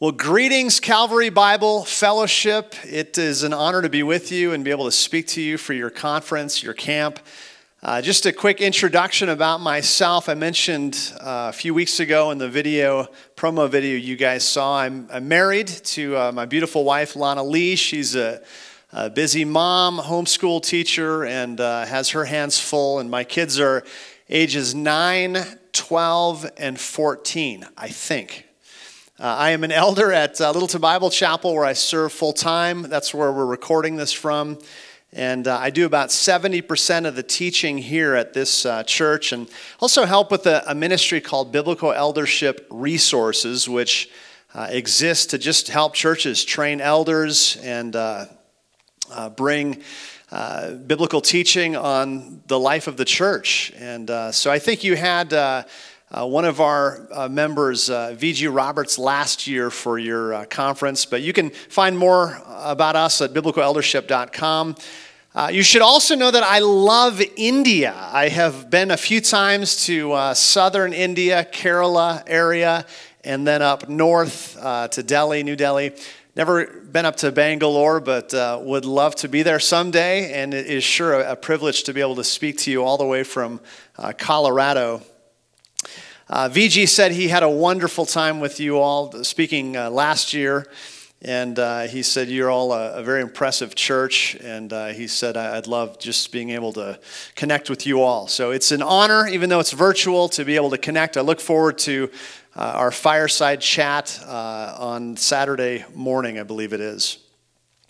Well, 0.00 0.12
greetings, 0.12 0.78
Calvary 0.78 1.28
Bible 1.28 1.82
Fellowship. 1.82 2.76
It 2.84 3.18
is 3.18 3.42
an 3.42 3.52
honor 3.52 3.82
to 3.82 3.88
be 3.88 4.04
with 4.04 4.30
you 4.30 4.52
and 4.52 4.64
be 4.64 4.70
able 4.70 4.84
to 4.84 4.92
speak 4.92 5.26
to 5.28 5.42
you 5.42 5.58
for 5.58 5.72
your 5.72 5.90
conference, 5.90 6.62
your 6.62 6.72
camp. 6.72 7.18
Uh, 7.82 8.00
just 8.00 8.24
a 8.24 8.32
quick 8.32 8.60
introduction 8.60 9.28
about 9.28 9.60
myself. 9.60 10.28
I 10.28 10.34
mentioned 10.34 11.12
uh, 11.14 11.48
a 11.48 11.52
few 11.52 11.74
weeks 11.74 11.98
ago 11.98 12.30
in 12.30 12.38
the 12.38 12.48
video, 12.48 13.08
promo 13.34 13.68
video 13.68 13.96
you 13.96 14.14
guys 14.14 14.46
saw, 14.46 14.78
I'm, 14.78 15.08
I'm 15.12 15.26
married 15.26 15.66
to 15.66 16.16
uh, 16.16 16.30
my 16.30 16.44
beautiful 16.44 16.84
wife, 16.84 17.16
Lana 17.16 17.42
Lee. 17.42 17.74
She's 17.74 18.14
a, 18.14 18.40
a 18.92 19.10
busy 19.10 19.44
mom, 19.44 19.98
homeschool 19.98 20.62
teacher, 20.62 21.24
and 21.24 21.60
uh, 21.60 21.86
has 21.86 22.10
her 22.10 22.24
hands 22.24 22.56
full. 22.60 23.00
And 23.00 23.10
my 23.10 23.24
kids 23.24 23.58
are 23.58 23.82
ages 24.28 24.76
9, 24.76 25.38
12, 25.72 26.50
and 26.56 26.78
14, 26.78 27.66
I 27.76 27.88
think. 27.88 28.47
Uh, 29.20 29.34
I 29.36 29.50
am 29.50 29.64
an 29.64 29.72
elder 29.72 30.12
at 30.12 30.40
uh, 30.40 30.52
Littleton 30.52 30.80
Bible 30.80 31.10
Chapel 31.10 31.52
where 31.52 31.64
I 31.64 31.72
serve 31.72 32.12
full 32.12 32.32
time. 32.32 32.82
That's 32.82 33.12
where 33.12 33.32
we're 33.32 33.46
recording 33.46 33.96
this 33.96 34.12
from. 34.12 34.60
And 35.12 35.48
uh, 35.48 35.58
I 35.58 35.70
do 35.70 35.86
about 35.86 36.10
70% 36.10 37.04
of 37.04 37.16
the 37.16 37.24
teaching 37.24 37.78
here 37.78 38.14
at 38.14 38.32
this 38.32 38.64
uh, 38.64 38.84
church 38.84 39.32
and 39.32 39.50
also 39.80 40.04
help 40.04 40.30
with 40.30 40.46
a, 40.46 40.62
a, 40.70 40.74
ministry 40.76 41.20
called 41.20 41.50
Biblical 41.50 41.92
Eldership 41.92 42.64
Resources, 42.70 43.68
which 43.68 44.08
uh, 44.54 44.68
exists 44.70 45.26
to 45.26 45.38
just 45.38 45.66
help 45.66 45.94
churches 45.94 46.44
train 46.44 46.80
elders 46.80 47.56
and 47.64 47.96
uh, 47.96 48.26
bring 49.34 49.82
biblical 50.86 51.20
teaching 51.20 51.74
on 51.74 52.40
the 52.46 52.60
life 52.60 52.86
of 52.86 52.96
the 52.96 53.04
church. 53.04 53.72
And 53.78 54.32
so 54.32 54.48
I 54.52 54.60
think 54.60 54.84
you 54.84 54.94
had 54.94 55.32
uh, 55.32 55.64
one 56.26 56.46
of 56.46 56.58
our 56.58 57.06
uh, 57.12 57.28
members, 57.28 57.90
uh, 57.90 58.16
VG 58.18 58.54
Roberts, 58.54 58.98
last 58.98 59.46
year 59.46 59.70
for 59.70 59.98
your 59.98 60.32
uh, 60.32 60.44
conference, 60.46 61.04
but 61.04 61.20
you 61.20 61.34
can 61.34 61.50
find 61.50 61.98
more 61.98 62.40
about 62.46 62.96
us 62.96 63.20
at 63.20 63.34
biblicaleldership.com. 63.34 64.76
Uh, 65.34 65.50
you 65.52 65.62
should 65.62 65.82
also 65.82 66.16
know 66.16 66.30
that 66.30 66.42
I 66.42 66.60
love 66.60 67.20
India. 67.36 67.94
I 67.94 68.28
have 68.28 68.70
been 68.70 68.90
a 68.90 68.96
few 68.96 69.20
times 69.20 69.84
to 69.84 70.12
uh, 70.12 70.32
southern 70.32 70.94
India, 70.94 71.46
Kerala 71.52 72.22
area, 72.26 72.86
and 73.22 73.46
then 73.46 73.60
up 73.60 73.90
north 73.90 74.56
to 74.92 75.02
Delhi, 75.02 75.42
New 75.42 75.56
Delhi. 75.56 75.92
Never 76.34 76.66
been 76.66 77.04
up 77.04 77.16
to 77.16 77.30
Bangalore, 77.30 78.00
but 78.00 78.32
would 78.64 78.86
love 78.86 79.14
to 79.16 79.28
be 79.28 79.42
there 79.42 79.60
someday, 79.60 80.32
and 80.32 80.54
it 80.54 80.66
is 80.66 80.82
sure 80.82 81.20
a, 81.20 81.32
a, 81.32 81.36
privilege 81.36 81.82
to 81.82 81.92
be 81.92 82.00
able 82.00 82.16
to 82.16 82.24
speak 82.24 82.56
to 82.58 82.70
you 82.70 82.82
all 82.82 82.96
the 82.96 83.04
way 83.04 83.24
from 83.24 83.60
Colorado. 84.16 85.02
Uh, 86.30 86.48
VG 86.48 86.86
said 86.86 87.12
he 87.12 87.28
had 87.28 87.42
a 87.42 87.48
wonderful 87.48 88.04
time 88.04 88.38
with 88.38 88.60
you 88.60 88.78
all 88.78 89.24
speaking 89.24 89.76
uh, 89.76 89.88
last 89.88 90.34
year. 90.34 90.66
And 91.22 91.58
uh, 91.58 91.82
he 91.82 92.02
said, 92.02 92.28
You're 92.28 92.50
all 92.50 92.72
a, 92.72 92.98
a 92.98 93.02
very 93.02 93.22
impressive 93.22 93.74
church. 93.74 94.36
And 94.36 94.72
uh, 94.72 94.88
he 94.88 95.06
said, 95.06 95.36
I'd 95.36 95.66
love 95.66 95.98
just 95.98 96.30
being 96.30 96.50
able 96.50 96.72
to 96.74 97.00
connect 97.34 97.70
with 97.70 97.86
you 97.86 98.02
all. 98.02 98.28
So 98.28 98.50
it's 98.50 98.72
an 98.72 98.82
honor, 98.82 99.26
even 99.26 99.48
though 99.48 99.58
it's 99.58 99.72
virtual, 99.72 100.28
to 100.30 100.44
be 100.44 100.56
able 100.56 100.70
to 100.70 100.78
connect. 100.78 101.16
I 101.16 101.22
look 101.22 101.40
forward 101.40 101.78
to 101.78 102.10
uh, 102.54 102.60
our 102.76 102.90
fireside 102.90 103.60
chat 103.60 104.20
uh, 104.26 104.76
on 104.78 105.16
Saturday 105.16 105.84
morning, 105.94 106.38
I 106.38 106.42
believe 106.42 106.72
it 106.72 106.80
is. 106.80 107.18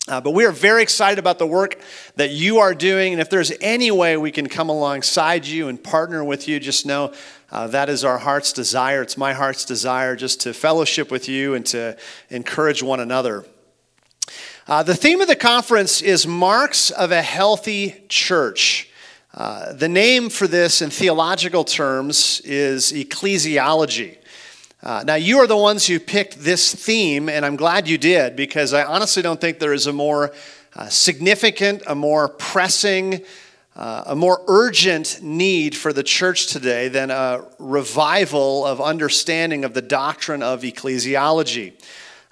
Uh, 0.09 0.19
but 0.19 0.31
we 0.31 0.43
are 0.43 0.51
very 0.51 0.81
excited 0.81 1.19
about 1.19 1.37
the 1.37 1.45
work 1.45 1.79
that 2.15 2.31
you 2.31 2.57
are 2.57 2.73
doing. 2.73 3.13
And 3.13 3.21
if 3.21 3.29
there's 3.29 3.51
any 3.61 3.91
way 3.91 4.17
we 4.17 4.31
can 4.31 4.49
come 4.49 4.67
alongside 4.67 5.45
you 5.45 5.67
and 5.67 5.81
partner 5.81 6.23
with 6.23 6.47
you, 6.47 6.59
just 6.59 6.83
know 6.83 7.13
uh, 7.51 7.67
that 7.67 7.89
is 7.89 8.03
our 8.03 8.17
heart's 8.17 8.51
desire. 8.51 9.03
It's 9.03 9.17
my 9.17 9.33
heart's 9.33 9.65
desire 9.65 10.15
just 10.15 10.41
to 10.41 10.53
fellowship 10.53 11.11
with 11.11 11.29
you 11.29 11.53
and 11.53 11.63
to 11.67 11.95
encourage 12.31 12.81
one 12.81 12.99
another. 12.99 13.45
Uh, 14.67 14.81
the 14.81 14.95
theme 14.95 15.21
of 15.21 15.27
the 15.27 15.35
conference 15.35 16.01
is 16.01 16.25
Marks 16.25 16.89
of 16.89 17.11
a 17.11 17.21
Healthy 17.21 18.03
Church. 18.09 18.89
Uh, 19.35 19.73
the 19.73 19.89
name 19.89 20.29
for 20.29 20.47
this 20.47 20.81
in 20.81 20.89
theological 20.89 21.63
terms 21.63 22.41
is 22.43 22.91
ecclesiology. 22.91 24.17
Uh, 24.81 25.03
now, 25.05 25.15
you 25.15 25.39
are 25.39 25.47
the 25.47 25.57
ones 25.57 25.85
who 25.87 25.99
picked 25.99 26.39
this 26.39 26.73
theme, 26.73 27.27
and 27.27 27.45
I'm 27.45 27.57
glad 27.57 27.89
you 27.89 27.97
did 27.97 28.37
because 28.37 28.73
I 28.73 28.85
honestly 28.85 29.21
don't 29.21 29.41
think 29.41 29.59
there 29.59 29.73
is 29.73 29.87
a 29.87 29.93
more 29.93 30.31
uh, 30.73 30.87
significant, 30.87 31.83
a 31.85 31.95
more 31.95 32.29
pressing, 32.29 33.25
uh, 33.75 34.03
a 34.07 34.15
more 34.15 34.41
urgent 34.47 35.19
need 35.21 35.75
for 35.75 35.91
the 35.91 36.03
church 36.03 36.47
today 36.47 36.87
than 36.87 37.11
a 37.11 37.43
revival 37.59 38.65
of 38.65 38.79
understanding 38.79 39.65
of 39.65 39.73
the 39.73 39.81
doctrine 39.81 40.41
of 40.41 40.61
ecclesiology. 40.61 41.73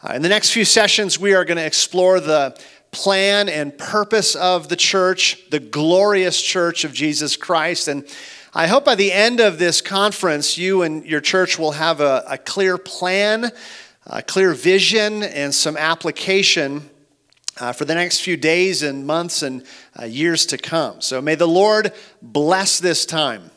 Uh, 0.01 0.13
in 0.13 0.21
the 0.21 0.29
next 0.29 0.51
few 0.51 0.63
sessions, 0.63 1.19
we 1.19 1.33
are 1.33 1.43
going 1.43 1.57
to 1.57 1.65
explore 1.65 2.21
the 2.21 2.57
plan 2.91 3.49
and 3.49 3.77
purpose 3.77 4.35
of 4.35 4.69
the 4.69 4.77
church, 4.77 5.49
the 5.49 5.59
glorious 5.59 6.41
church 6.41 6.85
of 6.85 6.93
Jesus 6.93 7.35
Christ. 7.35 7.89
And 7.89 8.07
I 8.57 8.65
hope 8.65 8.85
by 8.85 8.95
the 8.95 9.11
end 9.11 9.39
of 9.39 9.59
this 9.59 9.81
conference, 9.81 10.57
you 10.57 10.81
and 10.81 11.05
your 11.05 11.21
church 11.21 11.59
will 11.59 11.73
have 11.73 12.01
a, 12.01 12.23
a 12.27 12.39
clear 12.39 12.79
plan, 12.79 13.51
a 14.07 14.23
clear 14.23 14.51
vision, 14.55 15.21
and 15.21 15.53
some 15.53 15.77
application 15.77 16.89
uh, 17.59 17.71
for 17.71 17.85
the 17.85 17.93
next 17.93 18.21
few 18.21 18.35
days 18.35 18.81
and 18.81 19.05
months 19.05 19.43
and 19.43 19.63
uh, 20.01 20.05
years 20.05 20.47
to 20.47 20.57
come. 20.57 21.01
So 21.01 21.21
may 21.21 21.35
the 21.35 21.47
Lord 21.47 21.93
bless 22.19 22.79
this 22.79 23.05
time. 23.05 23.51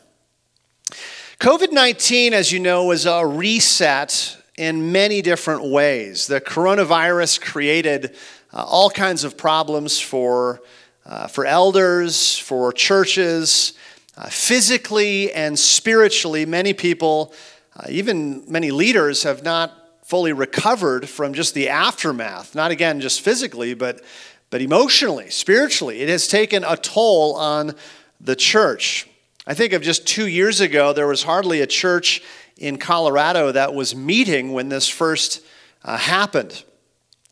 COVID 1.39 1.71
19, 1.71 2.35
as 2.35 2.51
you 2.51 2.59
know, 2.59 2.85
was 2.85 3.07
a 3.07 3.25
reset 3.25 4.37
in 4.55 4.91
many 4.91 5.23
different 5.23 5.63
ways. 5.63 6.27
The 6.27 6.39
coronavirus 6.39 7.41
created 7.41 8.15
uh, 8.53 8.65
all 8.67 8.91
kinds 8.91 9.23
of 9.23 9.35
problems 9.35 9.99
for, 9.99 10.61
uh, 11.07 11.25
for 11.25 11.47
elders, 11.47 12.37
for 12.37 12.71
churches, 12.71 13.73
uh, 14.17 14.27
physically 14.29 15.31
and 15.33 15.57
spiritually. 15.57 16.45
Many 16.45 16.73
people, 16.73 17.33
uh, 17.75 17.87
even 17.89 18.43
many 18.47 18.71
leaders, 18.71 19.23
have 19.23 19.43
not 19.43 19.73
fully 20.03 20.33
recovered 20.33 21.07
from 21.07 21.33
just 21.33 21.53
the 21.53 21.69
aftermath, 21.69 22.53
not 22.53 22.71
again 22.71 22.99
just 22.99 23.21
physically, 23.21 23.73
but, 23.73 24.01
but 24.49 24.61
emotionally, 24.61 25.29
spiritually. 25.29 26.01
It 26.01 26.09
has 26.09 26.27
taken 26.27 26.63
a 26.63 26.75
toll 26.75 27.35
on 27.35 27.75
the 28.19 28.35
church. 28.35 29.07
I 29.47 29.53
think 29.53 29.73
of 29.73 29.81
just 29.81 30.05
two 30.05 30.27
years 30.27 30.59
ago, 30.59 30.93
there 30.93 31.07
was 31.07 31.23
hardly 31.23 31.61
a 31.61 31.67
church 31.67 32.21
in 32.57 32.77
Colorado 32.77 33.51
that 33.51 33.73
was 33.73 33.95
meeting 33.95 34.51
when 34.51 34.69
this 34.69 34.87
first 34.87 35.41
uh, 35.83 35.97
happened. 35.97 36.63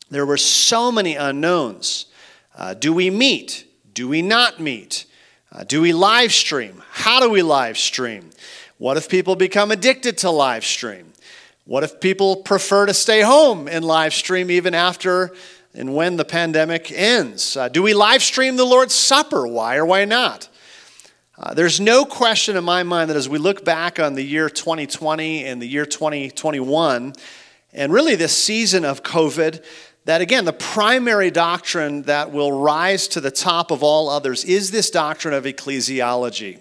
There 0.09 0.25
were 0.25 0.37
so 0.37 0.91
many 0.91 1.15
unknowns. 1.15 2.07
Uh, 2.55 2.73
do 2.73 2.93
we 2.93 3.09
meet? 3.09 3.65
Do 3.93 4.07
we 4.07 4.21
not 4.21 4.59
meet? 4.59 5.05
Uh, 5.51 5.63
do 5.63 5.81
we 5.81 5.93
live 5.93 6.31
stream? 6.31 6.83
How 6.91 7.19
do 7.19 7.27
we 7.27 7.41
live 7.41 7.77
stream? 7.77 8.29
What 8.77 8.97
if 8.97 9.09
people 9.09 9.35
become 9.35 9.71
addicted 9.71 10.19
to 10.19 10.29
live 10.29 10.63
stream? 10.63 11.13
What 11.65 11.83
if 11.83 11.99
people 11.99 12.35
prefer 12.35 12.85
to 12.85 12.93
stay 12.93 13.21
home 13.21 13.67
and 13.67 13.83
live 13.83 14.13
stream 14.13 14.51
even 14.51 14.75
after 14.75 15.31
and 15.73 15.95
when 15.95 16.17
the 16.17 16.25
pandemic 16.25 16.91
ends? 16.91 17.57
Uh, 17.57 17.67
do 17.67 17.81
we 17.81 17.95
live 17.95 18.21
stream 18.21 18.57
the 18.57 18.65
Lord's 18.65 18.93
Supper? 18.93 19.47
Why 19.47 19.77
or 19.77 19.85
why 19.87 20.05
not? 20.05 20.49
Uh, 21.35 21.55
there's 21.55 21.79
no 21.79 22.05
question 22.05 22.55
in 22.55 22.63
my 22.63 22.83
mind 22.83 23.09
that 23.09 23.17
as 23.17 23.27
we 23.27 23.39
look 23.39 23.65
back 23.65 23.99
on 23.99 24.13
the 24.13 24.23
year 24.23 24.51
2020 24.51 25.45
and 25.45 25.59
the 25.59 25.67
year 25.67 25.85
2021, 25.85 27.13
and 27.73 27.93
really 27.93 28.15
this 28.15 28.37
season 28.37 28.85
of 28.85 29.01
COVID, 29.01 29.63
that 30.09 30.21
again, 30.21 30.43
the 30.43 30.51
primary 30.51 31.29
doctrine 31.29 32.01
that 32.03 32.31
will 32.31 32.51
rise 32.51 33.07
to 33.09 33.21
the 33.21 33.29
top 33.29 33.69
of 33.69 33.83
all 33.83 34.09
others 34.09 34.43
is 34.43 34.71
this 34.71 34.89
doctrine 34.89 35.35
of 35.35 35.43
ecclesiology 35.43 36.59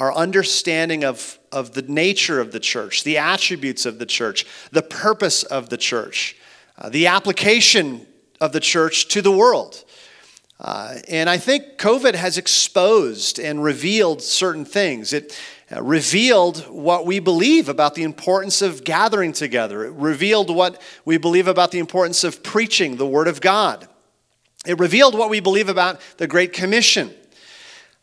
our 0.00 0.14
understanding 0.14 1.04
of, 1.04 1.38
of 1.52 1.72
the 1.72 1.82
nature 1.82 2.40
of 2.40 2.52
the 2.52 2.60
church, 2.60 3.04
the 3.04 3.18
attributes 3.18 3.84
of 3.86 3.98
the 3.98 4.06
church, 4.06 4.46
the 4.72 4.82
purpose 4.82 5.42
of 5.42 5.68
the 5.68 5.76
church, 5.76 6.36
uh, 6.78 6.88
the 6.88 7.06
application 7.06 8.06
of 8.40 8.52
the 8.52 8.60
church 8.60 9.08
to 9.08 9.20
the 9.20 9.32
world. 9.32 9.84
Uh, 10.58 10.96
and 11.08 11.28
I 11.28 11.36
think 11.36 11.76
COVID 11.76 12.14
has 12.14 12.38
exposed 12.38 13.38
and 13.38 13.62
revealed 13.62 14.22
certain 14.22 14.64
things. 14.64 15.12
It 15.12 15.38
uh, 15.74 15.82
revealed 15.82 16.60
what 16.68 17.04
we 17.04 17.18
believe 17.18 17.68
about 17.68 17.94
the 17.94 18.04
importance 18.04 18.62
of 18.62 18.84
gathering 18.84 19.32
together. 19.32 19.84
It 19.84 19.92
revealed 19.92 20.54
what 20.54 20.80
we 21.04 21.18
believe 21.18 21.46
about 21.46 21.72
the 21.72 21.78
importance 21.78 22.24
of 22.24 22.42
preaching 22.42 22.96
the 22.96 23.06
Word 23.06 23.28
of 23.28 23.40
God. 23.40 23.86
It 24.66 24.78
revealed 24.78 25.16
what 25.16 25.28
we 25.28 25.40
believe 25.40 25.68
about 25.68 26.00
the 26.16 26.26
Great 26.26 26.52
Commission. 26.52 27.12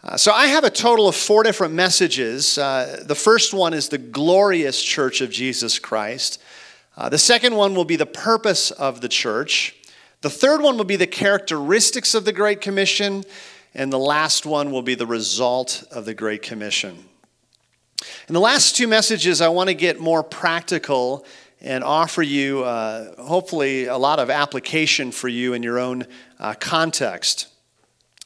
Uh, 0.03 0.17
so 0.17 0.31
I 0.31 0.47
have 0.47 0.63
a 0.63 0.69
total 0.69 1.07
of 1.07 1.15
four 1.15 1.43
different 1.43 1.73
messages. 1.73 2.57
Uh, 2.57 3.03
the 3.05 3.15
first 3.15 3.53
one 3.53 3.73
is 3.73 3.89
the 3.89 3.97
glorious 3.97 4.81
church 4.81 5.21
of 5.21 5.31
Jesus 5.31 5.79
Christ. 5.79 6.41
Uh, 6.95 7.09
the 7.09 7.17
second 7.17 7.55
one 7.55 7.73
will 7.73 7.85
be 7.85 7.95
the 7.95 8.05
purpose 8.05 8.69
of 8.69 9.01
the 9.01 9.07
church. 9.07 9.75
The 10.23 10.29
third 10.29 10.61
one 10.61 10.77
will 10.77 10.85
be 10.85 10.95
the 10.95 11.05
characteristics 11.05 12.15
of 12.15 12.23
the 12.23 12.31
Great 12.31 12.61
Commission. 12.61 13.25
And 13.75 13.91
the 13.91 13.99
last 13.99 14.45
one 14.45 14.71
will 14.71 14.81
be 14.81 14.95
the 14.95 15.05
result 15.05 15.83
of 15.91 16.05
the 16.05 16.13
Great 16.13 16.41
Commission. 16.41 16.97
In 18.29 18.33
the 18.33 18.39
last 18.39 18.77
two 18.77 18.87
messages, 18.87 19.41
I 19.41 19.49
want 19.49 19.67
to 19.67 19.73
get 19.73 19.99
more 19.99 20.23
practical 20.23 21.25
and 21.59 21.83
offer 21.83 22.21
you, 22.21 22.63
uh, 22.63 23.21
hopefully, 23.21 23.87
a 23.87 23.97
lot 23.97 24.19
of 24.19 24.29
application 24.29 25.11
for 25.11 25.27
you 25.27 25.53
in 25.53 25.61
your 25.61 25.77
own 25.77 26.05
uh, 26.39 26.53
context. 26.53 27.47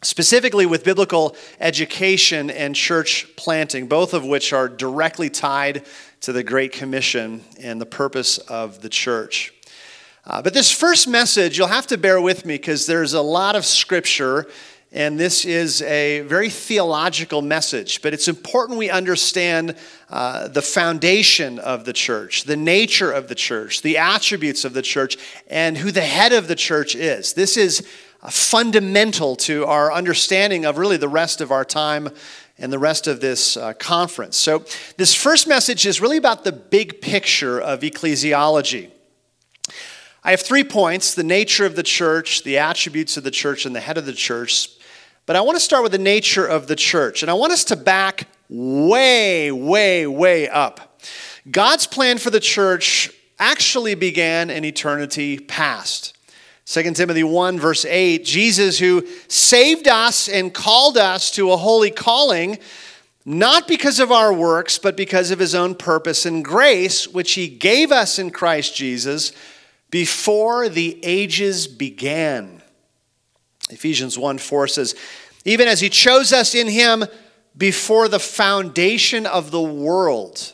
Specifically, 0.03 0.67
with 0.67 0.83
biblical 0.83 1.35
education 1.59 2.51
and 2.51 2.75
church 2.75 3.25
planting, 3.37 3.87
both 3.87 4.13
of 4.13 4.23
which 4.23 4.53
are 4.53 4.69
directly 4.69 5.31
tied 5.31 5.83
to 6.21 6.31
the 6.31 6.43
Great 6.43 6.73
Commission 6.73 7.43
and 7.59 7.81
the 7.81 7.87
purpose 7.87 8.37
of 8.37 8.81
the 8.81 8.89
church. 8.89 9.51
Uh, 10.27 10.41
but 10.41 10.53
this 10.53 10.69
first 10.69 11.07
message, 11.07 11.57
you'll 11.57 11.67
have 11.67 11.87
to 11.87 11.97
bear 11.97 12.19
with 12.19 12.45
me 12.45 12.55
because 12.55 12.85
there's 12.85 13.13
a 13.13 13.21
lot 13.21 13.55
of 13.55 13.65
scripture, 13.65 14.45
and 14.91 15.17
this 15.17 15.45
is 15.45 15.81
a 15.83 16.19
very 16.21 16.49
theological 16.49 17.41
message. 17.41 18.01
But 18.01 18.13
it's 18.13 18.27
important 18.27 18.77
we 18.77 18.89
understand 18.89 19.77
uh, 20.09 20.49
the 20.49 20.61
foundation 20.61 21.59
of 21.59 21.85
the 21.85 21.93
church, 21.93 22.43
the 22.43 22.57
nature 22.57 23.09
of 23.09 23.29
the 23.29 23.35
church, 23.35 23.83
the 23.83 23.99
attributes 23.99 24.65
of 24.65 24.73
the 24.73 24.81
church, 24.81 25.15
and 25.49 25.77
who 25.77 25.91
the 25.91 26.01
head 26.01 26.33
of 26.33 26.49
the 26.49 26.55
church 26.55 26.93
is. 26.93 27.31
This 27.31 27.55
is 27.55 27.87
fundamental 28.29 29.37
to 29.37 29.65
our 29.65 29.93
understanding 29.93 30.65
of 30.65 30.77
really 30.77 30.97
the 30.97 31.07
rest 31.07 31.39
of 31.39 31.51
our 31.53 31.63
time 31.63 32.09
and 32.57 32.73
the 32.73 32.79
rest 32.79 33.07
of 33.07 33.21
this 33.21 33.55
uh, 33.55 33.71
conference. 33.75 34.35
So, 34.35 34.65
this 34.97 35.15
first 35.15 35.47
message 35.47 35.85
is 35.85 36.01
really 36.01 36.17
about 36.17 36.43
the 36.43 36.51
big 36.51 36.99
picture 36.99 37.61
of 37.61 37.79
ecclesiology. 37.79 38.89
I 40.27 40.31
have 40.31 40.41
three 40.41 40.65
points 40.65 41.15
the 41.15 41.23
nature 41.23 41.65
of 41.65 41.77
the 41.77 41.83
church, 41.83 42.43
the 42.43 42.57
attributes 42.57 43.15
of 43.15 43.23
the 43.23 43.31
church, 43.31 43.65
and 43.65 43.73
the 43.73 43.79
head 43.79 43.97
of 43.97 44.05
the 44.05 44.11
church. 44.11 44.69
But 45.25 45.37
I 45.37 45.41
want 45.41 45.55
to 45.55 45.61
start 45.61 45.83
with 45.83 45.93
the 45.93 45.97
nature 45.97 46.45
of 46.45 46.67
the 46.67 46.75
church. 46.75 47.23
And 47.23 47.31
I 47.31 47.33
want 47.33 47.53
us 47.53 47.63
to 47.65 47.77
back 47.77 48.27
way, 48.49 49.53
way, 49.53 50.05
way 50.05 50.49
up. 50.49 50.99
God's 51.49 51.87
plan 51.87 52.17
for 52.17 52.29
the 52.29 52.41
church 52.41 53.09
actually 53.39 53.95
began 53.95 54.49
in 54.49 54.65
eternity 54.65 55.39
past. 55.39 56.17
2 56.65 56.91
Timothy 56.91 57.23
1, 57.23 57.57
verse 57.57 57.85
8 57.85 58.25
Jesus, 58.25 58.79
who 58.79 59.07
saved 59.29 59.87
us 59.87 60.27
and 60.27 60.53
called 60.53 60.97
us 60.97 61.31
to 61.31 61.53
a 61.53 61.57
holy 61.57 61.89
calling, 61.89 62.57
not 63.23 63.65
because 63.65 64.01
of 64.01 64.11
our 64.11 64.33
works, 64.33 64.77
but 64.77 64.97
because 64.97 65.31
of 65.31 65.39
his 65.39 65.55
own 65.55 65.73
purpose 65.73 66.25
and 66.25 66.43
grace, 66.43 67.07
which 67.07 67.35
he 67.35 67.47
gave 67.47 67.93
us 67.93 68.19
in 68.19 68.29
Christ 68.29 68.75
Jesus 68.75 69.31
before 69.89 70.69
the 70.69 70.99
ages 71.03 71.67
began. 71.67 72.61
Ephesians 73.69 74.17
1 74.17 74.37
4 74.37 74.67
says, 74.67 74.95
Even 75.45 75.67
as 75.67 75.79
he 75.79 75.89
chose 75.89 76.33
us 76.33 76.55
in 76.55 76.67
him 76.67 77.05
before 77.55 78.07
the 78.07 78.19
foundation 78.19 79.25
of 79.25 79.51
the 79.51 79.61
world. 79.61 80.53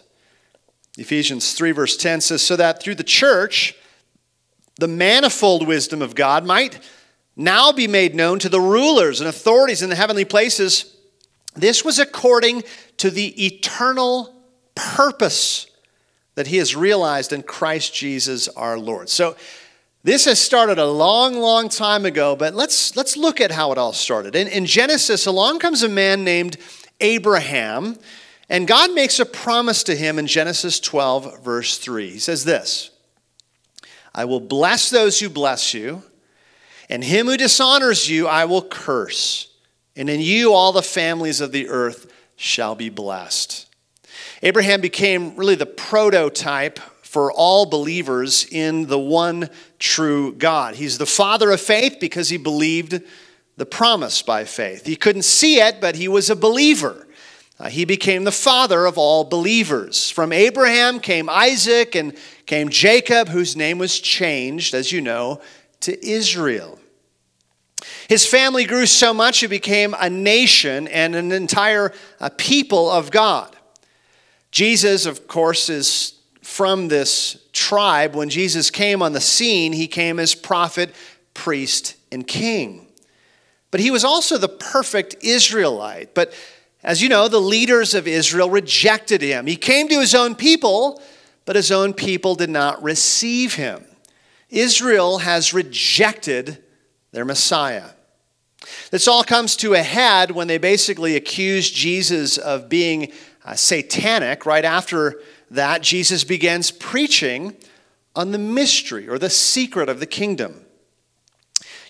Ephesians 0.98 1.54
3 1.54 1.72
verse 1.72 1.98
10 1.98 2.22
says, 2.22 2.42
So 2.42 2.56
that 2.56 2.82
through 2.82 2.96
the 2.96 3.04
church, 3.04 3.76
the 4.78 4.88
manifold 4.88 5.68
wisdom 5.68 6.02
of 6.02 6.16
God 6.16 6.46
might 6.46 6.80
now 7.36 7.72
be 7.72 7.88
made 7.88 8.16
known 8.16 8.40
to 8.40 8.50
the 8.50 8.62
rulers 8.62 9.20
and 9.20 9.28
authorities 9.28 9.82
in 9.82 9.90
the 9.90 9.96
heavenly 9.96 10.26
places. 10.26 10.96
This 11.56 11.84
was 11.84 12.00
according 12.00 12.64
to 12.98 13.10
the 13.10 13.46
eternal 13.46 14.36
purpose 14.76 15.68
that 16.36 16.48
he 16.48 16.58
has 16.58 16.76
realized 16.76 17.34
in 17.34 17.44
Christ 17.44 17.94
Jesus 17.94 18.48
our 18.50 18.78
Lord. 18.78 19.10
So 19.10 19.36
this 20.04 20.26
has 20.26 20.40
started 20.40 20.80
a 20.80 20.86
long, 20.86 21.36
long 21.36 21.70
time 21.70 22.06
ago, 22.06 22.36
but 22.36 22.54
let's, 22.54 22.96
let's 22.96 23.16
look 23.16 23.40
at 23.40 23.52
how 23.52 23.72
it 23.72 23.78
all 23.78 23.94
started. 23.94 24.36
In, 24.36 24.48
in 24.48 24.66
Genesis, 24.66 25.26
along 25.26 25.60
comes 25.60 25.82
a 25.82 25.90
man 25.90 26.24
named 26.24 26.58
Abraham, 27.00 27.98
and 28.50 28.68
God 28.68 28.94
makes 28.94 29.20
a 29.20 29.26
promise 29.26 29.84
to 29.84 29.96
him 29.96 30.20
in 30.20 30.28
Genesis 30.28 30.80
12, 30.80 31.44
verse 31.44 31.78
3. 31.78 32.10
He 32.12 32.20
says 32.20 32.44
this 32.44 32.92
I 34.14 34.26
will 34.26 34.42
bless 34.42 34.90
those 34.90 35.20
who 35.20 35.30
bless 35.30 35.74
you, 35.74 36.04
and 36.90 37.04
him 37.04 37.28
who 37.28 37.38
dishonors 37.38 38.10
you 38.10 38.28
I 38.28 38.46
will 38.46 38.62
curse, 38.62 39.50
and 39.96 40.10
in 40.10 40.20
you 40.20 40.54
all 40.54 40.74
the 40.74 40.84
families 40.84 41.40
of 41.40 41.52
the 41.52 41.70
earth 41.70 42.12
shall 42.36 42.76
be 42.76 42.90
blessed. 42.90 43.73
Abraham 44.44 44.82
became 44.82 45.38
really 45.38 45.56
the 45.56 45.66
prototype 45.66 46.78
for 47.02 47.32
all 47.32 47.66
believers 47.66 48.46
in 48.52 48.88
the 48.88 49.00
one 49.00 49.50
true 49.80 50.34
God. 50.34 50.76
He's 50.76 50.98
the 50.98 51.06
father 51.06 51.50
of 51.52 51.62
faith 51.62 51.98
because 52.02 52.28
he 52.28 52.36
believed 52.36 53.02
the 53.56 53.66
promise 53.66 54.22
by 54.22 54.44
faith. 54.44 54.86
He 54.86 54.98
couldn't 54.98 55.24
see 55.24 55.62
it, 55.62 55.80
but 55.80 55.96
he 55.96 56.10
was 56.10 56.30
a 56.30 56.36
believer. 56.36 57.08
Uh, 57.58 57.70
he 57.70 57.86
became 57.86 58.26
the 58.26 58.34
father 58.34 58.86
of 58.86 58.98
all 58.98 59.24
believers. 59.24 60.10
From 60.10 60.34
Abraham 60.34 61.00
came 61.00 61.30
Isaac 61.30 61.96
and 61.96 62.14
came 62.46 62.68
Jacob, 62.68 63.30
whose 63.30 63.56
name 63.56 63.78
was 63.78 63.98
changed, 63.98 64.74
as 64.74 64.92
you 64.92 65.00
know, 65.00 65.40
to 65.82 66.06
Israel. 66.06 66.80
His 68.10 68.26
family 68.26 68.66
grew 68.66 68.88
so 68.88 69.14
much 69.14 69.42
it 69.42 69.48
became 69.48 69.96
a 69.98 70.10
nation 70.10 70.90
and 70.90 71.16
an 71.16 71.32
entire 71.32 71.94
uh, 72.20 72.30
people 72.38 72.90
of 72.90 73.10
God. 73.10 73.56
Jesus, 74.54 75.08
of 75.08 75.28
course, 75.28 75.68
is 75.68 76.14
from 76.44 76.88
this 76.88 77.44
tribe. 77.54 78.16
When 78.16 78.30
Jesus 78.30 78.70
came 78.70 79.02
on 79.02 79.14
the 79.14 79.20
scene, 79.20 79.74
he 79.74 79.88
came 79.88 80.20
as 80.20 80.36
prophet, 80.36 80.94
priest, 81.34 81.96
and 82.12 82.28
king. 82.28 82.88
But 83.72 83.80
he 83.80 83.90
was 83.90 84.04
also 84.04 84.38
the 84.38 84.48
perfect 84.48 85.16
Israelite. 85.22 86.14
But 86.14 86.34
as 86.84 87.02
you 87.02 87.10
know, 87.10 87.28
the 87.28 87.42
leaders 87.42 87.96
of 87.96 88.08
Israel 88.08 88.48
rejected 88.48 89.24
him. 89.24 89.48
He 89.48 89.56
came 89.56 89.88
to 89.88 90.00
his 90.00 90.14
own 90.14 90.36
people, 90.36 91.02
but 91.46 91.56
his 91.56 91.72
own 91.72 91.92
people 91.92 92.36
did 92.36 92.52
not 92.52 92.84
receive 92.84 93.56
him. 93.56 93.84
Israel 94.52 95.18
has 95.18 95.56
rejected 95.56 96.64
their 97.12 97.26
Messiah. 97.26 97.90
This 98.92 99.08
all 99.08 99.24
comes 99.24 99.56
to 99.58 99.74
a 99.74 99.82
head 99.82 100.30
when 100.30 100.48
they 100.48 100.60
basically 100.60 101.16
accuse 101.16 101.72
Jesus 101.72 102.38
of 102.38 102.70
being 102.70 103.12
uh, 103.46 103.56
satanic. 103.56 104.46
Right 104.46 104.66
after 104.66 105.22
that, 105.52 105.82
Jesus 105.82 106.24
begins 106.24 106.72
preaching 106.72 107.56
on 108.16 108.32
the 108.32 108.38
mystery 108.38 109.08
or 109.08 109.18
the 109.18 109.30
secret 109.30 109.90
of 109.90 110.00
the 110.00 110.06
kingdom. 110.06 110.66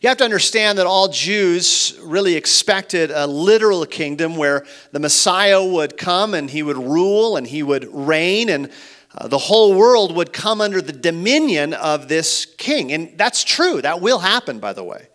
You 0.02 0.10
have 0.10 0.18
to 0.18 0.26
understand 0.26 0.80
that 0.80 0.86
all 0.86 1.08
Jews 1.08 1.98
really 2.04 2.36
expected 2.36 3.10
a 3.10 3.26
literal 3.26 3.86
kingdom 3.86 4.36
where 4.36 4.66
the 4.92 5.00
Messiah 5.00 5.64
would 5.64 5.98
come 5.98 6.34
and 6.34 6.50
he 6.50 6.62
would 6.62 6.78
rule 6.78 7.38
and 7.38 7.48
he 7.48 7.64
would 7.64 7.88
reign 7.90 8.50
and 8.50 8.70
uh, 9.16 9.28
the 9.28 9.38
whole 9.38 9.76
world 9.76 10.14
would 10.16 10.34
come 10.34 10.60
under 10.60 10.82
the 10.82 10.92
dominion 10.92 11.74
of 11.74 12.08
this 12.08 12.46
king. 12.46 12.92
And 12.92 13.18
that's 13.18 13.44
true. 13.44 13.82
That 13.82 14.02
will 14.02 14.20
happen, 14.20 14.60
by 14.60 14.74
the 14.74 14.84
way. 14.84 15.08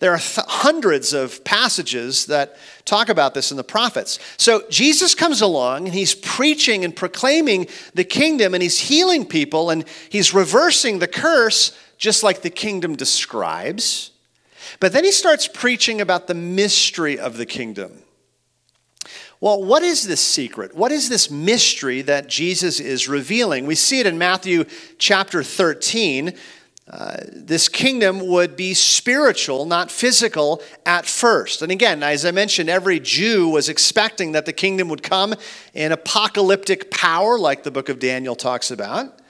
There 0.00 0.12
are 0.12 0.18
th- 0.18 0.46
hundreds 0.46 1.12
of 1.12 1.42
passages 1.44 2.26
that 2.26 2.56
talk 2.84 3.08
about 3.08 3.34
this 3.34 3.50
in 3.50 3.56
the 3.56 3.64
prophets. 3.64 4.18
So 4.36 4.62
Jesus 4.68 5.14
comes 5.14 5.40
along 5.40 5.86
and 5.86 5.94
he's 5.94 6.14
preaching 6.14 6.84
and 6.84 6.94
proclaiming 6.94 7.68
the 7.94 8.04
kingdom 8.04 8.54
and 8.54 8.62
he's 8.62 8.80
healing 8.80 9.24
people 9.24 9.70
and 9.70 9.84
he's 10.08 10.34
reversing 10.34 10.98
the 10.98 11.08
curse 11.08 11.76
just 11.98 12.22
like 12.22 12.42
the 12.42 12.50
kingdom 12.50 12.94
describes. 12.94 14.10
But 14.80 14.92
then 14.92 15.04
he 15.04 15.12
starts 15.12 15.48
preaching 15.48 16.00
about 16.00 16.26
the 16.26 16.34
mystery 16.34 17.18
of 17.18 17.36
the 17.36 17.46
kingdom. 17.46 18.02
Well, 19.40 19.62
what 19.62 19.82
is 19.82 20.06
this 20.06 20.20
secret? 20.20 20.74
What 20.74 20.92
is 20.92 21.08
this 21.08 21.30
mystery 21.30 22.02
that 22.02 22.26
Jesus 22.26 22.80
is 22.80 23.08
revealing? 23.08 23.66
We 23.66 23.74
see 23.74 24.00
it 24.00 24.06
in 24.06 24.16
Matthew 24.16 24.64
chapter 24.98 25.42
13. 25.42 26.34
Uh, 26.88 27.16
this 27.32 27.68
kingdom 27.68 28.28
would 28.28 28.54
be 28.54 28.72
spiritual, 28.72 29.64
not 29.66 29.90
physical 29.90 30.62
at 30.84 31.04
first. 31.04 31.60
And 31.60 31.72
again, 31.72 32.04
as 32.04 32.24
I 32.24 32.30
mentioned, 32.30 32.68
every 32.68 33.00
Jew 33.00 33.48
was 33.48 33.68
expecting 33.68 34.32
that 34.32 34.46
the 34.46 34.52
kingdom 34.52 34.88
would 34.90 35.02
come 35.02 35.34
in 35.74 35.90
apocalyptic 35.90 36.92
power, 36.92 37.38
like 37.38 37.64
the 37.64 37.72
book 37.72 37.88
of 37.88 37.98
Daniel 37.98 38.36
talks 38.36 38.70
about. 38.70 39.20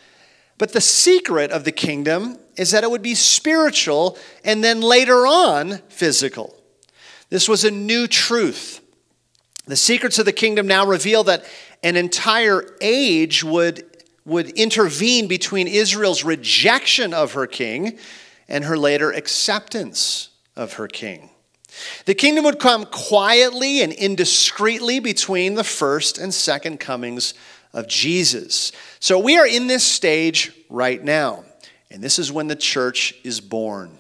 But 0.58 0.72
the 0.72 0.82
secret 0.82 1.50
of 1.50 1.64
the 1.64 1.72
kingdom 1.72 2.38
is 2.56 2.72
that 2.72 2.84
it 2.84 2.90
would 2.90 3.02
be 3.02 3.14
spiritual 3.14 4.18
and 4.44 4.62
then 4.62 4.82
later 4.82 5.26
on 5.26 5.78
physical. 5.88 6.54
This 7.30 7.48
was 7.48 7.64
a 7.64 7.70
new 7.70 8.06
truth. 8.06 8.82
The 9.66 9.76
secrets 9.76 10.18
of 10.18 10.26
the 10.26 10.32
kingdom 10.32 10.66
now 10.66 10.86
reveal 10.86 11.24
that 11.24 11.44
an 11.82 11.96
entire 11.96 12.76
age 12.80 13.42
would 13.42 13.95
would 14.26 14.50
intervene 14.50 15.28
between 15.28 15.68
Israel's 15.68 16.24
rejection 16.24 17.14
of 17.14 17.32
her 17.32 17.46
king 17.46 17.98
and 18.48 18.64
her 18.64 18.76
later 18.76 19.10
acceptance 19.12 20.28
of 20.56 20.74
her 20.74 20.88
king. 20.88 21.30
The 22.06 22.14
kingdom 22.14 22.44
would 22.44 22.58
come 22.58 22.86
quietly 22.86 23.82
and 23.82 23.92
indiscreetly 23.92 25.02
between 25.02 25.54
the 25.54 25.64
first 25.64 26.18
and 26.18 26.34
second 26.34 26.80
comings 26.80 27.34
of 27.72 27.86
Jesus. 27.86 28.72
So 28.98 29.18
we 29.18 29.38
are 29.38 29.46
in 29.46 29.66
this 29.66 29.84
stage 29.84 30.52
right 30.68 31.02
now, 31.02 31.44
and 31.90 32.02
this 32.02 32.18
is 32.18 32.32
when 32.32 32.48
the 32.48 32.56
church 32.56 33.14
is 33.22 33.40
born. 33.40 33.98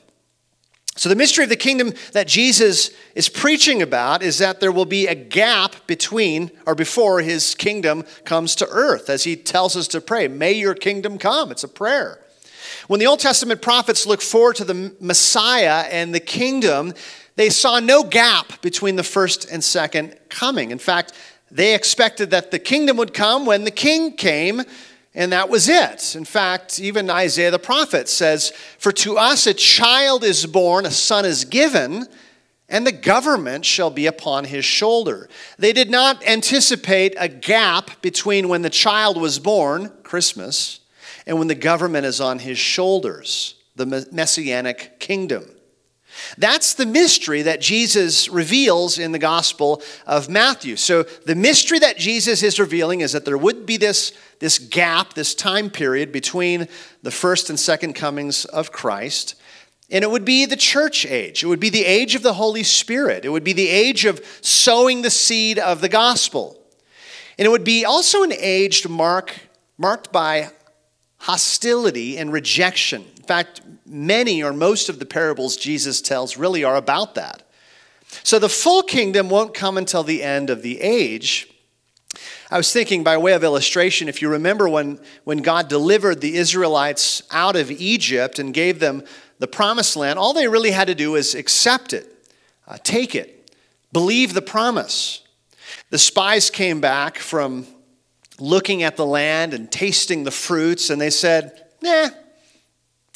So, 0.96 1.10
the 1.10 1.14
mystery 1.14 1.44
of 1.44 1.50
the 1.50 1.56
kingdom 1.56 1.92
that 2.12 2.26
Jesus 2.26 2.90
is 3.14 3.28
preaching 3.28 3.82
about 3.82 4.22
is 4.22 4.38
that 4.38 4.60
there 4.60 4.72
will 4.72 4.86
be 4.86 5.06
a 5.06 5.14
gap 5.14 5.86
between 5.86 6.50
or 6.66 6.74
before 6.74 7.20
his 7.20 7.54
kingdom 7.54 8.02
comes 8.24 8.54
to 8.56 8.68
earth, 8.68 9.10
as 9.10 9.24
he 9.24 9.36
tells 9.36 9.76
us 9.76 9.88
to 9.88 10.00
pray, 10.00 10.26
May 10.26 10.52
your 10.52 10.74
kingdom 10.74 11.18
come. 11.18 11.50
It's 11.50 11.64
a 11.64 11.68
prayer. 11.68 12.20
When 12.88 12.98
the 12.98 13.06
Old 13.06 13.20
Testament 13.20 13.60
prophets 13.60 14.06
look 14.06 14.22
forward 14.22 14.56
to 14.56 14.64
the 14.64 14.94
Messiah 14.98 15.86
and 15.90 16.14
the 16.14 16.20
kingdom, 16.20 16.94
they 17.36 17.50
saw 17.50 17.78
no 17.78 18.02
gap 18.02 18.62
between 18.62 18.96
the 18.96 19.02
first 19.02 19.50
and 19.50 19.62
second 19.62 20.16
coming. 20.30 20.70
In 20.70 20.78
fact, 20.78 21.12
they 21.50 21.74
expected 21.74 22.30
that 22.30 22.50
the 22.50 22.58
kingdom 22.58 22.96
would 22.96 23.12
come 23.12 23.44
when 23.44 23.64
the 23.64 23.70
king 23.70 24.16
came, 24.16 24.62
and 25.16 25.32
that 25.32 25.48
was 25.48 25.66
it. 25.68 26.14
In 26.14 26.26
fact, 26.26 26.78
even 26.78 27.08
Isaiah 27.08 27.50
the 27.50 27.58
prophet 27.58 28.06
says, 28.06 28.52
For 28.78 28.92
to 28.92 29.16
us 29.16 29.46
a 29.46 29.54
child 29.54 30.22
is 30.22 30.44
born, 30.44 30.84
a 30.84 30.90
son 30.90 31.24
is 31.24 31.46
given, 31.46 32.06
and 32.68 32.86
the 32.86 32.92
government 32.92 33.64
shall 33.64 33.90
be 33.90 34.06
upon 34.06 34.44
his 34.44 34.66
shoulder. 34.66 35.28
They 35.58 35.72
did 35.72 35.90
not 35.90 36.22
anticipate 36.26 37.14
a 37.16 37.28
gap 37.28 38.02
between 38.02 38.48
when 38.48 38.60
the 38.60 38.70
child 38.70 39.18
was 39.18 39.38
born, 39.38 39.90
Christmas, 40.02 40.80
and 41.26 41.38
when 41.38 41.48
the 41.48 41.54
government 41.54 42.04
is 42.04 42.20
on 42.20 42.40
his 42.40 42.58
shoulders, 42.58 43.54
the 43.74 44.06
messianic 44.12 45.00
kingdom. 45.00 45.55
That's 46.38 46.74
the 46.74 46.86
mystery 46.86 47.42
that 47.42 47.60
Jesus 47.60 48.28
reveals 48.28 48.98
in 48.98 49.12
the 49.12 49.18
Gospel 49.18 49.82
of 50.06 50.28
Matthew. 50.28 50.76
So, 50.76 51.02
the 51.02 51.34
mystery 51.34 51.78
that 51.78 51.98
Jesus 51.98 52.42
is 52.42 52.58
revealing 52.60 53.00
is 53.00 53.12
that 53.12 53.24
there 53.24 53.38
would 53.38 53.66
be 53.66 53.76
this, 53.76 54.12
this 54.38 54.58
gap, 54.58 55.14
this 55.14 55.34
time 55.34 55.70
period 55.70 56.12
between 56.12 56.68
the 57.02 57.10
first 57.10 57.50
and 57.50 57.58
second 57.58 57.94
comings 57.94 58.44
of 58.44 58.72
Christ. 58.72 59.34
And 59.90 60.02
it 60.02 60.10
would 60.10 60.24
be 60.24 60.46
the 60.46 60.56
church 60.56 61.06
age. 61.06 61.44
It 61.44 61.46
would 61.46 61.60
be 61.60 61.70
the 61.70 61.84
age 61.84 62.14
of 62.14 62.22
the 62.22 62.34
Holy 62.34 62.64
Spirit. 62.64 63.24
It 63.24 63.28
would 63.28 63.44
be 63.44 63.52
the 63.52 63.68
age 63.68 64.04
of 64.04 64.24
sowing 64.40 65.02
the 65.02 65.10
seed 65.10 65.58
of 65.58 65.80
the 65.80 65.88
gospel. 65.88 66.60
And 67.38 67.46
it 67.46 67.50
would 67.50 67.64
be 67.64 67.84
also 67.84 68.22
an 68.22 68.32
age 68.32 68.86
mark, 68.88 69.34
marked 69.78 70.10
by 70.10 70.50
hostility 71.18 72.18
and 72.18 72.32
rejection. 72.32 73.04
In 73.16 73.22
fact, 73.22 73.60
many 73.86 74.42
or 74.42 74.52
most 74.52 74.88
of 74.88 74.98
the 74.98 75.06
parables 75.06 75.56
Jesus 75.56 76.00
tells 76.00 76.36
really 76.36 76.64
are 76.64 76.76
about 76.76 77.14
that. 77.14 77.42
So 78.22 78.38
the 78.38 78.48
full 78.48 78.82
kingdom 78.82 79.28
won't 79.28 79.54
come 79.54 79.76
until 79.76 80.02
the 80.02 80.22
end 80.22 80.50
of 80.50 80.62
the 80.62 80.80
age. 80.80 81.48
I 82.50 82.56
was 82.56 82.72
thinking, 82.72 83.02
by 83.02 83.16
way 83.16 83.32
of 83.32 83.42
illustration, 83.42 84.08
if 84.08 84.22
you 84.22 84.28
remember 84.28 84.68
when, 84.68 85.00
when 85.24 85.38
God 85.38 85.68
delivered 85.68 86.20
the 86.20 86.36
Israelites 86.36 87.22
out 87.30 87.56
of 87.56 87.70
Egypt 87.70 88.38
and 88.38 88.54
gave 88.54 88.78
them 88.78 89.02
the 89.38 89.48
promised 89.48 89.96
land, 89.96 90.18
all 90.18 90.32
they 90.32 90.48
really 90.48 90.70
had 90.70 90.86
to 90.86 90.94
do 90.94 91.12
was 91.12 91.34
accept 91.34 91.92
it, 91.92 92.06
uh, 92.66 92.78
take 92.82 93.14
it, 93.14 93.50
believe 93.92 94.32
the 94.32 94.42
promise. 94.42 95.22
The 95.90 95.98
spies 95.98 96.48
came 96.48 96.80
back 96.80 97.18
from 97.18 97.66
looking 98.38 98.82
at 98.82 98.96
the 98.96 99.06
land 99.06 99.52
and 99.52 99.70
tasting 99.70 100.24
the 100.24 100.30
fruits, 100.30 100.90
and 100.90 101.00
they 101.00 101.10
said, 101.10 101.64
Nah, 101.82 102.08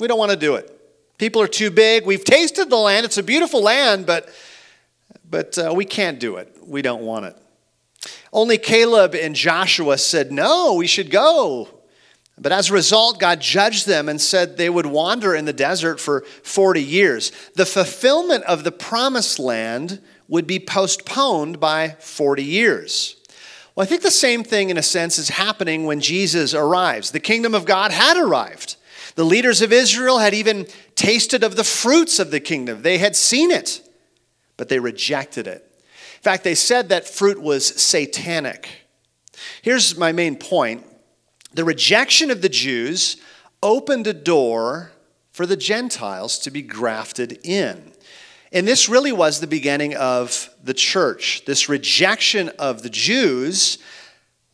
we 0.00 0.08
don't 0.08 0.18
want 0.18 0.30
to 0.30 0.36
do 0.36 0.54
it. 0.56 0.76
People 1.18 1.42
are 1.42 1.48
too 1.48 1.70
big. 1.70 2.06
We've 2.06 2.24
tasted 2.24 2.70
the 2.70 2.76
land. 2.76 3.04
It's 3.04 3.18
a 3.18 3.22
beautiful 3.22 3.62
land, 3.62 4.06
but, 4.06 4.28
but 5.28 5.58
uh, 5.58 5.72
we 5.74 5.84
can't 5.84 6.18
do 6.18 6.36
it. 6.36 6.56
We 6.66 6.82
don't 6.82 7.02
want 7.02 7.26
it. 7.26 7.36
Only 8.32 8.56
Caleb 8.58 9.14
and 9.14 9.34
Joshua 9.34 9.98
said, 9.98 10.32
No, 10.32 10.74
we 10.74 10.86
should 10.86 11.10
go. 11.10 11.68
But 12.38 12.52
as 12.52 12.70
a 12.70 12.72
result, 12.72 13.20
God 13.20 13.40
judged 13.40 13.86
them 13.86 14.08
and 14.08 14.18
said 14.18 14.56
they 14.56 14.70
would 14.70 14.86
wander 14.86 15.34
in 15.34 15.44
the 15.44 15.52
desert 15.52 16.00
for 16.00 16.22
40 16.42 16.82
years. 16.82 17.32
The 17.54 17.66
fulfillment 17.66 18.44
of 18.44 18.64
the 18.64 18.72
promised 18.72 19.38
land 19.38 20.00
would 20.26 20.46
be 20.46 20.58
postponed 20.58 21.60
by 21.60 21.96
40 21.98 22.42
years. 22.42 23.16
Well, 23.74 23.84
I 23.84 23.86
think 23.86 24.00
the 24.00 24.10
same 24.10 24.42
thing, 24.42 24.70
in 24.70 24.78
a 24.78 24.82
sense, 24.82 25.18
is 25.18 25.28
happening 25.28 25.84
when 25.84 26.00
Jesus 26.00 26.54
arrives. 26.54 27.10
The 27.10 27.20
kingdom 27.20 27.54
of 27.54 27.66
God 27.66 27.92
had 27.92 28.16
arrived. 28.16 28.76
The 29.14 29.24
leaders 29.24 29.62
of 29.62 29.72
Israel 29.72 30.18
had 30.18 30.34
even 30.34 30.66
tasted 30.94 31.42
of 31.42 31.56
the 31.56 31.64
fruits 31.64 32.18
of 32.18 32.30
the 32.30 32.40
kingdom, 32.40 32.82
they 32.82 32.98
had 32.98 33.16
seen 33.16 33.50
it, 33.50 33.80
but 34.56 34.68
they 34.68 34.78
rejected 34.78 35.46
it. 35.46 35.66
In 36.16 36.22
fact, 36.22 36.44
they 36.44 36.54
said 36.54 36.90
that 36.90 37.08
fruit 37.08 37.40
was 37.40 37.66
satanic. 37.80 38.68
Here's 39.62 39.96
my 39.96 40.12
main 40.12 40.36
point 40.36 40.86
the 41.52 41.64
rejection 41.64 42.30
of 42.30 42.42
the 42.42 42.48
Jews 42.48 43.16
opened 43.62 44.06
a 44.06 44.14
door 44.14 44.92
for 45.32 45.46
the 45.46 45.56
Gentiles 45.56 46.38
to 46.40 46.50
be 46.50 46.62
grafted 46.62 47.40
in. 47.42 47.92
And 48.52 48.66
this 48.66 48.88
really 48.88 49.12
was 49.12 49.40
the 49.40 49.46
beginning 49.46 49.94
of 49.96 50.50
the 50.62 50.74
church. 50.74 51.44
This 51.46 51.68
rejection 51.68 52.50
of 52.58 52.82
the 52.82 52.90
Jews 52.90 53.78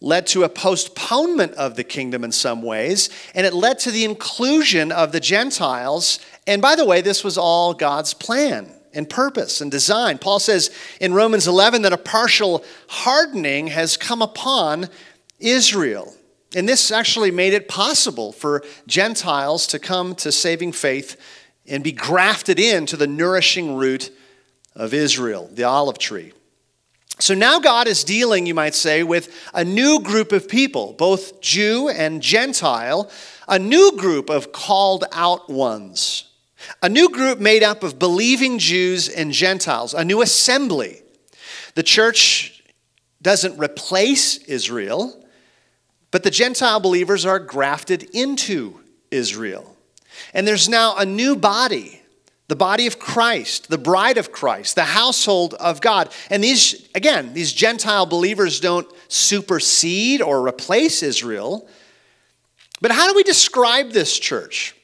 led 0.01 0.27
to 0.27 0.45
a 0.45 0.49
postponement 0.49 1.53
of 1.55 1.75
the 1.77 1.85
kingdom 1.85 2.23
in 2.23 2.33
some 2.33 2.63
ways, 2.63 3.09
and 3.35 3.47
it 3.47 3.55
led 3.55 3.79
to 3.79 3.91
the 3.91 4.05
inclusion 4.05 4.93
of 4.93 5.13
the 5.13 5.21
Gentiles. 5.21 6.21
And 6.47 6.61
by 6.61 6.77
the 6.77 6.85
way, 6.85 7.01
this 7.01 7.25
was 7.25 7.39
all 7.39 7.73
God's 7.73 8.13
plan 8.15 8.71
and 8.93 9.09
purpose 9.09 9.61
and 9.61 9.71
design. 9.71 10.19
Paul 10.19 10.39
says 10.39 10.71
in 11.01 11.15
Romans 11.15 11.47
11 11.47 11.83
that 11.83 11.93
a 11.93 11.99
partial 11.99 12.65
hardening 12.89 13.69
has 13.69 13.97
come 13.97 14.23
upon 14.23 14.89
Israel. 15.39 16.15
And 16.55 16.69
this 16.69 16.91
actually 16.91 17.31
made 17.31 17.53
it 17.53 17.69
possible 17.69 18.33
for 18.33 18.63
Gentiles 18.87 19.67
to 19.69 19.79
come 19.79 20.15
to 20.17 20.33
saving 20.33 20.73
faith 20.73 21.21
and 21.67 21.83
be 21.83 21.93
grafted 21.93 22.59
into 22.59 22.97
the 22.97 23.07
nourishing 23.07 23.77
root 23.77 24.11
of 24.75 24.95
Israel, 24.95 25.51
the 25.53 25.65
olive 25.65 25.99
tree. 25.99 26.33
So 27.19 27.35
now 27.35 27.59
God 27.59 27.89
is 27.89 28.05
dealing, 28.05 28.45
you 28.47 28.55
might 28.55 28.75
say, 28.75 29.03
with 29.03 29.35
a 29.55 29.65
new 29.65 30.01
group 30.01 30.33
of 30.33 30.49
people, 30.49 30.93
both 30.93 31.41
Jew 31.41 31.89
and 31.89 32.21
Gentile, 32.21 33.11
a 33.49 33.59
new 33.59 33.93
group 33.97 34.29
of 34.29 34.53
called 34.53 35.05
out 35.13 35.49
ones, 35.49 36.31
a 36.83 36.89
new 36.89 37.09
group 37.09 37.39
made 37.39 37.63
up 37.63 37.83
of 37.83 37.99
believing 37.99 38.59
Jews 38.59 39.09
and 39.09 39.33
Gentiles, 39.33 39.95
a 39.95 40.05
new 40.05 40.21
assembly. 40.21 41.03
The 41.75 41.83
church 41.83 42.63
doesn't 43.23 43.59
replace 43.59 44.37
Israel, 44.45 45.25
but 46.11 46.23
the 46.23 46.31
Gentile 46.31 46.81
believers 46.81 47.25
are 47.25 47.39
grafted 47.39 48.03
into 48.15 48.81
Israel. 49.11 49.77
And 50.35 50.47
there's 50.47 50.69
now 50.69 50.97
a 50.97 51.07
new 51.07 51.35
body 51.35 51.96
the 52.49 52.57
body 52.57 52.87
of 52.87 52.99
Christ, 52.99 53.69
the 53.69 53.79
bride 53.79 54.19
of 54.19 54.31
Christ, 54.31 54.77
the 54.77 54.85
household 54.85 55.55
of 55.55 55.81
God. 55.81 56.13
And 56.31 56.43
these, 56.43 56.89
again, 56.95 57.35
these 57.35 57.53
Gentile 57.53 58.07
believers 58.07 58.61
don't 58.61 58.87
supersede 59.09 60.23
or 60.23 60.47
replace 60.47 61.03
Israel. 61.03 61.69
But 62.81 62.93
how 62.93 63.09
do 63.09 63.17
we 63.17 63.25
describe 63.25 63.91
this 63.91 64.19
church? 64.19 64.77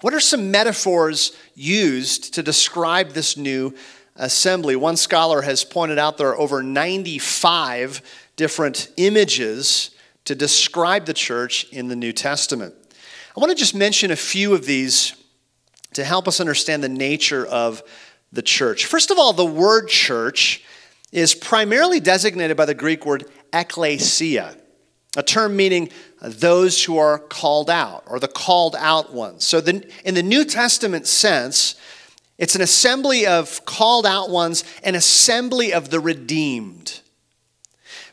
What 0.00 0.14
are 0.14 0.20
some 0.20 0.50
metaphors 0.50 1.36
used 1.54 2.34
to 2.34 2.42
describe 2.42 3.10
this 3.10 3.36
new 3.36 3.74
assembly? 4.16 4.76
One 4.76 4.96
scholar 4.96 5.42
has 5.42 5.64
pointed 5.64 5.98
out 5.98 6.16
there 6.16 6.28
are 6.28 6.38
over 6.38 6.62
95 6.62 8.00
different 8.36 8.88
images 8.96 9.90
to 10.24 10.34
describe 10.34 11.06
the 11.06 11.14
church 11.14 11.66
in 11.72 11.88
the 11.88 11.96
New 11.96 12.12
Testament. 12.12 12.74
I 13.36 13.40
want 13.40 13.50
to 13.50 13.56
just 13.56 13.74
mention 13.74 14.10
a 14.10 14.16
few 14.16 14.54
of 14.54 14.64
these 14.64 15.17
to 15.94 16.04
help 16.04 16.28
us 16.28 16.40
understand 16.40 16.82
the 16.82 16.88
nature 16.88 17.46
of 17.46 17.82
the 18.32 18.42
church. 18.42 18.86
First 18.86 19.10
of 19.10 19.18
all, 19.18 19.32
the 19.32 19.46
word 19.46 19.88
church 19.88 20.62
is 21.12 21.34
primarily 21.34 22.00
designated 22.00 22.56
by 22.56 22.66
the 22.66 22.74
Greek 22.74 23.06
word 23.06 23.24
ekklesia, 23.52 24.56
a 25.16 25.22
term 25.22 25.56
meaning 25.56 25.90
those 26.20 26.84
who 26.84 26.98
are 26.98 27.18
called 27.18 27.70
out 27.70 28.04
or 28.06 28.20
the 28.20 28.28
called 28.28 28.76
out 28.78 29.12
ones. 29.12 29.44
So, 29.44 29.60
the, 29.60 29.90
in 30.04 30.14
the 30.14 30.22
New 30.22 30.44
Testament 30.44 31.06
sense, 31.06 31.76
it's 32.36 32.54
an 32.54 32.60
assembly 32.60 33.26
of 33.26 33.64
called 33.64 34.06
out 34.06 34.30
ones, 34.30 34.64
an 34.84 34.94
assembly 34.94 35.72
of 35.72 35.90
the 35.90 36.00
redeemed. 36.00 37.00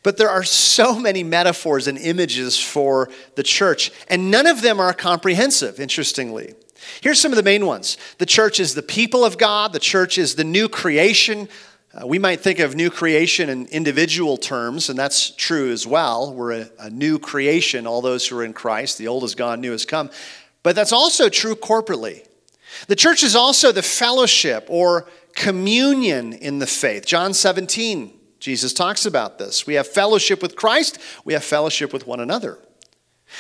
But 0.02 0.18
there 0.18 0.30
are 0.30 0.44
so 0.44 1.00
many 1.00 1.24
metaphors 1.24 1.88
and 1.88 1.98
images 1.98 2.60
for 2.60 3.10
the 3.36 3.44
church, 3.44 3.92
and 4.08 4.30
none 4.30 4.46
of 4.46 4.62
them 4.62 4.80
are 4.80 4.94
comprehensive, 4.94 5.80
interestingly. 5.80 6.54
Here's 7.02 7.20
some 7.20 7.32
of 7.32 7.38
the 7.38 7.44
main 7.44 7.66
ones 7.66 7.98
the 8.18 8.26
church 8.26 8.60
is 8.60 8.76
the 8.76 8.84
people 8.84 9.26
of 9.26 9.38
God, 9.38 9.74
the 9.74 9.80
church 9.80 10.18
is 10.18 10.36
the 10.36 10.44
new 10.44 10.70
creation. 10.70 11.48
Uh, 11.94 12.06
we 12.06 12.20
might 12.20 12.42
think 12.42 12.60
of 12.60 12.76
new 12.76 12.90
creation 12.90 13.50
in 13.50 13.68
individual 13.68 14.36
terms, 14.36 14.90
and 14.90 15.00
that's 15.00 15.30
true 15.30 15.72
as 15.72 15.88
well. 15.88 16.34
We're 16.34 16.52
a, 16.52 16.70
a 16.80 16.90
new 16.90 17.20
creation, 17.20 17.88
all 17.88 18.02
those 18.02 18.28
who 18.28 18.38
are 18.38 18.44
in 18.44 18.52
Christ. 18.52 18.98
The 18.98 19.08
old 19.08 19.24
is 19.24 19.34
gone, 19.34 19.62
new 19.62 19.72
has 19.72 19.86
come. 19.86 20.10
But 20.62 20.76
that's 20.76 20.92
also 20.92 21.30
true 21.30 21.56
corporately. 21.56 22.28
The 22.88 22.98
church 22.98 23.24
is 23.24 23.36
also 23.36 23.72
the 23.72 23.82
fellowship 23.82 24.66
or 24.68 25.08
communion 25.36 26.34
in 26.34 26.60
the 26.60 26.68
faith. 26.68 27.06
John 27.06 27.34
17, 27.34 28.12
Jesus 28.40 28.74
talks 28.74 29.06
about 29.06 29.38
this. 29.38 29.66
We 29.66 29.76
have 29.76 29.88
fellowship 29.88 30.42
with 30.42 30.56
Christ, 30.56 30.98
we 31.24 31.34
have 31.34 31.44
fellowship 31.44 31.94
with 31.94 32.08
one 32.08 32.20
another. 32.20 32.58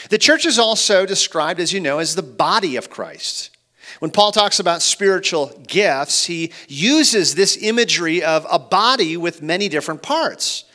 The 0.09 0.17
church 0.17 0.45
is 0.45 0.59
also 0.59 1.05
described, 1.05 1.59
as 1.59 1.73
you 1.73 1.79
know, 1.79 1.99
as 1.99 2.15
the 2.15 2.23
body 2.23 2.75
of 2.75 2.89
Christ. 2.89 3.51
When 3.99 4.11
Paul 4.11 4.31
talks 4.31 4.59
about 4.59 4.81
spiritual 4.81 5.47
gifts, 5.67 6.25
he 6.25 6.51
uses 6.67 7.35
this 7.35 7.57
imagery 7.61 8.23
of 8.23 8.45
a 8.49 8.59
body 8.59 9.15
with 9.15 9.41
many 9.41 9.69
different 9.69 10.01
parts. 10.01 10.65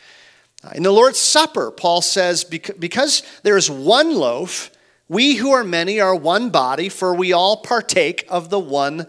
Uh, 0.62 0.70
in 0.74 0.82
the 0.82 0.92
Lord's 0.92 1.18
Supper, 1.18 1.70
Paul 1.70 2.02
says, 2.02 2.44
Because 2.44 3.22
there 3.42 3.56
is 3.56 3.70
one 3.70 4.14
loaf, 4.14 4.70
we 5.08 5.36
who 5.36 5.50
are 5.52 5.64
many 5.64 6.00
are 6.00 6.14
one 6.14 6.50
body, 6.50 6.88
for 6.88 7.14
we 7.14 7.32
all 7.32 7.58
partake 7.58 8.24
of 8.28 8.48
the 8.48 8.60
one 8.60 9.06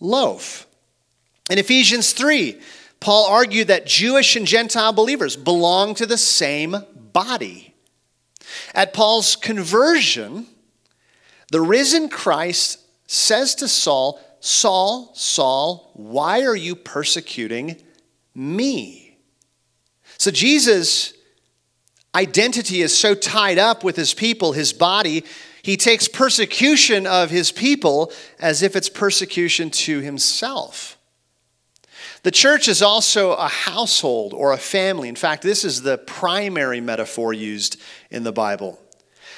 loaf. 0.00 0.66
In 1.50 1.58
Ephesians 1.58 2.12
3, 2.12 2.60
Paul 3.00 3.26
argued 3.26 3.68
that 3.68 3.86
Jewish 3.86 4.36
and 4.36 4.46
Gentile 4.46 4.92
believers 4.92 5.36
belong 5.36 5.94
to 5.94 6.06
the 6.06 6.18
same 6.18 6.76
body. 7.12 7.67
At 8.74 8.92
Paul's 8.92 9.36
conversion, 9.36 10.46
the 11.50 11.60
risen 11.60 12.08
Christ 12.08 12.80
says 13.06 13.54
to 13.56 13.68
Saul, 13.68 14.20
Saul, 14.40 15.12
Saul, 15.14 15.90
why 15.94 16.42
are 16.42 16.56
you 16.56 16.76
persecuting 16.76 17.80
me? 18.34 19.16
So 20.18 20.30
Jesus' 20.30 21.14
identity 22.14 22.82
is 22.82 22.96
so 22.96 23.14
tied 23.14 23.58
up 23.58 23.84
with 23.84 23.96
his 23.96 24.14
people, 24.14 24.52
his 24.52 24.72
body, 24.72 25.24
he 25.62 25.76
takes 25.76 26.08
persecution 26.08 27.06
of 27.06 27.30
his 27.30 27.52
people 27.52 28.12
as 28.38 28.62
if 28.62 28.76
it's 28.76 28.88
persecution 28.88 29.70
to 29.70 30.00
himself. 30.00 30.97
The 32.22 32.30
church 32.30 32.68
is 32.68 32.82
also 32.82 33.32
a 33.32 33.48
household 33.48 34.34
or 34.34 34.52
a 34.52 34.58
family. 34.58 35.08
In 35.08 35.16
fact, 35.16 35.42
this 35.42 35.64
is 35.64 35.82
the 35.82 35.98
primary 35.98 36.80
metaphor 36.80 37.32
used 37.32 37.80
in 38.10 38.24
the 38.24 38.32
Bible. 38.32 38.78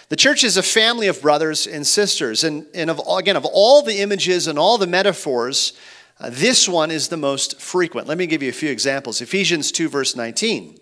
The 0.09 0.17
church 0.17 0.43
is 0.45 0.57
a 0.57 0.63
family 0.63 1.07
of 1.07 1.23
brothers 1.23 1.67
and 1.67 1.87
sisters. 1.87 2.43
And, 2.43 2.67
and 2.75 2.91
of, 2.91 3.01
again, 3.09 3.37
of 3.37 3.45
all 3.45 3.83
the 3.83 4.01
images 4.01 4.47
and 4.47 4.59
all 4.59 4.79
the 4.79 4.87
metaphors, 4.87 5.73
uh, 6.19 6.31
this 6.31 6.69
one 6.69 6.91
is 6.91 7.09
the 7.09 7.17
most 7.17 7.61
frequent. 7.61 8.09
Let 8.09 8.19
me 8.19 8.27
give 8.27 8.43
you 8.43 8.49
a 8.49 8.53
few 8.53 8.71
examples. 8.71 9.21
Ephesians 9.21 9.71
2, 9.71 9.89
verse 9.89 10.17
19. 10.17 10.79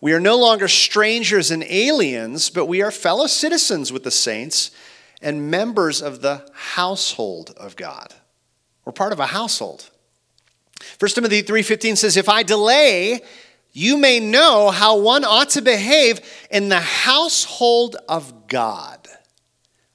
We 0.00 0.12
are 0.12 0.20
no 0.20 0.36
longer 0.36 0.68
strangers 0.68 1.50
and 1.50 1.64
aliens, 1.64 2.50
but 2.50 2.66
we 2.66 2.82
are 2.82 2.90
fellow 2.90 3.26
citizens 3.26 3.90
with 3.90 4.04
the 4.04 4.10
saints 4.10 4.70
and 5.22 5.50
members 5.50 6.02
of 6.02 6.20
the 6.20 6.46
household 6.52 7.54
of 7.56 7.74
God. 7.74 8.14
We're 8.84 8.92
part 8.92 9.12
of 9.14 9.20
a 9.20 9.26
household. 9.26 9.90
1 10.98 11.14
Timothy 11.14 11.42
3:15 11.42 11.96
says, 11.96 12.16
"If 12.16 12.28
I 12.28 12.42
delay, 12.42 13.20
you 13.72 13.96
may 13.96 14.20
know 14.20 14.70
how 14.70 14.96
one 14.96 15.24
ought 15.24 15.50
to 15.50 15.62
behave 15.62 16.20
in 16.50 16.68
the 16.68 16.80
household 16.80 17.96
of 18.08 18.46
God, 18.46 19.08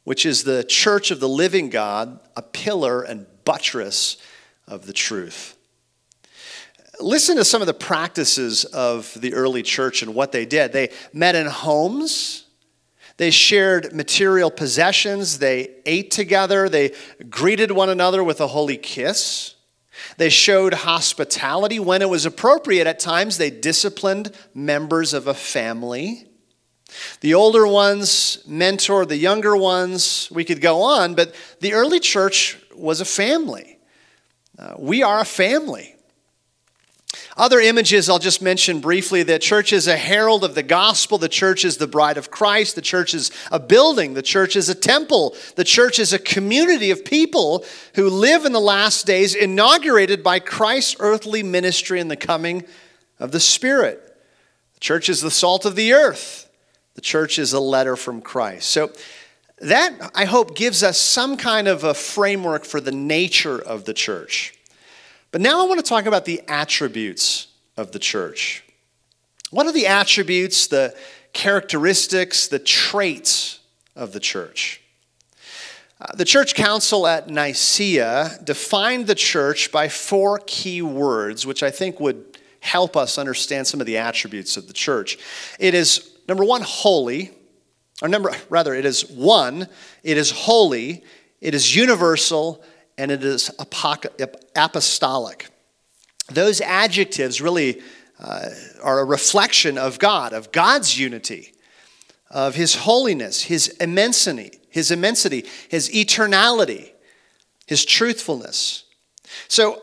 which 0.03 0.25
is 0.25 0.43
the 0.43 0.63
church 0.63 1.11
of 1.11 1.19
the 1.19 1.29
living 1.29 1.69
God, 1.69 2.19
a 2.35 2.41
pillar 2.41 3.01
and 3.01 3.25
buttress 3.45 4.17
of 4.67 4.85
the 4.85 4.93
truth. 4.93 5.55
Listen 6.99 7.37
to 7.37 7.45
some 7.45 7.61
of 7.61 7.67
the 7.67 7.73
practices 7.73 8.65
of 8.65 9.11
the 9.19 9.33
early 9.33 9.63
church 9.63 10.01
and 10.01 10.13
what 10.13 10.31
they 10.31 10.45
did. 10.45 10.73
They 10.73 10.91
met 11.13 11.35
in 11.35 11.47
homes. 11.47 12.43
They 13.17 13.31
shared 13.31 13.93
material 13.93 14.51
possessions. 14.51 15.39
They 15.39 15.71
ate 15.85 16.11
together. 16.11 16.69
They 16.69 16.93
greeted 17.29 17.71
one 17.71 17.89
another 17.89 18.23
with 18.23 18.41
a 18.41 18.47
holy 18.47 18.77
kiss. 18.77 19.55
They 20.17 20.29
showed 20.29 20.73
hospitality 20.73 21.79
when 21.79 22.01
it 22.01 22.09
was 22.09 22.25
appropriate. 22.25 22.87
At 22.87 22.99
times, 22.99 23.37
they 23.37 23.49
disciplined 23.49 24.31
members 24.53 25.13
of 25.13 25.27
a 25.27 25.33
family. 25.33 26.25
The 27.21 27.33
older 27.33 27.67
ones 27.67 28.43
mentor 28.47 29.05
the 29.05 29.17
younger 29.17 29.55
ones. 29.55 30.29
We 30.31 30.43
could 30.43 30.61
go 30.61 30.81
on, 30.81 31.15
but 31.15 31.35
the 31.59 31.73
early 31.73 31.99
church 31.99 32.57
was 32.75 33.01
a 33.01 33.05
family. 33.05 33.77
Uh, 34.57 34.75
we 34.77 35.03
are 35.03 35.19
a 35.19 35.25
family. 35.25 35.95
Other 37.39 37.61
images 37.61 38.09
I'll 38.09 38.19
just 38.19 38.41
mention 38.41 38.81
briefly. 38.81 39.23
The 39.23 39.39
church 39.39 39.71
is 39.71 39.87
a 39.87 39.95
herald 39.95 40.43
of 40.43 40.55
the 40.55 40.61
gospel. 40.61 41.17
The 41.17 41.29
church 41.29 41.63
is 41.63 41.77
the 41.77 41.87
bride 41.87 42.17
of 42.17 42.29
Christ. 42.29 42.75
The 42.75 42.81
church 42.81 43.13
is 43.13 43.31
a 43.49 43.61
building. 43.61 44.13
The 44.13 44.21
church 44.21 44.57
is 44.57 44.67
a 44.67 44.75
temple. 44.75 45.37
The 45.55 45.63
church 45.63 45.99
is 45.99 46.11
a 46.11 46.19
community 46.19 46.91
of 46.91 47.05
people 47.05 47.63
who 47.95 48.09
live 48.09 48.43
in 48.43 48.51
the 48.51 48.59
last 48.59 49.05
days, 49.05 49.35
inaugurated 49.35 50.21
by 50.21 50.39
Christ's 50.39 50.97
earthly 50.99 51.41
ministry 51.41 52.01
and 52.01 52.11
the 52.11 52.17
coming 52.17 52.65
of 53.19 53.31
the 53.31 53.39
Spirit. 53.39 54.05
The 54.73 54.81
church 54.81 55.07
is 55.07 55.21
the 55.21 55.31
salt 55.31 55.63
of 55.63 55.77
the 55.77 55.93
earth. 55.93 56.49
The 56.95 57.01
church 57.01 57.39
is 57.39 57.53
a 57.53 57.61
letter 57.61 57.95
from 57.95 58.19
Christ. 58.19 58.69
So, 58.69 58.91
that, 59.59 60.11
I 60.13 60.25
hope, 60.25 60.57
gives 60.57 60.83
us 60.83 60.99
some 60.99 61.37
kind 61.37 61.69
of 61.69 61.85
a 61.85 61.93
framework 61.93 62.65
for 62.65 62.81
the 62.81 62.91
nature 62.91 63.57
of 63.57 63.85
the 63.85 63.93
church. 63.93 64.58
But 65.31 65.41
now 65.41 65.61
I 65.61 65.67
want 65.67 65.79
to 65.79 65.87
talk 65.87 66.05
about 66.05 66.25
the 66.25 66.41
attributes 66.47 67.47
of 67.77 67.91
the 67.91 67.99
church. 67.99 68.63
What 69.51 69.67
are 69.67 69.71
the 69.71 69.87
attributes, 69.87 70.67
the 70.67 70.95
characteristics, 71.33 72.47
the 72.47 72.59
traits 72.59 73.59
of 73.95 74.11
the 74.11 74.19
church? 74.19 74.81
Uh, 76.01 76.15
the 76.15 76.25
church 76.25 76.55
council 76.55 77.05
at 77.05 77.29
Nicaea 77.29 78.39
defined 78.43 79.07
the 79.07 79.15
church 79.15 79.71
by 79.71 79.87
four 79.87 80.41
key 80.47 80.81
words, 80.81 81.45
which 81.45 81.61
I 81.61 81.71
think 81.71 81.99
would 81.99 82.37
help 82.61 82.95
us 82.95 83.17
understand 83.17 83.67
some 83.67 83.81
of 83.81 83.87
the 83.87 83.97
attributes 83.97 84.57
of 84.57 84.67
the 84.67 84.73
church. 84.73 85.17
It 85.59 85.73
is, 85.73 86.11
number 86.27 86.43
one, 86.43 86.61
holy, 86.61 87.31
or 88.01 88.07
number, 88.07 88.31
rather, 88.49 88.73
it 88.73 88.85
is 88.85 89.09
one, 89.09 89.67
it 90.03 90.17
is 90.17 90.31
holy, 90.31 91.03
it 91.41 91.53
is 91.53 91.75
universal, 91.75 92.63
and 92.99 93.11
it 93.11 93.23
is 93.23 93.49
apostolic. 94.55 95.47
Those 96.27 96.59
adjectives 96.59 97.39
really 97.39 97.81
uh, 98.19 98.49
are 98.83 98.99
a 98.99 99.05
reflection 99.05 99.77
of 99.77 99.99
God, 99.99 100.33
of 100.33 100.51
God's 100.51 100.99
unity, 100.99 101.53
of 102.29 102.55
His 102.55 102.75
holiness, 102.75 103.43
His 103.43 103.69
immensity, 103.79 104.51
His 104.69 104.91
immensity, 104.91 105.45
His 105.69 105.89
eternality, 105.89 106.91
His 107.65 107.85
truthfulness. 107.85 108.83
So 109.47 109.81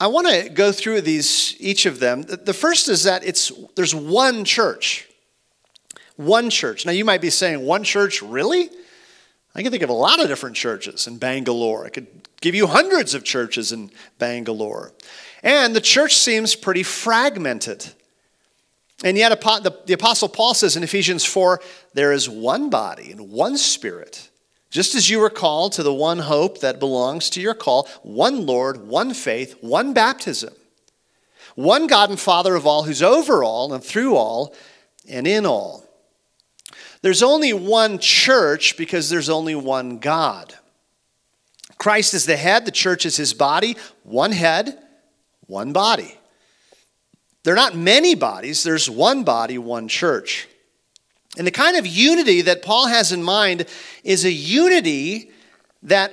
I 0.00 0.08
want 0.08 0.26
to 0.28 0.48
go 0.48 0.72
through 0.72 1.02
these, 1.02 1.54
each 1.60 1.86
of 1.86 2.00
them. 2.00 2.22
The 2.22 2.52
first 2.52 2.88
is 2.88 3.04
that 3.04 3.24
it's 3.24 3.52
there's 3.76 3.94
one 3.94 4.44
church. 4.44 5.08
One 6.16 6.50
church. 6.50 6.84
Now 6.84 6.92
you 6.92 7.04
might 7.04 7.20
be 7.20 7.30
saying, 7.30 7.64
one 7.64 7.84
church, 7.84 8.20
really? 8.20 8.68
I 9.54 9.62
can 9.62 9.70
think 9.70 9.84
of 9.84 9.90
a 9.90 9.94
lot 9.94 10.20
of 10.20 10.26
different 10.26 10.56
churches 10.56 11.06
in 11.06 11.18
Bangalore. 11.18 11.86
I 11.86 11.90
could 11.90 12.21
give 12.42 12.54
you 12.54 12.66
hundreds 12.66 13.14
of 13.14 13.24
churches 13.24 13.72
in 13.72 13.90
Bangalore. 14.18 14.92
And 15.42 15.74
the 15.74 15.80
church 15.80 16.16
seems 16.16 16.54
pretty 16.54 16.82
fragmented. 16.82 17.90
And 19.02 19.16
yet, 19.16 19.30
the 19.40 19.94
Apostle 19.94 20.28
Paul 20.28 20.54
says 20.54 20.76
in 20.76 20.82
Ephesians 20.82 21.24
4 21.24 21.60
there 21.94 22.12
is 22.12 22.28
one 22.28 22.68
body 22.68 23.10
and 23.10 23.30
one 23.30 23.56
spirit. 23.56 24.28
Just 24.70 24.94
as 24.94 25.10
you 25.10 25.18
were 25.18 25.30
called 25.30 25.72
to 25.72 25.82
the 25.82 25.92
one 25.92 26.20
hope 26.20 26.60
that 26.60 26.78
belongs 26.78 27.28
to 27.30 27.40
your 27.40 27.54
call, 27.54 27.88
one 28.02 28.46
Lord, 28.46 28.88
one 28.88 29.12
faith, 29.12 29.56
one 29.60 29.92
baptism, 29.92 30.54
one 31.54 31.86
God 31.86 32.10
and 32.10 32.18
Father 32.18 32.54
of 32.54 32.66
all, 32.66 32.84
who's 32.84 33.02
over 33.02 33.44
all 33.44 33.74
and 33.74 33.84
through 33.84 34.16
all 34.16 34.54
and 35.08 35.26
in 35.26 35.44
all. 35.44 35.84
There's 37.02 37.22
only 37.22 37.52
one 37.52 37.98
church 37.98 38.76
because 38.76 39.10
there's 39.10 39.28
only 39.28 39.54
one 39.54 39.98
God. 39.98 40.56
Christ 41.78 42.14
is 42.14 42.26
the 42.26 42.36
head, 42.36 42.64
the 42.64 42.70
church 42.70 43.06
is 43.06 43.16
his 43.16 43.34
body, 43.34 43.76
one 44.02 44.32
head, 44.32 44.78
one 45.46 45.72
body. 45.72 46.18
There 47.44 47.54
are 47.54 47.56
not 47.56 47.74
many 47.74 48.14
bodies, 48.14 48.62
there's 48.62 48.88
one 48.88 49.24
body, 49.24 49.58
one 49.58 49.88
church. 49.88 50.48
And 51.36 51.46
the 51.46 51.50
kind 51.50 51.76
of 51.76 51.86
unity 51.86 52.42
that 52.42 52.62
Paul 52.62 52.88
has 52.88 53.10
in 53.10 53.22
mind 53.22 53.66
is 54.04 54.24
a 54.24 54.30
unity 54.30 55.30
that, 55.82 56.12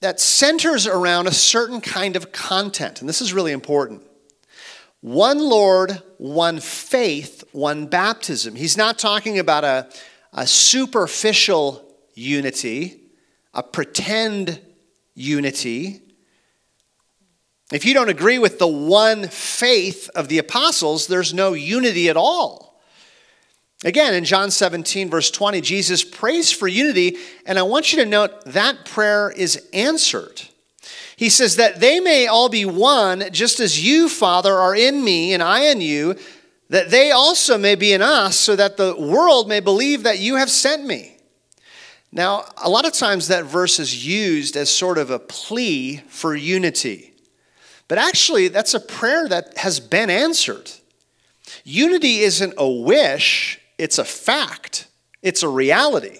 that 0.00 0.20
centers 0.20 0.86
around 0.86 1.26
a 1.26 1.32
certain 1.32 1.80
kind 1.80 2.16
of 2.16 2.32
content. 2.32 3.00
And 3.00 3.08
this 3.08 3.20
is 3.20 3.32
really 3.32 3.52
important. 3.52 4.02
One 5.00 5.38
Lord, 5.38 6.02
one 6.16 6.58
faith, 6.60 7.44
one 7.52 7.86
baptism. 7.86 8.56
He's 8.56 8.76
not 8.76 8.98
talking 8.98 9.38
about 9.38 9.64
a, 9.64 9.88
a 10.32 10.46
superficial 10.46 11.84
unity, 12.14 13.00
a 13.54 13.62
pretend 13.62 14.60
unity. 15.18 16.00
If 17.72 17.84
you 17.84 17.92
don't 17.92 18.08
agree 18.08 18.38
with 18.38 18.58
the 18.58 18.66
one 18.66 19.28
faith 19.28 20.08
of 20.14 20.28
the 20.28 20.38
apostles, 20.38 21.06
there's 21.06 21.34
no 21.34 21.52
unity 21.52 22.08
at 22.08 22.16
all. 22.16 22.80
Again, 23.84 24.14
in 24.14 24.24
John 24.24 24.50
17, 24.50 25.08
verse 25.10 25.30
20, 25.30 25.60
Jesus 25.60 26.02
prays 26.02 26.50
for 26.50 26.66
unity, 26.66 27.16
and 27.46 27.58
I 27.58 27.62
want 27.62 27.92
you 27.92 28.02
to 28.02 28.08
note 28.08 28.44
that 28.46 28.84
prayer 28.84 29.30
is 29.30 29.68
answered. 29.72 30.42
He 31.16 31.28
says, 31.28 31.56
That 31.56 31.78
they 31.78 32.00
may 32.00 32.26
all 32.26 32.48
be 32.48 32.64
one, 32.64 33.24
just 33.30 33.60
as 33.60 33.84
you, 33.84 34.08
Father, 34.08 34.52
are 34.52 34.74
in 34.74 35.04
me 35.04 35.32
and 35.32 35.42
I 35.42 35.66
in 35.66 35.80
you, 35.80 36.16
that 36.70 36.90
they 36.90 37.10
also 37.12 37.56
may 37.56 37.74
be 37.74 37.92
in 37.92 38.02
us, 38.02 38.36
so 38.36 38.56
that 38.56 38.76
the 38.76 38.96
world 38.96 39.48
may 39.48 39.60
believe 39.60 40.02
that 40.02 40.18
you 40.18 40.36
have 40.36 40.50
sent 40.50 40.84
me. 40.84 41.17
Now, 42.10 42.44
a 42.56 42.70
lot 42.70 42.86
of 42.86 42.92
times 42.92 43.28
that 43.28 43.44
verse 43.44 43.78
is 43.78 44.06
used 44.06 44.56
as 44.56 44.70
sort 44.70 44.98
of 44.98 45.10
a 45.10 45.18
plea 45.18 45.98
for 46.08 46.34
unity. 46.34 47.14
But 47.86 47.98
actually, 47.98 48.48
that's 48.48 48.74
a 48.74 48.80
prayer 48.80 49.28
that 49.28 49.58
has 49.58 49.80
been 49.80 50.10
answered. 50.10 50.70
Unity 51.64 52.20
isn't 52.20 52.54
a 52.56 52.68
wish, 52.68 53.60
it's 53.78 53.98
a 53.98 54.04
fact, 54.04 54.88
it's 55.22 55.42
a 55.42 55.48
reality. 55.48 56.18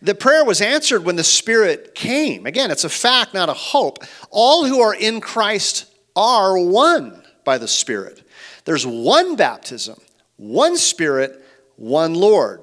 The 0.00 0.14
prayer 0.14 0.44
was 0.44 0.60
answered 0.60 1.04
when 1.04 1.16
the 1.16 1.24
Spirit 1.24 1.94
came. 1.94 2.46
Again, 2.46 2.70
it's 2.70 2.84
a 2.84 2.88
fact, 2.88 3.34
not 3.34 3.48
a 3.48 3.54
hope. 3.54 3.98
All 4.30 4.64
who 4.64 4.80
are 4.80 4.94
in 4.94 5.20
Christ 5.20 5.86
are 6.14 6.58
one 6.58 7.22
by 7.44 7.58
the 7.58 7.68
Spirit. 7.68 8.22
There's 8.64 8.86
one 8.86 9.34
baptism, 9.34 9.98
one 10.36 10.76
Spirit, 10.76 11.44
one 11.76 12.14
Lord. 12.14 12.60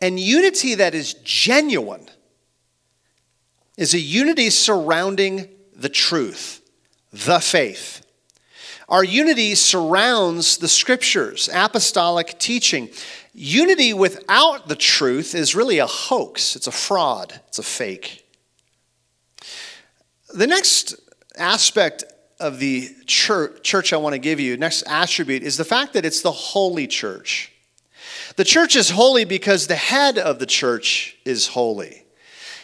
And 0.00 0.18
unity 0.18 0.74
that 0.74 0.94
is 0.94 1.14
genuine 1.24 2.08
is 3.76 3.94
a 3.94 4.00
unity 4.00 4.50
surrounding 4.50 5.48
the 5.74 5.88
truth, 5.88 6.60
the 7.12 7.40
faith. 7.40 8.04
Our 8.88 9.02
unity 9.02 9.54
surrounds 9.54 10.58
the 10.58 10.68
scriptures, 10.68 11.48
apostolic 11.52 12.38
teaching. 12.38 12.90
Unity 13.32 13.92
without 13.92 14.68
the 14.68 14.76
truth 14.76 15.34
is 15.34 15.54
really 15.54 15.78
a 15.78 15.86
hoax, 15.86 16.54
it's 16.54 16.66
a 16.66 16.72
fraud, 16.72 17.40
it's 17.48 17.58
a 17.58 17.62
fake. 17.62 18.24
The 20.34 20.46
next 20.46 20.94
aspect 21.38 22.04
of 22.38 22.58
the 22.58 22.90
church, 23.06 23.62
church 23.62 23.92
I 23.92 23.96
want 23.96 24.14
to 24.14 24.18
give 24.18 24.38
you, 24.38 24.56
next 24.56 24.82
attribute, 24.86 25.42
is 25.42 25.56
the 25.56 25.64
fact 25.64 25.94
that 25.94 26.04
it's 26.04 26.20
the 26.20 26.32
holy 26.32 26.86
church. 26.86 27.53
The 28.36 28.44
church 28.44 28.74
is 28.74 28.90
holy 28.90 29.24
because 29.24 29.66
the 29.66 29.76
head 29.76 30.18
of 30.18 30.38
the 30.38 30.46
church 30.46 31.16
is 31.24 31.48
holy. 31.48 32.04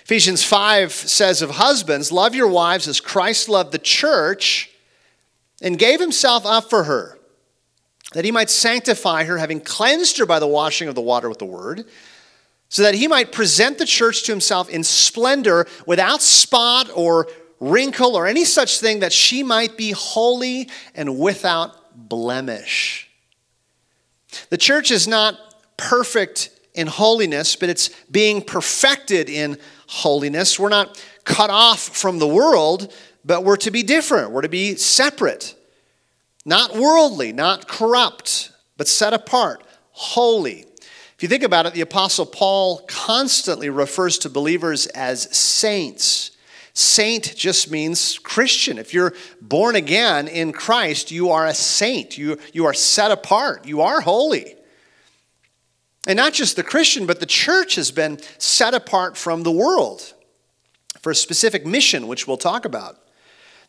Ephesians 0.02 0.42
5 0.42 0.92
says 0.92 1.40
of 1.40 1.50
husbands, 1.50 2.11
Love 2.11 2.35
your 2.35 2.48
wives 2.48 2.88
as 2.88 3.00
Christ 3.00 3.48
loved 3.48 3.70
the 3.70 3.78
church 3.78 4.70
and 5.62 5.78
gave 5.78 6.00
himself 6.00 6.44
up 6.44 6.68
for 6.68 6.85
her, 6.85 7.18
that 8.14 8.24
he 8.24 8.33
might 8.33 8.50
sanctify 8.50 9.24
her, 9.24 9.38
having 9.38 9.61
cleansed 9.61 10.18
her 10.18 10.26
by 10.26 10.40
the 10.40 10.48
washing 10.48 10.88
of 10.88 10.96
the 10.96 11.00
water 11.00 11.28
with 11.28 11.38
the 11.38 11.44
word, 11.44 11.85
so 12.68 12.83
that 12.83 12.94
he 12.94 13.06
might 13.06 13.30
present 13.30 13.78
the 13.78 13.87
church 13.87 14.24
to 14.24 14.33
himself 14.33 14.68
in 14.68 14.83
splendor, 14.83 15.68
without 15.87 16.22
spot 16.22 16.90
or 16.94 17.28
wrinkle 17.61 18.16
or 18.16 18.26
any 18.26 18.44
such 18.44 18.80
thing, 18.80 19.00
that 19.00 19.12
she 19.12 19.44
might 19.44 19.76
be 19.76 19.92
holy 19.92 20.68
and 20.96 21.20
without 21.20 22.09
blemish. 22.09 23.09
The 24.48 24.59
church 24.59 24.90
is 24.90 25.06
not 25.06 25.49
perfect 25.80 26.50
in 26.74 26.86
holiness, 26.86 27.56
but 27.56 27.70
it's 27.70 27.88
being 28.10 28.42
perfected 28.42 29.30
in 29.30 29.58
holiness. 29.86 30.58
We're 30.58 30.68
not 30.68 31.02
cut 31.24 31.48
off 31.48 31.80
from 31.80 32.18
the 32.18 32.28
world, 32.28 32.92
but 33.24 33.44
we're 33.44 33.56
to 33.56 33.70
be 33.70 33.82
different. 33.82 34.30
We're 34.30 34.42
to 34.42 34.48
be 34.48 34.76
separate, 34.76 35.54
not 36.44 36.76
worldly, 36.76 37.32
not 37.32 37.66
corrupt, 37.66 38.52
but 38.76 38.88
set 38.88 39.14
apart, 39.14 39.64
holy. 39.92 40.66
If 41.16 41.22
you 41.22 41.28
think 41.28 41.42
about 41.42 41.66
it, 41.66 41.72
the 41.72 41.80
Apostle 41.80 42.26
Paul 42.26 42.84
constantly 42.86 43.70
refers 43.70 44.18
to 44.18 44.30
believers 44.30 44.86
as 44.88 45.34
saints. 45.36 46.30
Saint 46.72 47.34
just 47.36 47.70
means 47.70 48.18
Christian. 48.18 48.78
If 48.78 48.94
you're 48.94 49.14
born 49.40 49.76
again 49.76 50.28
in 50.28 50.52
Christ, 50.52 51.10
you 51.10 51.30
are 51.30 51.46
a 51.46 51.54
saint. 51.54 52.16
You, 52.16 52.38
you 52.52 52.66
are 52.66 52.74
set 52.74 53.10
apart. 53.10 53.66
You 53.66 53.80
are 53.80 54.00
holy. 54.00 54.54
And 56.06 56.16
not 56.16 56.32
just 56.32 56.56
the 56.56 56.62
Christian, 56.62 57.06
but 57.06 57.20
the 57.20 57.26
church 57.26 57.74
has 57.74 57.90
been 57.90 58.18
set 58.38 58.74
apart 58.74 59.16
from 59.16 59.42
the 59.42 59.52
world 59.52 60.14
for 61.00 61.10
a 61.10 61.14
specific 61.14 61.66
mission, 61.66 62.08
which 62.08 62.26
we'll 62.26 62.36
talk 62.36 62.64
about. 62.64 62.98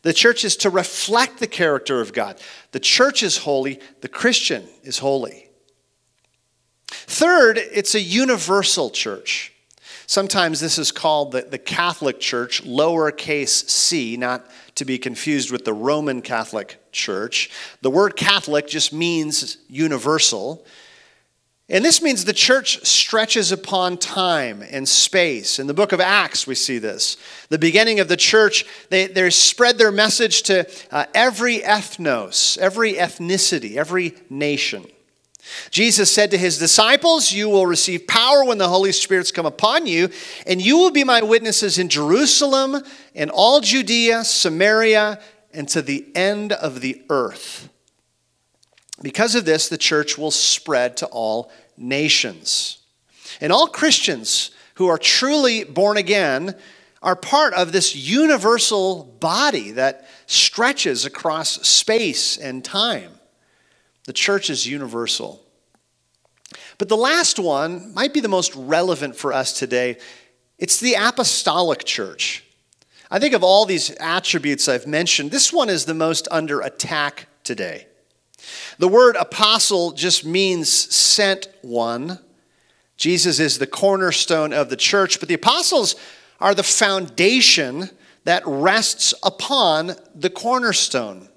The 0.02 0.12
church 0.12 0.44
is 0.44 0.56
to 0.56 0.70
reflect 0.70 1.38
the 1.38 1.46
character 1.46 2.00
of 2.00 2.12
God. 2.12 2.40
The 2.72 2.80
church 2.80 3.22
is 3.22 3.38
holy, 3.38 3.80
the 4.00 4.08
Christian 4.08 4.66
is 4.82 4.98
holy. 4.98 5.48
Third, 6.88 7.58
it's 7.58 7.94
a 7.94 8.00
universal 8.00 8.90
church. 8.90 9.52
Sometimes 10.06 10.60
this 10.60 10.78
is 10.78 10.92
called 10.92 11.32
the, 11.32 11.42
the 11.42 11.58
Catholic 11.58 12.20
Church, 12.20 12.62
lowercase 12.64 13.68
c, 13.70 14.16
not 14.16 14.46
to 14.74 14.84
be 14.84 14.98
confused 14.98 15.50
with 15.50 15.64
the 15.64 15.72
Roman 15.72 16.20
Catholic 16.20 16.78
Church. 16.92 17.50
The 17.80 17.90
word 17.90 18.16
Catholic 18.16 18.66
just 18.66 18.92
means 18.92 19.58
universal. 19.68 20.66
And 21.72 21.82
this 21.82 22.02
means 22.02 22.26
the 22.26 22.34
church 22.34 22.84
stretches 22.84 23.50
upon 23.50 23.96
time 23.96 24.62
and 24.62 24.86
space. 24.86 25.58
In 25.58 25.66
the 25.66 25.72
book 25.72 25.92
of 25.92 26.00
Acts, 26.00 26.46
we 26.46 26.54
see 26.54 26.76
this. 26.76 27.16
The 27.48 27.58
beginning 27.58 27.98
of 27.98 28.08
the 28.08 28.16
church, 28.16 28.66
they, 28.90 29.06
they 29.06 29.30
spread 29.30 29.78
their 29.78 29.90
message 29.90 30.42
to 30.42 30.70
uh, 30.90 31.06
every 31.14 31.60
ethnos, 31.60 32.58
every 32.58 32.92
ethnicity, 32.92 33.76
every 33.76 34.12
nation. 34.28 34.84
Jesus 35.70 36.12
said 36.12 36.30
to 36.32 36.38
his 36.38 36.58
disciples, 36.58 37.32
You 37.32 37.48
will 37.48 37.64
receive 37.64 38.06
power 38.06 38.44
when 38.44 38.58
the 38.58 38.68
Holy 38.68 38.92
Spirit's 38.92 39.32
come 39.32 39.46
upon 39.46 39.86
you, 39.86 40.10
and 40.46 40.60
you 40.60 40.76
will 40.76 40.90
be 40.90 41.04
my 41.04 41.22
witnesses 41.22 41.78
in 41.78 41.88
Jerusalem, 41.88 42.82
in 43.14 43.30
all 43.30 43.62
Judea, 43.62 44.24
Samaria, 44.24 45.18
and 45.54 45.66
to 45.70 45.80
the 45.80 46.06
end 46.14 46.52
of 46.52 46.82
the 46.82 47.02
earth. 47.08 47.70
Because 49.02 49.34
of 49.34 49.44
this, 49.44 49.68
the 49.68 49.78
church 49.78 50.16
will 50.16 50.30
spread 50.30 50.96
to 50.98 51.06
all 51.06 51.50
nations. 51.76 52.78
And 53.40 53.52
all 53.52 53.66
Christians 53.66 54.50
who 54.74 54.88
are 54.88 54.98
truly 54.98 55.64
born 55.64 55.96
again 55.96 56.54
are 57.02 57.16
part 57.16 57.54
of 57.54 57.72
this 57.72 57.96
universal 57.96 59.04
body 59.04 59.72
that 59.72 60.06
stretches 60.26 61.04
across 61.04 61.66
space 61.66 62.36
and 62.36 62.64
time. 62.64 63.10
The 64.04 64.12
church 64.12 64.50
is 64.50 64.66
universal. 64.66 65.42
But 66.78 66.88
the 66.88 66.96
last 66.96 67.38
one 67.38 67.92
might 67.94 68.14
be 68.14 68.20
the 68.20 68.28
most 68.28 68.54
relevant 68.54 69.16
for 69.16 69.32
us 69.32 69.58
today. 69.58 69.98
It's 70.58 70.80
the 70.80 70.94
apostolic 70.94 71.84
church. 71.84 72.44
I 73.10 73.18
think 73.18 73.34
of 73.34 73.44
all 73.44 73.66
these 73.66 73.90
attributes 74.00 74.68
I've 74.68 74.86
mentioned, 74.86 75.30
this 75.30 75.52
one 75.52 75.68
is 75.68 75.84
the 75.84 75.94
most 75.94 76.28
under 76.30 76.60
attack 76.60 77.28
today. 77.44 77.86
The 78.78 78.88
word 78.88 79.16
apostle 79.16 79.92
just 79.92 80.24
means 80.24 80.68
sent 80.70 81.48
one. 81.62 82.18
Jesus 82.96 83.40
is 83.40 83.58
the 83.58 83.66
cornerstone 83.66 84.52
of 84.52 84.70
the 84.70 84.76
church, 84.76 85.20
but 85.20 85.28
the 85.28 85.34
apostles 85.34 85.96
are 86.40 86.54
the 86.54 86.62
foundation 86.62 87.90
that 88.24 88.42
rests 88.46 89.14
upon 89.22 89.92
the 90.14 90.30
cornerstone. 90.30 91.28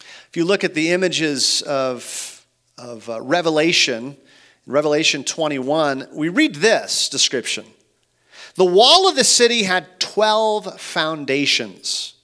If 0.00 0.36
you 0.36 0.44
look 0.44 0.62
at 0.62 0.74
the 0.74 0.90
images 0.90 1.62
of, 1.62 2.46
of 2.78 3.08
uh, 3.10 3.20
Revelation, 3.20 4.16
Revelation 4.66 5.24
21, 5.24 6.08
we 6.12 6.28
read 6.28 6.56
this 6.56 7.08
description 7.08 7.64
The 8.54 8.64
wall 8.64 9.08
of 9.08 9.16
the 9.16 9.24
city 9.24 9.64
had 9.64 9.98
12 9.98 10.80
foundations 10.80 12.14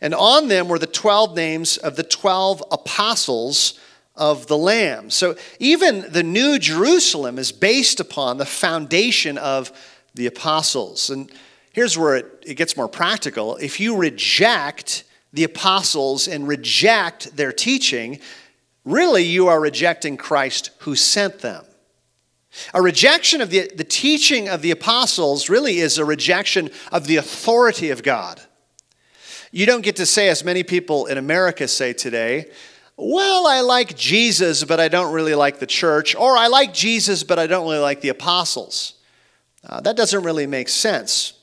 and 0.00 0.14
on 0.14 0.48
them 0.48 0.68
were 0.68 0.78
the 0.78 0.86
12 0.86 1.34
names 1.34 1.76
of 1.76 1.96
the 1.96 2.02
12 2.02 2.62
apostles 2.70 3.78
of 4.16 4.46
the 4.46 4.56
Lamb. 4.56 5.10
So 5.10 5.36
even 5.58 6.10
the 6.10 6.22
New 6.22 6.58
Jerusalem 6.58 7.38
is 7.38 7.52
based 7.52 8.00
upon 8.00 8.38
the 8.38 8.46
foundation 8.46 9.38
of 9.38 9.72
the 10.14 10.26
apostles. 10.26 11.10
And 11.10 11.30
here's 11.72 11.98
where 11.98 12.16
it, 12.16 12.44
it 12.46 12.54
gets 12.54 12.76
more 12.76 12.88
practical. 12.88 13.56
If 13.56 13.80
you 13.80 13.96
reject 13.96 15.04
the 15.32 15.44
apostles 15.44 16.28
and 16.28 16.46
reject 16.46 17.36
their 17.36 17.52
teaching, 17.52 18.20
really 18.84 19.24
you 19.24 19.48
are 19.48 19.60
rejecting 19.60 20.16
Christ 20.16 20.70
who 20.80 20.94
sent 20.94 21.40
them. 21.40 21.64
A 22.72 22.80
rejection 22.80 23.40
of 23.40 23.50
the, 23.50 23.70
the 23.74 23.82
teaching 23.82 24.48
of 24.48 24.62
the 24.62 24.70
apostles 24.70 25.48
really 25.48 25.78
is 25.78 25.98
a 25.98 26.04
rejection 26.04 26.70
of 26.92 27.08
the 27.08 27.16
authority 27.16 27.90
of 27.90 28.04
God. 28.04 28.40
You 29.54 29.66
don't 29.66 29.82
get 29.82 29.94
to 29.96 30.06
say, 30.06 30.28
as 30.30 30.42
many 30.42 30.64
people 30.64 31.06
in 31.06 31.16
America 31.16 31.68
say 31.68 31.92
today, 31.92 32.50
well, 32.96 33.46
I 33.46 33.60
like 33.60 33.96
Jesus, 33.96 34.64
but 34.64 34.80
I 34.80 34.88
don't 34.88 35.12
really 35.12 35.36
like 35.36 35.60
the 35.60 35.66
church, 35.66 36.16
or 36.16 36.36
I 36.36 36.48
like 36.48 36.74
Jesus, 36.74 37.22
but 37.22 37.38
I 37.38 37.46
don't 37.46 37.62
really 37.62 37.78
like 37.78 38.00
the 38.00 38.08
apostles. 38.08 38.94
Uh, 39.64 39.80
that 39.82 39.96
doesn't 39.96 40.24
really 40.24 40.48
make 40.48 40.68
sense 40.68 41.34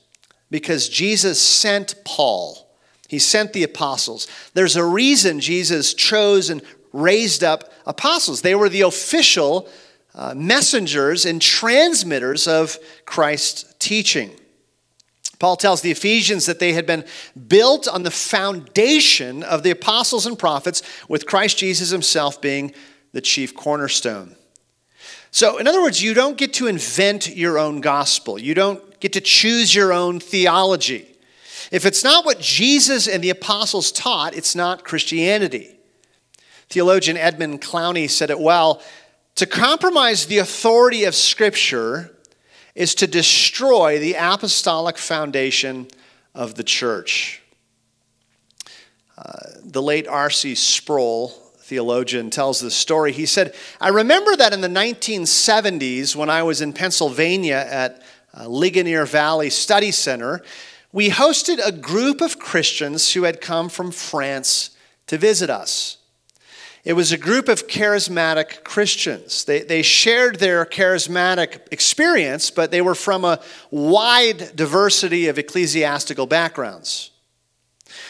because 0.50 0.90
Jesus 0.90 1.40
sent 1.40 1.94
Paul, 2.04 2.68
he 3.08 3.18
sent 3.18 3.54
the 3.54 3.62
apostles. 3.62 4.28
There's 4.52 4.76
a 4.76 4.84
reason 4.84 5.40
Jesus 5.40 5.94
chose 5.94 6.50
and 6.50 6.60
raised 6.92 7.42
up 7.42 7.72
apostles, 7.86 8.42
they 8.42 8.54
were 8.54 8.68
the 8.68 8.82
official 8.82 9.70
uh, 10.14 10.34
messengers 10.36 11.24
and 11.24 11.40
transmitters 11.40 12.46
of 12.46 12.78
Christ's 13.06 13.74
teaching. 13.78 14.32
Paul 15.42 15.56
tells 15.56 15.80
the 15.80 15.90
Ephesians 15.90 16.46
that 16.46 16.60
they 16.60 16.72
had 16.72 16.86
been 16.86 17.04
built 17.48 17.88
on 17.88 18.04
the 18.04 18.12
foundation 18.12 19.42
of 19.42 19.64
the 19.64 19.72
apostles 19.72 20.24
and 20.24 20.38
prophets, 20.38 20.84
with 21.08 21.26
Christ 21.26 21.58
Jesus 21.58 21.90
himself 21.90 22.40
being 22.40 22.72
the 23.10 23.20
chief 23.20 23.52
cornerstone. 23.52 24.36
So, 25.32 25.58
in 25.58 25.66
other 25.66 25.82
words, 25.82 26.00
you 26.00 26.14
don't 26.14 26.38
get 26.38 26.52
to 26.54 26.68
invent 26.68 27.34
your 27.34 27.58
own 27.58 27.80
gospel. 27.80 28.38
You 28.38 28.54
don't 28.54 29.00
get 29.00 29.14
to 29.14 29.20
choose 29.20 29.74
your 29.74 29.92
own 29.92 30.20
theology. 30.20 31.08
If 31.72 31.86
it's 31.86 32.04
not 32.04 32.24
what 32.24 32.38
Jesus 32.38 33.08
and 33.08 33.20
the 33.20 33.30
apostles 33.30 33.90
taught, 33.90 34.36
it's 34.36 34.54
not 34.54 34.84
Christianity. 34.84 35.76
Theologian 36.68 37.16
Edmund 37.16 37.60
Clowney 37.60 38.08
said 38.08 38.30
it 38.30 38.38
well 38.38 38.80
to 39.34 39.46
compromise 39.46 40.26
the 40.26 40.38
authority 40.38 41.02
of 41.02 41.16
Scripture 41.16 42.16
is 42.74 42.94
to 42.96 43.06
destroy 43.06 43.98
the 43.98 44.14
apostolic 44.14 44.98
foundation 44.98 45.88
of 46.34 46.54
the 46.54 46.64
church. 46.64 47.42
Uh, 49.16 49.40
the 49.64 49.82
late 49.82 50.08
R.C. 50.08 50.54
Sproul 50.54 51.42
theologian, 51.72 52.28
tells 52.28 52.60
this 52.60 52.74
story. 52.74 53.12
He 53.12 53.24
said, 53.24 53.54
I 53.80 53.88
remember 53.88 54.36
that 54.36 54.52
in 54.52 54.60
the 54.60 54.68
1970s, 54.68 56.14
when 56.14 56.28
I 56.28 56.42
was 56.42 56.60
in 56.60 56.74
Pennsylvania 56.74 57.66
at 57.66 58.02
uh, 58.36 58.46
Ligonier 58.46 59.06
Valley 59.06 59.48
Study 59.48 59.90
Center, 59.90 60.42
we 60.92 61.08
hosted 61.08 61.58
a 61.64 61.72
group 61.72 62.20
of 62.20 62.38
Christians 62.38 63.14
who 63.14 63.22
had 63.22 63.40
come 63.40 63.70
from 63.70 63.90
France 63.90 64.76
to 65.06 65.16
visit 65.16 65.48
us. 65.48 65.96
It 66.84 66.94
was 66.94 67.12
a 67.12 67.18
group 67.18 67.48
of 67.48 67.68
charismatic 67.68 68.64
Christians. 68.64 69.44
They, 69.44 69.60
they 69.60 69.82
shared 69.82 70.40
their 70.40 70.66
charismatic 70.66 71.60
experience, 71.70 72.50
but 72.50 72.72
they 72.72 72.82
were 72.82 72.96
from 72.96 73.24
a 73.24 73.40
wide 73.70 74.56
diversity 74.56 75.28
of 75.28 75.38
ecclesiastical 75.38 76.26
backgrounds. 76.26 77.12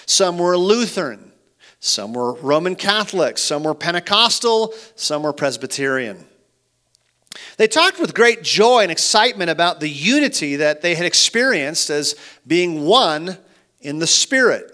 Some 0.07 0.39
were 0.39 0.57
Lutheran, 0.57 1.33
some 1.81 2.15
were 2.15 2.33
Roman 2.35 2.75
Catholic, 2.75 3.37
some 3.37 3.65
were 3.65 3.75
Pentecostal, 3.75 4.73
some 4.95 5.23
were 5.23 5.35
Presbyterian. 5.35 6.27
They 7.59 7.69
talked 7.69 8.01
with 8.01 8.15
great 8.15 8.43
joy 8.43 8.83
and 8.83 8.93
excitement 8.93 9.51
about 9.51 9.81
the 9.81 9.89
unity 9.89 10.57
that 10.57 10.81
they 10.81 10.95
had 10.95 11.07
experienced 11.07 11.91
as 11.91 12.15
being 12.47 12.85
one 12.85 13.37
in 13.81 13.99
the 13.99 14.07
Spirit. 14.07 14.72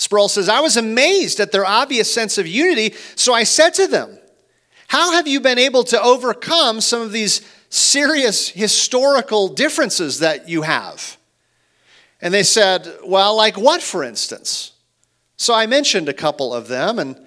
Sproul 0.00 0.28
says, 0.28 0.48
I 0.48 0.60
was 0.60 0.78
amazed 0.78 1.40
at 1.40 1.52
their 1.52 1.66
obvious 1.66 2.12
sense 2.12 2.38
of 2.38 2.46
unity, 2.46 2.94
so 3.16 3.34
I 3.34 3.44
said 3.44 3.74
to 3.74 3.86
them, 3.86 4.18
How 4.88 5.12
have 5.12 5.28
you 5.28 5.40
been 5.40 5.58
able 5.58 5.84
to 5.84 6.02
overcome 6.02 6.80
some 6.80 7.02
of 7.02 7.12
these 7.12 7.42
serious 7.68 8.48
historical 8.48 9.48
differences 9.48 10.20
that 10.20 10.48
you 10.48 10.62
have? 10.62 11.18
And 12.22 12.32
they 12.32 12.44
said, 12.44 12.90
Well, 13.04 13.36
like 13.36 13.58
what, 13.58 13.82
for 13.82 14.02
instance? 14.02 14.72
So 15.36 15.52
I 15.52 15.66
mentioned 15.66 16.08
a 16.08 16.14
couple 16.14 16.54
of 16.54 16.68
them, 16.68 16.98
and 16.98 17.22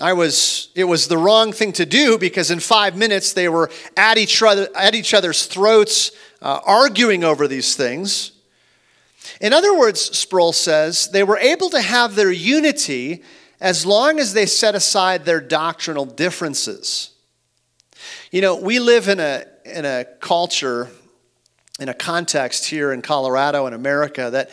I 0.00 0.14
was, 0.14 0.70
it 0.74 0.84
was 0.84 1.06
the 1.06 1.18
wrong 1.18 1.52
thing 1.52 1.72
to 1.74 1.86
do 1.86 2.18
because 2.18 2.50
in 2.50 2.58
five 2.58 2.96
minutes 2.96 3.32
they 3.32 3.48
were 3.48 3.70
at 3.96 4.18
each, 4.18 4.42
other, 4.42 4.68
at 4.74 4.96
each 4.96 5.14
other's 5.14 5.46
throats, 5.46 6.10
uh, 6.42 6.58
arguing 6.66 7.22
over 7.22 7.46
these 7.46 7.76
things. 7.76 8.32
In 9.40 9.52
other 9.52 9.76
words, 9.76 10.00
Sproul 10.16 10.52
says, 10.52 11.08
they 11.10 11.22
were 11.22 11.38
able 11.38 11.70
to 11.70 11.80
have 11.80 12.14
their 12.14 12.32
unity 12.32 13.22
as 13.60 13.84
long 13.84 14.18
as 14.20 14.34
they 14.34 14.46
set 14.46 14.74
aside 14.74 15.24
their 15.24 15.40
doctrinal 15.40 16.04
differences. 16.04 17.10
You 18.30 18.40
know, 18.40 18.56
we 18.56 18.78
live 18.78 19.08
in 19.08 19.20
a, 19.20 19.44
in 19.64 19.84
a 19.84 20.04
culture, 20.20 20.88
in 21.80 21.88
a 21.88 21.94
context 21.94 22.66
here 22.66 22.92
in 22.92 23.02
Colorado 23.02 23.66
and 23.66 23.74
America 23.74 24.30
that 24.30 24.50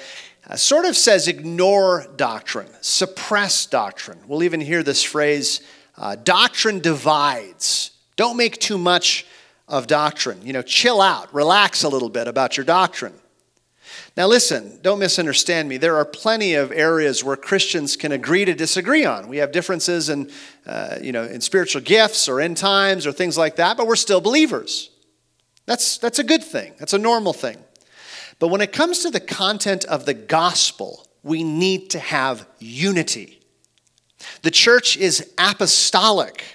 uh, 0.47 0.55
sort 0.55 0.85
of 0.85 0.95
says 0.95 1.27
ignore 1.27 2.05
doctrine, 2.15 2.69
suppress 2.81 3.65
doctrine. 3.65 4.19
We'll 4.27 4.43
even 4.43 4.61
hear 4.61 4.83
this 4.83 5.03
phrase 5.03 5.61
uh, 5.97 6.15
doctrine 6.15 6.79
divides. 6.79 7.91
Don't 8.15 8.38
make 8.38 8.59
too 8.59 8.77
much 8.77 9.25
of 9.67 9.88
doctrine. 9.88 10.39
You 10.43 10.53
know, 10.53 10.61
chill 10.61 11.01
out, 11.01 11.33
relax 11.33 11.83
a 11.83 11.89
little 11.89 12.09
bit 12.09 12.27
about 12.27 12.57
your 12.57 12.65
doctrine. 12.65 13.13
Now, 14.17 14.28
listen, 14.28 14.80
don't 14.82 14.99
misunderstand 14.99 15.67
me. 15.67 15.75
There 15.75 15.97
are 15.97 16.06
plenty 16.06 16.54
of 16.54 16.71
areas 16.71 17.21
where 17.21 17.36
Christians 17.36 17.97
can 17.97 18.13
agree 18.13 18.45
to 18.45 18.54
disagree 18.54 19.04
on. 19.04 19.28
We 19.28 19.38
have 19.38 19.51
differences 19.51 20.08
in, 20.08 20.32
uh, 20.65 20.99
you 21.01 21.12
know, 21.12 21.23
in 21.23 21.41
spiritual 21.41 21.82
gifts 21.82 22.30
or 22.30 22.39
end 22.39 22.56
times 22.56 23.06
or 23.06 23.12
things 23.12 23.38
like 23.38 23.58
that, 23.58 23.75
but 23.75 23.88
we're 23.88 23.97
still 23.97 24.21
believers. 24.21 24.89
That's, 25.65 25.97
that's 25.97 26.19
a 26.19 26.23
good 26.23 26.43
thing, 26.43 26.75
that's 26.80 26.93
a 26.93 26.97
normal 26.97 27.34
thing. 27.34 27.58
But 28.39 28.49
when 28.49 28.62
it 28.62 28.71
comes 28.71 28.99
to 28.99 29.10
the 29.10 29.19
content 29.19 29.84
of 29.86 30.06
the 30.06 30.13
gospel, 30.13 31.08
we 31.21 31.43
need 31.43 31.89
to 31.89 31.99
have 31.99 32.47
unity. 32.60 33.41
The 34.43 34.51
church 34.51 34.95
is 34.95 35.34
apostolic. 35.38 36.54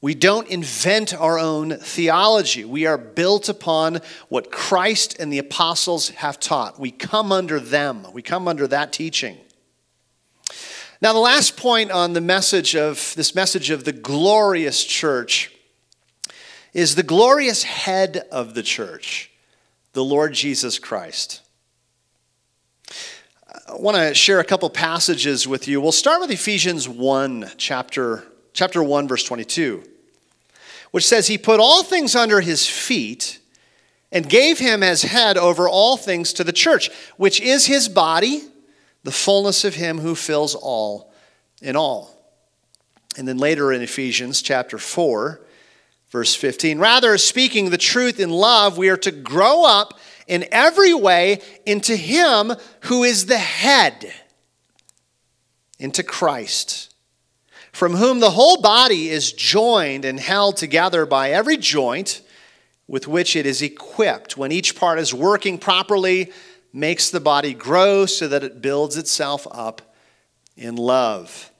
We 0.00 0.14
don't 0.14 0.48
invent 0.48 1.14
our 1.14 1.38
own 1.38 1.78
theology. 1.78 2.64
We 2.64 2.86
are 2.86 2.98
built 2.98 3.48
upon 3.48 4.00
what 4.28 4.52
Christ 4.52 5.18
and 5.18 5.32
the 5.32 5.38
apostles 5.38 6.10
have 6.10 6.38
taught. 6.38 6.78
We 6.78 6.90
come 6.90 7.32
under 7.32 7.58
them, 7.58 8.06
we 8.12 8.22
come 8.22 8.46
under 8.46 8.66
that 8.66 8.92
teaching. 8.92 9.38
Now, 11.02 11.12
the 11.12 11.18
last 11.18 11.58
point 11.58 11.90
on 11.90 12.14
the 12.14 12.22
message 12.22 12.74
of 12.74 13.12
this 13.16 13.34
message 13.34 13.68
of 13.68 13.84
the 13.84 13.92
glorious 13.92 14.82
church 14.82 15.52
is 16.72 16.94
the 16.94 17.02
glorious 17.02 17.62
head 17.62 18.26
of 18.30 18.54
the 18.54 18.62
church 18.62 19.30
the 19.92 20.04
Lord 20.04 20.34
Jesus 20.34 20.78
Christ. 20.78 21.40
I 23.66 23.76
want 23.76 23.96
to 23.96 24.12
share 24.12 24.40
a 24.40 24.44
couple 24.44 24.68
passages 24.68 25.48
with 25.48 25.66
you. 25.66 25.80
We'll 25.80 25.90
start 25.90 26.20
with 26.20 26.30
Ephesians 26.30 26.86
1, 26.86 27.52
chapter, 27.56 28.24
chapter 28.56 28.82
1, 28.82 29.06
verse 29.06 29.22
22, 29.22 29.84
which 30.90 31.06
says, 31.06 31.28
He 31.28 31.38
put 31.38 31.60
all 31.60 31.82
things 31.82 32.16
under 32.16 32.40
his 32.40 32.66
feet 32.66 33.38
and 34.10 34.28
gave 34.28 34.58
him 34.58 34.82
as 34.82 35.02
head 35.02 35.36
over 35.36 35.68
all 35.68 35.96
things 35.96 36.32
to 36.34 36.44
the 36.44 36.52
church, 36.52 36.90
which 37.16 37.40
is 37.40 37.66
his 37.66 37.88
body, 37.88 38.42
the 39.04 39.12
fullness 39.12 39.64
of 39.64 39.74
him 39.74 39.98
who 39.98 40.14
fills 40.14 40.54
all 40.54 41.12
in 41.62 41.76
all. 41.76 42.12
And 43.16 43.28
then 43.28 43.38
later 43.38 43.72
in 43.72 43.82
Ephesians 43.82 44.42
chapter 44.42 44.78
4, 44.78 45.40
Verse 46.10 46.34
15 46.34 46.78
Rather, 46.78 47.18
speaking 47.18 47.70
the 47.70 47.78
truth 47.78 48.20
in 48.20 48.30
love, 48.30 48.78
we 48.78 48.88
are 48.88 48.96
to 48.96 49.10
grow 49.10 49.64
up 49.64 49.98
in 50.26 50.46
every 50.50 50.94
way 50.94 51.40
into 51.64 51.96
Him 51.96 52.52
who 52.84 53.04
is 53.04 53.26
the 53.26 53.38
head, 53.38 54.12
into 55.78 56.02
Christ, 56.02 56.94
from 57.76 57.92
whom 57.92 58.20
the 58.20 58.30
whole 58.30 58.62
body 58.62 59.10
is 59.10 59.34
joined 59.34 60.06
and 60.06 60.18
held 60.18 60.56
together 60.56 61.04
by 61.04 61.30
every 61.30 61.58
joint 61.58 62.22
with 62.88 63.06
which 63.06 63.36
it 63.36 63.44
is 63.44 63.60
equipped. 63.60 64.34
When 64.34 64.50
each 64.50 64.74
part 64.74 64.98
is 64.98 65.12
working 65.12 65.58
properly, 65.58 66.32
makes 66.72 67.10
the 67.10 67.20
body 67.20 67.52
grow 67.52 68.06
so 68.06 68.28
that 68.28 68.42
it 68.42 68.62
builds 68.62 68.96
itself 68.96 69.46
up 69.50 69.94
in 70.56 70.76
love. 70.76 71.50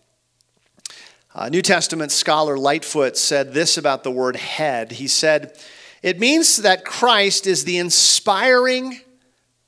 New 1.50 1.60
Testament 1.60 2.10
scholar 2.10 2.56
Lightfoot 2.56 3.18
said 3.18 3.52
this 3.52 3.76
about 3.76 4.02
the 4.02 4.10
word 4.10 4.36
head. 4.36 4.92
He 4.92 5.08
said, 5.08 5.58
It 6.02 6.18
means 6.18 6.56
that 6.56 6.86
Christ 6.86 7.46
is 7.46 7.64
the 7.64 7.76
inspiring, 7.76 9.00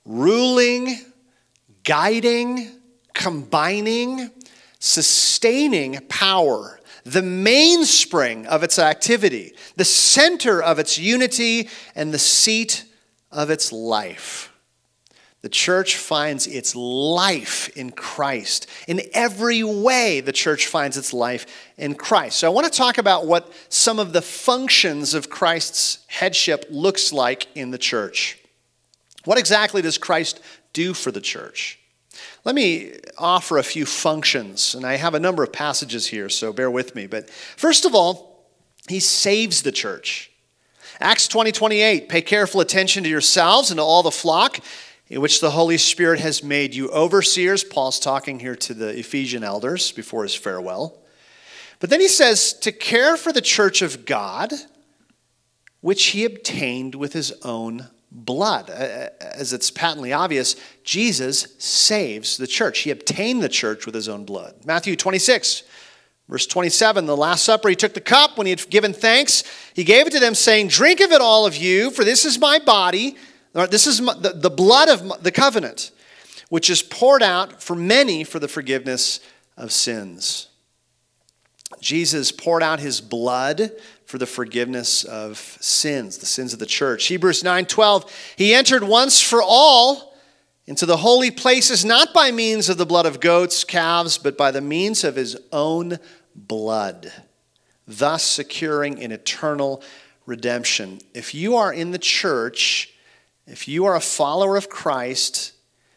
ruling, 0.07 0.97
guiding, 1.85 2.71
combining, 3.13 4.31
sustaining 4.79 5.99
power, 6.09 6.81
the 7.05 7.23
mainspring 7.23 8.47
of 8.47 8.63
its 8.63 8.79
activity, 8.79 9.55
the 9.77 9.85
center 9.85 10.63
of 10.63 10.79
its 10.79 10.99
unity, 10.99 11.69
and 11.95 12.13
the 12.13 12.19
seat 12.19 12.85
of 13.31 13.51
its 13.51 13.73
life. 13.73 14.53
The 15.41 15.49
church 15.49 15.97
finds 15.97 16.49
its 16.49 16.75
life 16.75 17.69
in 17.77 17.93
Christ. 17.93 18.67
In 18.89 19.03
every 19.13 19.63
way, 19.63 20.21
the 20.21 20.33
church 20.33 20.67
finds 20.67 20.97
its 20.97 21.13
life 21.13 21.47
in 21.77 21.95
Christ. 21.95 22.39
So, 22.39 22.51
I 22.51 22.55
want 22.55 22.67
to 22.67 22.77
talk 22.77 22.99
about 22.99 23.27
what 23.27 23.53
some 23.69 24.01
of 24.01 24.13
the 24.13 24.23
functions 24.23 25.15
of 25.15 25.31
Christ's 25.31 26.05
headship 26.09 26.67
looks 26.71 27.13
like 27.13 27.47
in 27.55 27.71
the 27.71 27.79
church. 27.79 28.37
What 29.25 29.39
exactly 29.39 29.81
does 29.81 29.97
Christ 29.97 30.41
do 30.73 30.93
for 30.93 31.13
the 31.13 31.21
church? 31.21 31.79
Let 32.45 32.55
me 32.55 32.95
offer 33.19 33.59
a 33.59 33.63
few 33.63 33.85
functions, 33.85 34.75
and 34.75 34.85
I 34.85 34.97
have 34.97 35.15
a 35.15 35.21
number 35.21 35.43
of 35.43 35.53
passages 35.53 36.07
here, 36.07 36.29
so 36.29 36.53
bear 36.53 36.71
with 36.71 36.95
me. 36.95 37.07
But 37.07 37.29
first 37.31 37.85
of 37.85 37.95
all, 37.95 38.47
he 38.89 39.01
saves 39.01 39.63
the 39.63 39.73
church. 39.73 40.31
Acts 41.01 41.29
20 41.29 41.53
28, 41.53 42.09
pay 42.09 42.23
careful 42.23 42.61
attention 42.61 43.05
to 43.05 43.11
yourselves 43.11 43.71
and 43.71 43.79
to 43.79 43.83
all 43.83 44.03
the 44.03 44.11
flock 44.11 44.61
in 45.09 45.21
which 45.21 45.41
the 45.41 45.51
Holy 45.51 45.79
Spirit 45.79 46.21
has 46.21 46.43
made 46.43 46.75
you 46.75 46.91
overseers. 46.91 47.65
Paul's 47.65 48.01
talking 48.01 48.41
here 48.41 48.57
to 48.57 48.75
the 48.75 48.99
Ephesian 48.99 49.43
elders 49.43 49.93
before 49.93 50.23
his 50.23 50.35
farewell. 50.35 50.99
But 51.81 51.91
then 51.91 52.01
he 52.01 52.09
says, 52.09 52.53
to 52.55 52.73
care 52.73 53.17
for 53.17 53.33
the 53.33 53.41
church 53.41 53.83
of 53.83 54.05
God, 54.05 54.53
which 55.81 56.07
he 56.07 56.25
obtained 56.25 56.95
with 56.95 57.13
his 57.13 57.33
own 57.43 57.89
blood. 58.11 58.71
As 58.71 59.53
it's 59.53 59.71
patently 59.71 60.13
obvious, 60.13 60.57
Jesus 60.85 61.55
saves 61.59 62.37
the 62.37 62.47
church. 62.47 62.81
He 62.81 62.91
obtained 62.91 63.43
the 63.43 63.49
church 63.49 63.87
with 63.87 63.95
his 63.95 64.09
own 64.09 64.25
blood. 64.25 64.55
Matthew 64.65 64.97
26, 64.97 65.65
Verse 66.29 66.47
27, 66.47 67.07
the 67.07 67.17
Last 67.17 67.43
Supper, 67.43 67.71
he 67.71 67.75
took 67.75 67.95
the 67.95 68.03
cup 68.03 68.37
when 68.37 68.47
he 68.47 68.51
had 68.51 68.69
given 68.69 68.93
thanks. 68.93 69.45
He 69.73 69.83
gave 69.83 70.07
it 70.07 70.11
to 70.11 70.21
them, 70.21 70.35
saying, 70.35 70.69
Drink 70.69 71.01
of 71.01 71.11
it, 71.11 71.23
all 71.23 71.47
of 71.47 71.57
you, 71.57 71.91
for 71.91 72.05
this 72.05 72.27
is 72.27 72.39
my 72.39 72.59
body. 72.59 73.17
This 73.55 73.87
is 73.87 73.97
the 73.99 74.53
blood 74.55 74.91
of 74.91 75.23
the 75.23 75.33
covenant, 75.33 75.91
which 76.51 76.69
is 76.69 76.83
poured 76.83 77.23
out 77.23 77.63
for 77.63 77.75
many 77.75 78.25
for 78.25 78.39
the 78.39 78.47
forgiveness 78.47 79.21
of 79.57 79.73
sins. 79.73 80.48
Jesus 81.81 82.33
poured 82.33 82.63
out 82.63 82.81
his 82.81 83.01
blood 83.01 83.73
for 84.07 84.19
the 84.19 84.27
forgiveness 84.27 85.05
of 85.05 85.39
sins, 85.61 86.19
the 86.19 86.27
sins 86.27 86.53
of 86.53 86.59
the 86.59 86.67
church. 86.67 87.07
Hebrews 87.07 87.43
9:12, 87.43 88.11
he 88.37 88.55
entered 88.55 88.85
once 88.85 89.21
for 89.21 89.43
all 89.43 90.17
into 90.67 90.87
the 90.87 90.99
holy 90.99 91.31
places 91.31 91.85
not 91.85 92.15
by 92.15 92.31
means 92.31 92.69
of 92.69 92.79
the 92.79 92.87
blood 92.87 93.07
of 93.07 93.21
goats, 93.21 93.65
calves, 93.65 94.19
but 94.19 94.37
by 94.37 94.51
the 94.51 94.61
means 94.61 95.05
of 95.05 95.17
his 95.17 95.37
own 95.53 95.99
blood, 96.35 97.13
thus 97.87 98.23
securing 98.23 99.03
an 99.03 99.13
eternal 99.13 99.83
redemption. 100.27 101.01
If 101.15 101.35
you 101.35 101.57
are 101.57 101.73
in 101.73 101.91
the 101.91 101.99
church, 101.99 102.93
if 103.47 103.67
you 103.67 103.87
are 103.87 103.97
a 103.97 104.01
follower 104.01 104.57
of 104.57 104.69
Christ, 104.69 105.53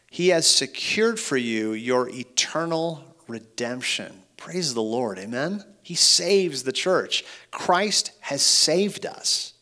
he 0.09 0.29
has 0.29 0.47
secured 0.47 1.19
for 1.19 1.37
you 1.37 1.73
your 1.73 2.09
eternal 2.09 3.15
redemption. 3.27 4.20
Praise 4.41 4.73
the 4.73 4.81
Lord. 4.81 5.19
Amen. 5.19 5.63
He 5.83 5.93
saves 5.93 6.63
the 6.63 6.71
church. 6.71 7.23
Christ 7.51 8.11
has 8.21 8.41
saved 8.41 9.05
us. 9.05 9.53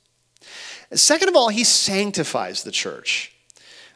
Second 0.94 1.28
of 1.28 1.36
all, 1.36 1.50
he 1.50 1.66
sanctifies 1.66 2.64
the 2.64 2.72
church. 2.72 3.36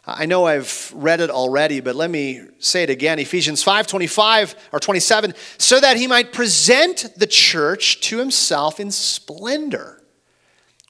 I 0.05 0.25
know 0.25 0.45
I've 0.45 0.91
read 0.93 1.21
it 1.21 1.29
already, 1.29 1.79
but 1.79 1.95
let 1.95 2.09
me 2.09 2.41
say 2.59 2.83
it 2.83 2.89
again. 2.89 3.17
Ephesians 3.17 3.63
5 3.63 3.87
25 3.87 4.55
or 4.73 4.79
27, 4.81 5.33
so 5.57 5.79
that 5.79 5.95
he 5.95 6.05
might 6.05 6.33
present 6.33 7.13
the 7.15 7.27
church 7.27 8.01
to 8.01 8.17
himself 8.17 8.77
in 8.77 8.91
splendor, 8.91 10.03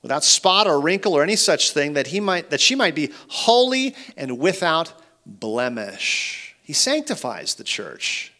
without 0.01 0.23
spot 0.23 0.65
or 0.65 0.81
wrinkle 0.81 1.13
or 1.13 1.21
any 1.21 1.35
such 1.35 1.69
thing, 1.69 1.93
that, 1.93 2.07
he 2.07 2.19
might, 2.19 2.49
that 2.49 2.61
she 2.61 2.73
might 2.73 2.95
be 2.95 3.11
holy 3.27 3.95
and 4.17 4.39
without 4.39 4.91
blemish. 5.23 6.55
He 6.63 6.73
sanctifies 6.73 7.53
the 7.53 7.63
church. 7.63 8.32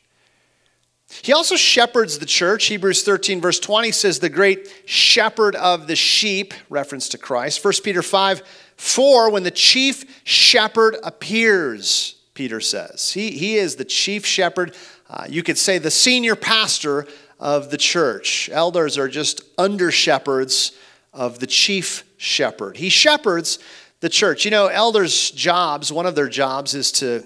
He 1.21 1.33
also 1.33 1.55
shepherds 1.55 2.19
the 2.19 2.25
church. 2.25 2.65
Hebrews 2.65 3.03
13, 3.03 3.41
verse 3.41 3.59
20 3.59 3.91
says, 3.91 4.19
the 4.19 4.29
great 4.29 4.69
shepherd 4.85 5.55
of 5.55 5.87
the 5.87 5.95
sheep, 5.95 6.53
reference 6.69 7.09
to 7.09 7.17
Christ. 7.17 7.63
1 7.63 7.73
Peter 7.83 8.01
5, 8.01 8.41
4, 8.77 9.29
when 9.31 9.43
the 9.43 9.51
chief 9.51 10.21
shepherd 10.23 10.97
appears, 11.03 12.15
Peter 12.33 12.59
says. 12.59 13.11
He, 13.11 13.31
he 13.31 13.55
is 13.55 13.75
the 13.75 13.85
chief 13.85 14.25
shepherd. 14.25 14.75
Uh, 15.09 15.25
you 15.29 15.43
could 15.43 15.57
say 15.57 15.77
the 15.77 15.91
senior 15.91 16.35
pastor 16.35 17.05
of 17.39 17.69
the 17.69 17.77
church. 17.77 18.49
Elders 18.51 18.97
are 18.97 19.07
just 19.07 19.41
under 19.57 19.91
shepherds 19.91 20.71
of 21.13 21.39
the 21.39 21.47
chief 21.47 22.03
shepherd. 22.17 22.77
He 22.77 22.89
shepherds 22.89 23.59
the 23.99 24.09
church. 24.09 24.45
You 24.45 24.51
know, 24.51 24.67
elders' 24.67 25.31
jobs, 25.31 25.91
one 25.91 26.05
of 26.05 26.15
their 26.15 26.27
jobs 26.27 26.73
is 26.73 26.91
to 26.93 27.23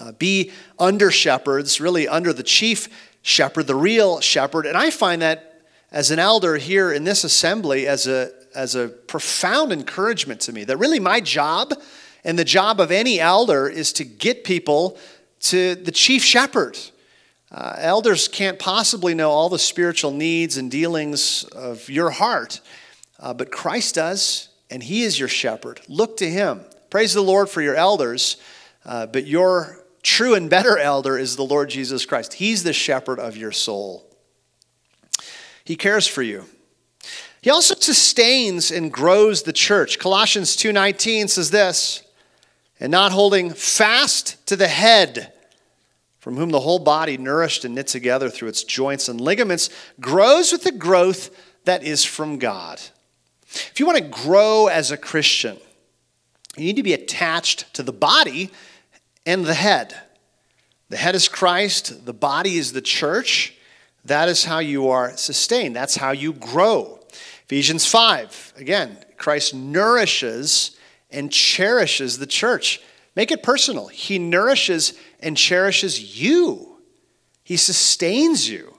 uh, 0.00 0.12
be 0.12 0.50
under 0.78 1.10
shepherds, 1.10 1.80
really 1.80 2.08
under 2.08 2.32
the 2.32 2.42
chief 2.42 2.88
shepherd, 3.22 3.66
the 3.66 3.74
real 3.74 4.20
shepherd. 4.20 4.66
And 4.66 4.76
I 4.76 4.90
find 4.90 5.22
that 5.22 5.62
as 5.90 6.10
an 6.10 6.18
elder 6.18 6.56
here 6.56 6.92
in 6.92 7.04
this 7.04 7.22
assembly 7.24 7.86
as 7.86 8.06
a, 8.06 8.30
as 8.54 8.74
a 8.74 8.88
profound 8.88 9.72
encouragement 9.72 10.40
to 10.42 10.52
me 10.52 10.64
that 10.64 10.78
really 10.78 10.98
my 10.98 11.20
job 11.20 11.74
and 12.24 12.38
the 12.38 12.44
job 12.44 12.80
of 12.80 12.90
any 12.90 13.20
elder 13.20 13.68
is 13.68 13.92
to 13.94 14.04
get 14.04 14.44
people 14.44 14.98
to 15.40 15.74
the 15.74 15.90
chief 15.90 16.22
shepherd. 16.22 16.78
Uh, 17.50 17.74
elders 17.78 18.28
can't 18.28 18.58
possibly 18.58 19.12
know 19.12 19.30
all 19.30 19.48
the 19.48 19.58
spiritual 19.58 20.12
needs 20.12 20.56
and 20.56 20.70
dealings 20.70 21.44
of 21.44 21.90
your 21.90 22.10
heart, 22.10 22.60
uh, 23.20 23.34
but 23.34 23.52
Christ 23.52 23.96
does, 23.96 24.48
and 24.70 24.82
He 24.82 25.02
is 25.02 25.18
your 25.18 25.28
shepherd. 25.28 25.80
Look 25.88 26.16
to 26.18 26.30
Him. 26.30 26.62
Praise 26.88 27.12
the 27.12 27.20
Lord 27.20 27.50
for 27.50 27.60
your 27.60 27.74
elders, 27.74 28.36
uh, 28.86 29.06
but 29.06 29.26
your 29.26 29.81
true 30.02 30.34
and 30.34 30.50
better 30.50 30.78
elder 30.78 31.18
is 31.18 31.36
the 31.36 31.44
Lord 31.44 31.70
Jesus 31.70 32.04
Christ. 32.04 32.34
He's 32.34 32.62
the 32.64 32.72
shepherd 32.72 33.18
of 33.18 33.36
your 33.36 33.52
soul. 33.52 34.08
He 35.64 35.76
cares 35.76 36.06
for 36.06 36.22
you. 36.22 36.44
He 37.40 37.50
also 37.50 37.74
sustains 37.74 38.70
and 38.70 38.92
grows 38.92 39.42
the 39.42 39.52
church. 39.52 39.98
Colossians 39.98 40.56
2:19 40.56 41.28
says 41.28 41.50
this, 41.50 42.02
and 42.78 42.90
not 42.90 43.12
holding 43.12 43.52
fast 43.52 44.44
to 44.46 44.56
the 44.56 44.68
head, 44.68 45.32
from 46.18 46.36
whom 46.36 46.50
the 46.50 46.60
whole 46.60 46.78
body 46.78 47.16
nourished 47.16 47.64
and 47.64 47.74
knit 47.74 47.88
together 47.88 48.30
through 48.30 48.48
its 48.48 48.64
joints 48.64 49.08
and 49.08 49.20
ligaments 49.20 49.70
grows 50.00 50.52
with 50.52 50.62
the 50.62 50.72
growth 50.72 51.30
that 51.64 51.82
is 51.82 52.04
from 52.04 52.38
God. 52.38 52.80
If 53.50 53.78
you 53.78 53.86
want 53.86 53.98
to 53.98 54.04
grow 54.04 54.68
as 54.68 54.90
a 54.90 54.96
Christian, 54.96 55.58
you 56.56 56.64
need 56.64 56.76
to 56.76 56.82
be 56.82 56.94
attached 56.94 57.72
to 57.74 57.82
the 57.82 57.92
body 57.92 58.50
and 59.26 59.44
the 59.44 59.54
head. 59.54 59.98
The 60.88 60.96
head 60.96 61.14
is 61.14 61.28
Christ, 61.28 62.04
the 62.04 62.12
body 62.12 62.58
is 62.58 62.72
the 62.72 62.82
church. 62.82 63.54
That 64.04 64.28
is 64.28 64.44
how 64.44 64.58
you 64.58 64.88
are 64.88 65.16
sustained. 65.16 65.76
That's 65.76 65.96
how 65.96 66.10
you 66.10 66.32
grow. 66.32 66.98
Ephesians 67.44 67.86
5, 67.86 68.54
again, 68.56 68.98
Christ 69.16 69.54
nourishes 69.54 70.76
and 71.10 71.30
cherishes 71.30 72.18
the 72.18 72.26
church. 72.26 72.80
Make 73.14 73.30
it 73.30 73.42
personal. 73.42 73.88
He 73.88 74.18
nourishes 74.18 74.94
and 75.20 75.36
cherishes 75.36 76.20
you, 76.20 76.78
He 77.44 77.56
sustains 77.56 78.48
you. 78.48 78.76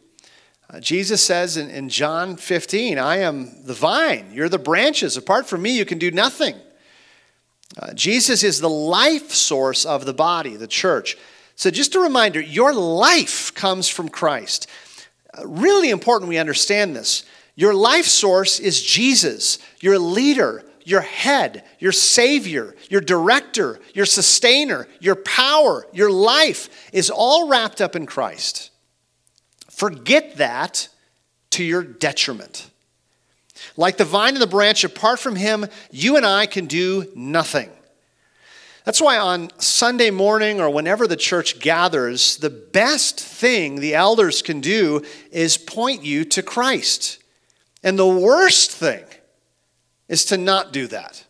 Uh, 0.69 0.79
Jesus 0.79 1.23
says 1.23 1.55
in, 1.55 1.69
in 1.69 1.87
John 1.87 2.35
15, 2.35 2.97
I 2.97 3.17
am 3.17 3.63
the 3.63 3.75
vine, 3.75 4.31
you're 4.33 4.49
the 4.49 4.57
branches. 4.57 5.15
Apart 5.17 5.45
from 5.45 5.61
me, 5.61 5.77
you 5.77 5.85
can 5.85 5.99
do 5.99 6.09
nothing. 6.09 6.55
Uh, 7.77 7.93
Jesus 7.93 8.43
is 8.43 8.59
the 8.59 8.69
life 8.69 9.31
source 9.31 9.85
of 9.85 10.05
the 10.05 10.13
body, 10.13 10.55
the 10.55 10.67
church. 10.67 11.17
So, 11.55 11.71
just 11.71 11.95
a 11.95 11.99
reminder 11.99 12.39
your 12.39 12.73
life 12.73 13.53
comes 13.53 13.87
from 13.87 14.09
Christ. 14.09 14.67
Uh, 15.35 15.47
really 15.47 15.89
important 15.89 16.29
we 16.29 16.37
understand 16.37 16.95
this. 16.95 17.25
Your 17.55 17.73
life 17.73 18.05
source 18.05 18.59
is 18.59 18.81
Jesus, 18.81 19.59
your 19.79 19.99
leader, 19.99 20.63
your 20.85 21.01
head, 21.01 21.63
your 21.79 21.91
savior, 21.91 22.75
your 22.89 23.01
director, 23.01 23.79
your 23.93 24.05
sustainer, 24.05 24.87
your 24.99 25.15
power, 25.15 25.85
your 25.93 26.11
life 26.11 26.89
is 26.91 27.09
all 27.09 27.47
wrapped 27.47 27.81
up 27.81 27.95
in 27.95 28.05
Christ. 28.05 28.71
Forget 29.69 30.37
that 30.37 30.89
to 31.51 31.63
your 31.63 31.83
detriment. 31.83 32.69
Like 33.75 33.97
the 33.97 34.05
vine 34.05 34.33
and 34.33 34.41
the 34.41 34.47
branch, 34.47 34.83
apart 34.83 35.19
from 35.19 35.35
him, 35.35 35.65
you 35.91 36.15
and 36.17 36.25
I 36.25 36.45
can 36.45 36.65
do 36.65 37.11
nothing. 37.15 37.69
That's 38.85 39.01
why 39.01 39.17
on 39.17 39.49
Sunday 39.59 40.11
morning 40.11 40.59
or 40.59 40.69
whenever 40.69 41.07
the 41.07 41.15
church 41.15 41.59
gathers, 41.59 42.37
the 42.37 42.49
best 42.49 43.19
thing 43.19 43.75
the 43.79 43.95
elders 43.95 44.41
can 44.41 44.59
do 44.59 45.03
is 45.31 45.57
point 45.57 46.03
you 46.03 46.25
to 46.25 46.43
Christ. 46.43 47.19
And 47.81 47.97
the 47.97 48.07
worst 48.07 48.71
thing 48.71 49.05
is 50.09 50.25
to 50.25 50.37
not 50.37 50.73
do 50.73 50.87
that. 50.87 51.23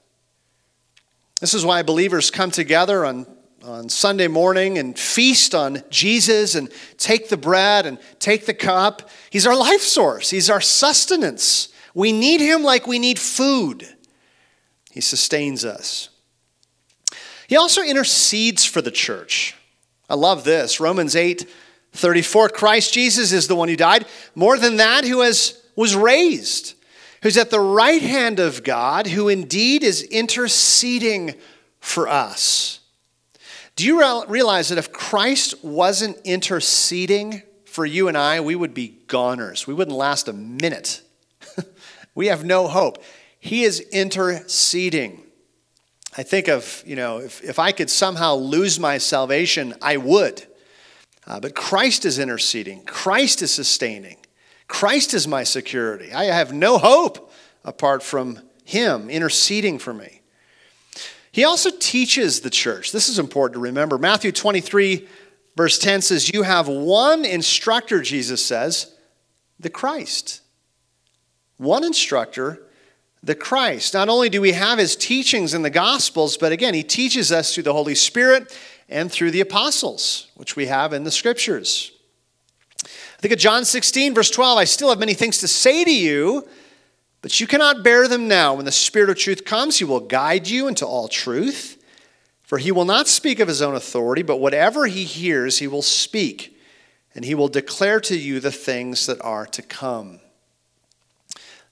This 1.39 1.53
is 1.53 1.65
why 1.65 1.83
believers 1.83 2.31
come 2.31 2.51
together 2.51 3.05
on, 3.05 3.27
on 3.63 3.87
Sunday 3.87 4.27
morning 4.27 4.77
and 4.77 4.97
feast 4.97 5.53
on 5.53 5.83
Jesus 5.89 6.55
and 6.55 6.69
take 6.97 7.29
the 7.29 7.37
bread 7.37 7.85
and 7.85 7.99
take 8.17 8.45
the 8.45 8.53
cup. 8.53 9.09
He's 9.29 9.45
our 9.45 9.55
life 9.55 9.81
source, 9.81 10.29
He's 10.29 10.49
our 10.49 10.61
sustenance. 10.61 11.69
We 11.93 12.11
need 12.11 12.41
Him 12.41 12.63
like 12.63 12.87
we 12.87 12.99
need 12.99 13.19
food. 13.19 13.87
He 14.91 15.01
sustains 15.01 15.65
us. 15.65 16.09
He 17.47 17.57
also 17.57 17.81
intercedes 17.81 18.65
for 18.65 18.81
the 18.81 18.91
church. 18.91 19.55
I 20.09 20.15
love 20.15 20.43
this. 20.43 20.79
Romans 20.79 21.15
8 21.15 21.49
34. 21.93 22.49
Christ 22.49 22.93
Jesus 22.93 23.31
is 23.31 23.47
the 23.47 23.55
one 23.55 23.69
who 23.69 23.75
died. 23.75 24.05
More 24.33 24.57
than 24.57 24.77
that, 24.77 25.05
who 25.05 25.21
has, 25.21 25.61
was 25.75 25.95
raised, 25.95 26.73
who's 27.21 27.37
at 27.37 27.51
the 27.51 27.59
right 27.59 28.01
hand 28.01 28.39
of 28.39 28.63
God, 28.63 29.07
who 29.07 29.29
indeed 29.29 29.83
is 29.83 30.01
interceding 30.01 31.35
for 31.79 32.07
us. 32.07 32.79
Do 33.75 33.85
you 33.85 34.25
realize 34.27 34.69
that 34.69 34.77
if 34.77 34.91
Christ 34.91 35.63
wasn't 35.63 36.17
interceding 36.23 37.43
for 37.65 37.85
you 37.85 38.07
and 38.07 38.17
I, 38.17 38.39
we 38.39 38.55
would 38.55 38.73
be 38.73 38.99
goners? 39.07 39.65
We 39.67 39.73
wouldn't 39.73 39.97
last 39.97 40.27
a 40.27 40.33
minute. 40.33 41.01
We 42.15 42.27
have 42.27 42.43
no 42.43 42.67
hope. 42.67 43.03
He 43.39 43.63
is 43.63 43.79
interceding. 43.79 45.23
I 46.17 46.23
think 46.23 46.47
of, 46.47 46.83
you 46.85 46.95
know, 46.95 47.17
if, 47.17 47.43
if 47.43 47.59
I 47.59 47.71
could 47.71 47.89
somehow 47.89 48.35
lose 48.35 48.79
my 48.79 48.97
salvation, 48.97 49.73
I 49.81 49.97
would. 49.97 50.45
Uh, 51.25 51.39
but 51.39 51.55
Christ 51.55 52.05
is 52.05 52.19
interceding, 52.19 52.83
Christ 52.85 53.41
is 53.41 53.53
sustaining, 53.53 54.17
Christ 54.67 55.13
is 55.13 55.27
my 55.27 55.43
security. 55.43 56.11
I 56.13 56.25
have 56.25 56.53
no 56.53 56.77
hope 56.77 57.31
apart 57.63 58.03
from 58.03 58.39
Him 58.65 59.09
interceding 59.09 59.79
for 59.79 59.93
me. 59.93 60.21
He 61.31 61.43
also 61.43 61.71
teaches 61.71 62.41
the 62.41 62.51
church. 62.51 62.91
This 62.91 63.09
is 63.09 63.17
important 63.17 63.55
to 63.55 63.59
remember. 63.59 63.97
Matthew 63.97 64.31
23, 64.31 65.07
verse 65.57 65.79
10 65.79 66.01
says, 66.03 66.31
You 66.31 66.43
have 66.43 66.67
one 66.67 67.25
instructor, 67.25 68.01
Jesus 68.01 68.45
says, 68.45 68.95
the 69.59 69.71
Christ. 69.71 70.42
One 71.63 71.83
instructor, 71.83 72.61
the 73.23 73.35
Christ. 73.35 73.93
Not 73.93 74.09
only 74.09 74.29
do 74.29 74.41
we 74.41 74.51
have 74.51 74.77
his 74.77 74.95
teachings 74.95 75.53
in 75.53 75.61
the 75.61 75.69
Gospels, 75.69 76.35
but 76.35 76.51
again, 76.51 76.73
he 76.73 76.83
teaches 76.83 77.31
us 77.31 77.53
through 77.53 77.63
the 77.63 77.73
Holy 77.73 77.95
Spirit 77.95 78.57
and 78.89 79.09
through 79.09 79.31
the 79.31 79.39
apostles, 79.41 80.27
which 80.35 80.55
we 80.57 80.65
have 80.65 80.91
in 80.91 81.05
the 81.05 81.11
Scriptures. 81.11 81.91
I 82.85 83.21
think 83.21 83.33
of 83.33 83.39
John 83.39 83.63
16, 83.63 84.13
verse 84.13 84.29
12 84.29 84.57
I 84.57 84.65
still 84.65 84.89
have 84.89 84.99
many 84.99 85.13
things 85.13 85.37
to 85.39 85.47
say 85.47 85.85
to 85.85 85.95
you, 85.95 86.47
but 87.21 87.39
you 87.39 87.47
cannot 87.47 87.83
bear 87.83 88.09
them 88.09 88.27
now. 88.27 88.55
When 88.55 88.65
the 88.65 88.71
Spirit 88.71 89.09
of 89.09 89.17
truth 89.17 89.45
comes, 89.45 89.77
he 89.77 89.85
will 89.85 90.01
guide 90.01 90.49
you 90.49 90.67
into 90.67 90.85
all 90.85 91.07
truth. 91.07 91.81
For 92.43 92.57
he 92.57 92.73
will 92.73 92.85
not 92.85 93.07
speak 93.07 93.39
of 93.39 93.47
his 93.47 93.61
own 93.61 93.73
authority, 93.73 94.21
but 94.21 94.41
whatever 94.41 94.85
he 94.85 95.05
hears, 95.05 95.59
he 95.59 95.67
will 95.67 95.81
speak, 95.81 96.59
and 97.15 97.23
he 97.23 97.33
will 97.33 97.47
declare 97.47 98.01
to 98.01 98.17
you 98.17 98.41
the 98.41 98.51
things 98.51 99.05
that 99.05 99.21
are 99.21 99.45
to 99.45 99.61
come. 99.61 100.19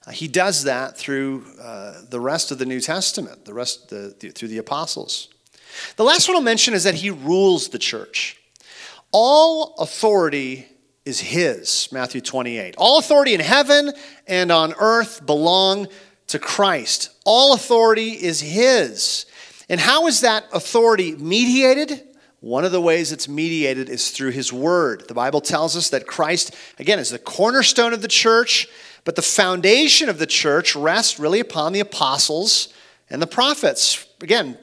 Uh, 0.06 0.10
he 0.10 0.28
does 0.28 0.64
that 0.64 0.96
through 0.96 1.44
uh, 1.60 2.00
the 2.08 2.20
rest 2.20 2.50
of 2.50 2.58
the 2.58 2.66
New 2.66 2.80
Testament, 2.80 3.44
the 3.44 3.54
rest 3.54 3.88
the, 3.90 4.14
the, 4.18 4.30
through 4.30 4.48
the 4.48 4.58
apostles. 4.58 5.28
The 5.96 6.04
last 6.04 6.28
one 6.28 6.36
I'll 6.36 6.42
mention 6.42 6.74
is 6.74 6.84
that 6.84 6.96
he 6.96 7.10
rules 7.10 7.68
the 7.68 7.78
church. 7.78 8.38
All 9.12 9.74
authority 9.78 10.66
is 11.04 11.20
his, 11.20 11.88
Matthew 11.92 12.20
28. 12.20 12.74
All 12.78 12.98
authority 12.98 13.34
in 13.34 13.40
heaven 13.40 13.92
and 14.26 14.50
on 14.50 14.74
earth 14.78 15.24
belong 15.24 15.88
to 16.28 16.38
Christ. 16.38 17.10
All 17.24 17.54
authority 17.54 18.10
is 18.10 18.40
his. 18.40 19.26
And 19.68 19.80
how 19.80 20.06
is 20.06 20.20
that 20.20 20.44
authority 20.52 21.14
mediated? 21.16 22.02
One 22.40 22.64
of 22.64 22.72
the 22.72 22.80
ways 22.80 23.12
it's 23.12 23.28
mediated 23.28 23.88
is 23.88 24.10
through 24.10 24.30
his 24.30 24.52
word. 24.52 25.06
The 25.06 25.14
Bible 25.14 25.40
tells 25.40 25.76
us 25.76 25.90
that 25.90 26.06
Christ, 26.06 26.54
again, 26.78 26.98
is 26.98 27.10
the 27.10 27.18
cornerstone 27.18 27.92
of 27.92 28.02
the 28.02 28.08
church, 28.08 28.66
but 29.04 29.16
the 29.16 29.22
foundation 29.22 30.08
of 30.08 30.18
the 30.18 30.26
church 30.26 30.76
rests 30.76 31.18
really 31.18 31.40
upon 31.40 31.72
the 31.72 31.80
apostles 31.80 32.72
and 33.10 33.20
the 33.20 33.26
prophets. 33.26 34.06
Again, 34.20 34.56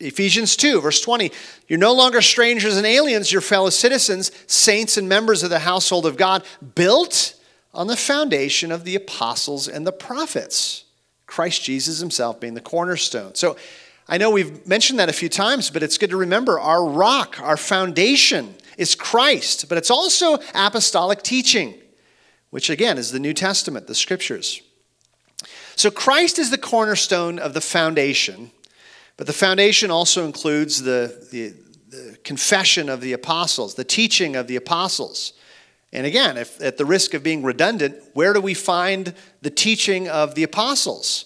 Ephesians 0.00 0.56
2, 0.56 0.80
verse 0.80 1.00
20. 1.00 1.30
You're 1.68 1.78
no 1.78 1.92
longer 1.92 2.20
strangers 2.20 2.76
and 2.76 2.86
aliens, 2.86 3.32
you're 3.32 3.40
fellow 3.40 3.70
citizens, 3.70 4.30
saints 4.46 4.96
and 4.96 5.08
members 5.08 5.42
of 5.42 5.50
the 5.50 5.60
household 5.60 6.06
of 6.06 6.16
God, 6.16 6.44
built 6.74 7.34
on 7.72 7.86
the 7.86 7.96
foundation 7.96 8.70
of 8.70 8.84
the 8.84 8.94
apostles 8.94 9.68
and 9.68 9.86
the 9.86 9.92
prophets. 9.92 10.84
Christ 11.26 11.62
Jesus 11.64 12.00
himself 12.00 12.38
being 12.38 12.54
the 12.54 12.60
cornerstone. 12.60 13.34
So 13.34 13.56
I 14.06 14.18
know 14.18 14.30
we've 14.30 14.66
mentioned 14.66 14.98
that 14.98 15.08
a 15.08 15.14
few 15.14 15.28
times, 15.28 15.70
but 15.70 15.82
it's 15.82 15.98
good 15.98 16.10
to 16.10 16.16
remember 16.16 16.60
our 16.60 16.84
rock, 16.84 17.40
our 17.40 17.56
foundation 17.56 18.54
is 18.76 18.94
Christ, 18.94 19.68
but 19.68 19.78
it's 19.78 19.90
also 19.90 20.38
apostolic 20.54 21.22
teaching, 21.22 21.74
which 22.54 22.70
again 22.70 22.98
is 22.98 23.10
the 23.10 23.18
New 23.18 23.34
Testament, 23.34 23.88
the 23.88 23.96
scriptures. 23.96 24.62
So 25.74 25.90
Christ 25.90 26.38
is 26.38 26.52
the 26.52 26.56
cornerstone 26.56 27.40
of 27.40 27.52
the 27.52 27.60
foundation, 27.60 28.52
but 29.16 29.26
the 29.26 29.32
foundation 29.32 29.90
also 29.90 30.24
includes 30.24 30.80
the, 30.80 31.26
the, 31.32 31.52
the 31.88 32.16
confession 32.22 32.88
of 32.88 33.00
the 33.00 33.12
apostles, 33.12 33.74
the 33.74 33.82
teaching 33.82 34.36
of 34.36 34.46
the 34.46 34.54
apostles. 34.54 35.32
And 35.92 36.06
again, 36.06 36.36
if, 36.36 36.62
at 36.62 36.76
the 36.76 36.84
risk 36.84 37.12
of 37.12 37.24
being 37.24 37.42
redundant, 37.42 37.96
where 38.12 38.32
do 38.32 38.40
we 38.40 38.54
find 38.54 39.14
the 39.42 39.50
teaching 39.50 40.08
of 40.08 40.36
the 40.36 40.44
apostles? 40.44 41.24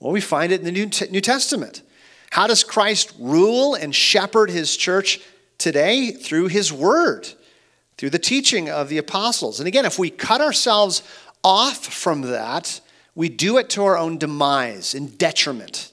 Well, 0.00 0.10
we 0.10 0.20
find 0.20 0.50
it 0.50 0.58
in 0.58 0.64
the 0.64 0.72
New, 0.72 0.90
New 1.08 1.20
Testament. 1.20 1.82
How 2.30 2.48
does 2.48 2.64
Christ 2.64 3.14
rule 3.20 3.76
and 3.76 3.94
shepherd 3.94 4.50
his 4.50 4.76
church 4.76 5.20
today? 5.56 6.10
Through 6.10 6.48
his 6.48 6.72
word, 6.72 7.28
through 7.96 8.10
the 8.10 8.18
teaching 8.18 8.68
of 8.68 8.88
the 8.88 8.98
apostles. 8.98 9.60
And 9.60 9.68
again, 9.68 9.84
if 9.84 9.98
we 9.98 10.10
cut 10.10 10.40
ourselves 10.40 11.02
off 11.42 11.86
from 11.86 12.22
that, 12.22 12.80
we 13.14 13.28
do 13.28 13.58
it 13.58 13.70
to 13.70 13.84
our 13.84 13.96
own 13.96 14.18
demise 14.18 14.94
and 14.94 15.16
detriment. 15.16 15.92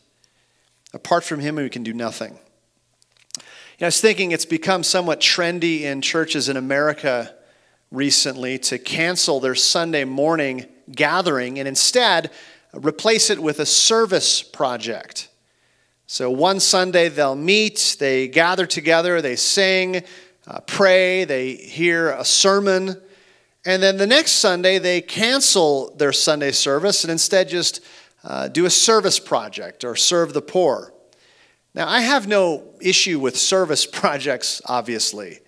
Apart 0.94 1.24
from 1.24 1.40
him, 1.40 1.56
we 1.56 1.70
can 1.70 1.84
do 1.84 1.94
nothing. 1.94 2.34
You 2.34 3.82
know, 3.82 3.86
I 3.86 3.88
was 3.88 4.02
thinking 4.02 4.32
it's 4.32 4.46
become 4.46 4.84
somewhat 4.84 5.22
trendy 5.22 5.82
in 5.82 6.02
churches 6.02 6.50
in 6.50 6.58
America 6.58 7.34
recently 7.92 8.58
to 8.58 8.78
cancel 8.78 9.40
their 9.40 9.56
Sunday 9.56 10.06
morning 10.06 10.66
gathering 10.92 11.60
and 11.60 11.68
instead 11.68 12.32
replace 12.74 13.30
it 13.30 13.40
with 13.40 13.60
a 13.60 13.66
service 13.66 14.42
project. 14.42 15.30
So 16.08 16.30
one 16.30 16.60
Sunday 16.60 17.10
they'll 17.10 17.36
meet, 17.36 17.98
they 18.00 18.28
gather 18.28 18.66
together, 18.66 19.22
they 19.22 19.36
sing, 19.36 20.04
uh, 20.52 20.60
pray, 20.62 21.24
they 21.24 21.56
hear 21.56 22.12
a 22.12 22.26
sermon, 22.26 23.02
and 23.66 23.82
then 23.82 23.96
the 23.96 24.08
next 24.08 24.34
Sunday 24.34 24.80
they 24.80 25.00
cancel 25.00 25.96
their 25.96 26.12
Sunday 26.12 26.52
service 26.52 27.06
and 27.06 27.12
instead 27.12 27.48
just 27.48 27.80
uh, 28.26 28.50
do 28.50 28.66
a 28.66 28.70
service 28.70 29.18
project 29.18 29.86
or 29.86 29.96
serve 29.96 30.34
the 30.34 30.42
poor. 30.42 30.94
Now, 31.74 31.88
I 31.88 32.02
have 32.02 32.28
no 32.28 32.66
issue 32.82 33.18
with 33.18 33.38
service 33.38 33.86
projects, 34.00 34.62
obviously, 34.66 35.40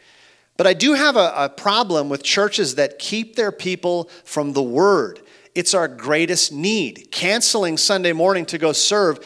but 0.55 0.67
I 0.67 0.73
do 0.73 0.93
have 0.93 1.17
a, 1.17 1.33
a 1.35 1.49
problem 1.49 2.07
with 2.07 2.23
churches 2.23 2.75
that 2.75 2.97
keep 2.97 3.35
their 3.35 3.51
people 3.51 4.09
from 4.23 4.53
the 4.53 4.63
Word. 4.63 5.19
It's 5.53 5.73
our 5.73 5.89
greatest 5.89 6.53
need. 6.53 7.09
Canceling 7.11 7.75
Sunday 7.75 8.13
morning 8.13 8.45
to 8.45 8.57
go 8.57 8.71
serve 8.71 9.19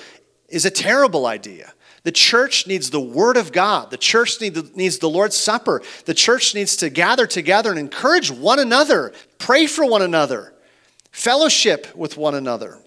is 0.49 0.65
a 0.65 0.71
terrible 0.71 1.27
idea. 1.27 1.71
The 2.07 2.13
church 2.13 2.67
needs 2.67 2.89
the 2.89 3.01
Word 3.01 3.35
of 3.35 3.51
God. 3.51 3.91
The 3.91 3.97
church 3.97 4.39
needs 4.39 4.99
the 4.99 5.09
Lord's 5.09 5.35
Supper. 5.35 5.81
The 6.05 6.13
church 6.13 6.55
needs 6.55 6.77
to 6.77 6.89
gather 6.89 7.27
together 7.27 7.69
and 7.69 7.77
encourage 7.77 8.31
one 8.31 8.59
another, 8.59 9.11
pray 9.39 9.67
for 9.67 9.85
one 9.85 10.01
another, 10.01 10.53
fellowship 11.11 11.93
with 11.97 12.15
one 12.15 12.33
another. 12.33 12.79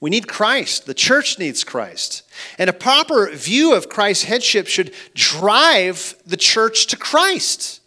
We 0.00 0.10
need 0.10 0.28
Christ. 0.28 0.84
The 0.84 0.92
church 0.92 1.38
needs 1.38 1.64
Christ. 1.64 2.24
And 2.58 2.68
a 2.68 2.74
proper 2.74 3.30
view 3.30 3.74
of 3.74 3.88
Christ's 3.88 4.24
headship 4.24 4.66
should 4.66 4.92
drive 5.14 6.14
the 6.26 6.36
church 6.36 6.88
to 6.88 6.98
Christ. 6.98 7.80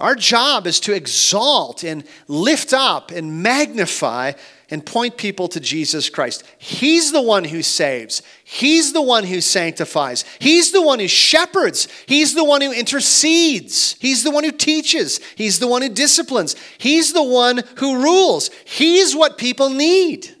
Our 0.00 0.16
job 0.16 0.66
is 0.66 0.80
to 0.80 0.94
exalt 0.94 1.84
and 1.84 2.02
lift 2.26 2.72
up 2.72 3.12
and 3.12 3.40
magnify 3.40 4.32
and 4.72 4.86
point 4.86 5.18
people 5.18 5.48
to 5.48 5.60
Jesus 5.60 6.08
Christ. 6.08 6.44
He's 6.56 7.12
the 7.12 7.20
one 7.20 7.44
who 7.44 7.62
saves, 7.62 8.22
He's 8.42 8.94
the 8.94 9.02
one 9.02 9.24
who 9.24 9.42
sanctifies, 9.42 10.24
He's 10.38 10.72
the 10.72 10.80
one 10.80 10.98
who 10.98 11.08
shepherds, 11.08 11.88
He's 12.06 12.34
the 12.34 12.42
one 12.42 12.62
who 12.62 12.72
intercedes, 12.72 13.96
He's 14.00 14.24
the 14.24 14.30
one 14.30 14.44
who 14.44 14.50
teaches, 14.50 15.20
He's 15.36 15.58
the 15.58 15.68
one 15.68 15.82
who 15.82 15.90
disciplines, 15.90 16.56
He's 16.78 17.12
the 17.12 17.22
one 17.22 17.62
who 17.76 18.02
rules. 18.02 18.48
He's 18.64 19.14
what 19.14 19.36
people 19.36 19.68
need. 19.68 20.34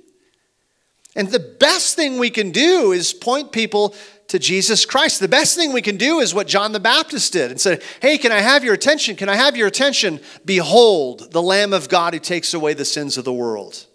And 1.14 1.28
the 1.28 1.38
best 1.38 1.94
thing 1.94 2.18
we 2.18 2.30
can 2.30 2.52
do 2.52 2.92
is 2.92 3.12
point 3.12 3.52
people 3.52 3.94
to 4.28 4.38
Jesus 4.38 4.86
Christ. 4.86 5.20
The 5.20 5.28
best 5.28 5.56
thing 5.56 5.74
we 5.74 5.82
can 5.82 5.98
do 5.98 6.20
is 6.20 6.32
what 6.32 6.46
John 6.46 6.72
the 6.72 6.80
Baptist 6.80 7.34
did 7.34 7.50
and 7.50 7.60
said, 7.60 7.82
Hey, 8.00 8.16
can 8.16 8.32
I 8.32 8.40
have 8.40 8.64
your 8.64 8.72
attention? 8.72 9.14
Can 9.14 9.28
I 9.28 9.34
have 9.34 9.58
your 9.58 9.68
attention? 9.68 10.20
Behold, 10.46 11.32
the 11.32 11.42
Lamb 11.42 11.74
of 11.74 11.90
God 11.90 12.14
who 12.14 12.18
takes 12.18 12.54
away 12.54 12.72
the 12.72 12.86
sins 12.86 13.18
of 13.18 13.26
the 13.26 13.32
world. 13.34 13.88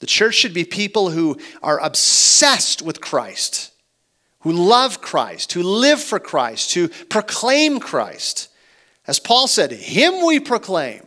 The 0.00 0.06
church 0.06 0.34
should 0.34 0.54
be 0.54 0.64
people 0.64 1.10
who 1.10 1.38
are 1.62 1.78
obsessed 1.80 2.82
with 2.82 3.00
Christ, 3.00 3.72
who 4.40 4.52
love 4.52 5.00
Christ, 5.00 5.52
who 5.52 5.62
live 5.62 6.00
for 6.00 6.18
Christ, 6.18 6.74
who 6.74 6.88
proclaim 6.88 7.80
Christ. 7.80 8.48
As 9.06 9.18
Paul 9.18 9.46
said, 9.46 9.70
Him 9.70 10.26
we 10.26 10.40
proclaim. 10.40 11.02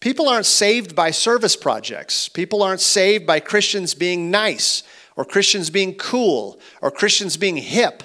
People 0.00 0.28
aren't 0.28 0.46
saved 0.46 0.96
by 0.96 1.12
service 1.12 1.54
projects. 1.54 2.28
People 2.28 2.62
aren't 2.62 2.80
saved 2.80 3.24
by 3.24 3.38
Christians 3.38 3.94
being 3.94 4.32
nice 4.32 4.82
or 5.14 5.24
Christians 5.24 5.70
being 5.70 5.94
cool 5.94 6.58
or 6.80 6.90
Christians 6.90 7.36
being 7.36 7.56
hip. 7.56 8.02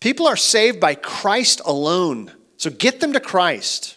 People 0.00 0.28
are 0.28 0.36
saved 0.36 0.78
by 0.78 0.94
Christ 0.94 1.60
alone. 1.64 2.30
So 2.56 2.70
get 2.70 3.00
them 3.00 3.12
to 3.14 3.20
Christ. 3.20 3.96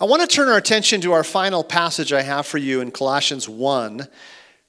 I 0.00 0.06
want 0.06 0.22
to 0.22 0.28
turn 0.28 0.48
our 0.48 0.56
attention 0.56 1.00
to 1.02 1.12
our 1.12 1.22
final 1.22 1.62
passage 1.62 2.12
I 2.12 2.22
have 2.22 2.46
for 2.46 2.58
you 2.58 2.80
in 2.80 2.90
Colossians 2.90 3.48
1, 3.48 4.08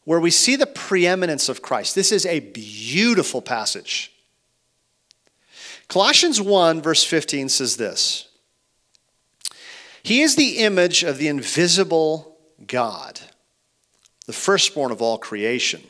where 0.03 0.19
we 0.19 0.29
see 0.29 0.55
the 0.55 0.67
preeminence 0.67 1.49
of 1.49 1.63
Christ. 1.63 1.95
This 1.95 2.11
is 2.11 2.25
a 2.27 2.41
beautiful 2.41 3.41
passage. 3.41 4.11
Colossians 5.87 6.39
1, 6.39 6.81
verse 6.81 7.03
15 7.03 7.49
says 7.49 7.77
this 7.77 8.27
He 10.03 10.21
is 10.21 10.35
the 10.35 10.59
image 10.59 11.03
of 11.03 11.17
the 11.17 11.27
invisible 11.27 12.37
God, 12.67 13.19
the 14.27 14.33
firstborn 14.33 14.91
of 14.91 15.01
all 15.01 15.17
creation. 15.17 15.81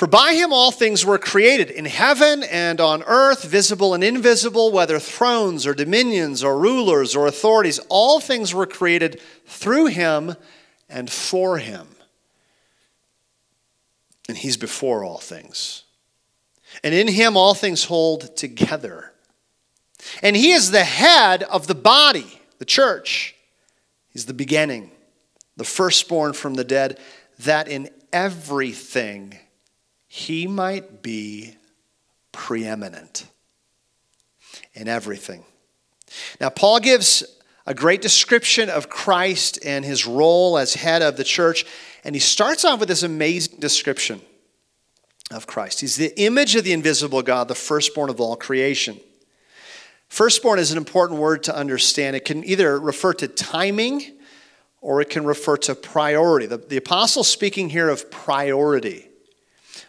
For 0.00 0.06
by 0.06 0.32
him 0.32 0.50
all 0.50 0.70
things 0.70 1.04
were 1.04 1.18
created, 1.18 1.68
in 1.68 1.84
heaven 1.84 2.42
and 2.42 2.80
on 2.80 3.02
earth, 3.02 3.44
visible 3.44 3.92
and 3.92 4.02
invisible, 4.02 4.72
whether 4.72 4.98
thrones 4.98 5.66
or 5.66 5.74
dominions 5.74 6.42
or 6.42 6.58
rulers 6.58 7.14
or 7.14 7.26
authorities, 7.26 7.78
all 7.90 8.18
things 8.18 8.54
were 8.54 8.64
created 8.64 9.20
through 9.44 9.88
him 9.88 10.36
and 10.88 11.10
for 11.10 11.58
him. 11.58 11.86
And 14.26 14.38
he's 14.38 14.56
before 14.56 15.04
all 15.04 15.18
things. 15.18 15.82
And 16.82 16.94
in 16.94 17.06
him 17.06 17.36
all 17.36 17.52
things 17.52 17.84
hold 17.84 18.34
together. 18.38 19.12
And 20.22 20.34
he 20.34 20.52
is 20.52 20.70
the 20.70 20.82
head 20.82 21.42
of 21.42 21.66
the 21.66 21.74
body, 21.74 22.40
the 22.56 22.64
church. 22.64 23.34
He's 24.14 24.24
the 24.24 24.32
beginning, 24.32 24.92
the 25.58 25.64
firstborn 25.64 26.32
from 26.32 26.54
the 26.54 26.64
dead, 26.64 26.98
that 27.40 27.68
in 27.68 27.90
everything 28.14 29.39
he 30.12 30.48
might 30.48 31.02
be 31.02 31.54
preeminent. 32.32 33.28
In 34.74 34.88
everything. 34.88 35.44
Now, 36.40 36.48
Paul 36.48 36.80
gives 36.80 37.22
a 37.64 37.74
great 37.74 38.02
description 38.02 38.68
of 38.68 38.88
Christ 38.88 39.64
and 39.64 39.84
his 39.84 40.08
role 40.08 40.58
as 40.58 40.74
head 40.74 41.02
of 41.02 41.16
the 41.16 41.22
church, 41.22 41.64
and 42.02 42.16
he 42.16 42.20
starts 42.20 42.64
off 42.64 42.80
with 42.80 42.88
this 42.88 43.04
amazing 43.04 43.60
description 43.60 44.20
of 45.30 45.46
Christ. 45.46 45.80
He's 45.80 45.94
the 45.94 46.12
image 46.20 46.56
of 46.56 46.64
the 46.64 46.72
invisible 46.72 47.22
God, 47.22 47.46
the 47.46 47.54
firstborn 47.54 48.10
of 48.10 48.20
all 48.20 48.34
creation. 48.34 48.98
Firstborn 50.08 50.58
is 50.58 50.72
an 50.72 50.78
important 50.78 51.20
word 51.20 51.44
to 51.44 51.54
understand. 51.54 52.16
It 52.16 52.24
can 52.24 52.42
either 52.44 52.80
refer 52.80 53.12
to 53.14 53.28
timing 53.28 54.18
or 54.80 55.00
it 55.00 55.08
can 55.08 55.24
refer 55.24 55.56
to 55.58 55.76
priority. 55.76 56.46
The, 56.46 56.56
the 56.56 56.78
apostle 56.78 57.22
speaking 57.22 57.70
here 57.70 57.88
of 57.88 58.10
priority. 58.10 59.09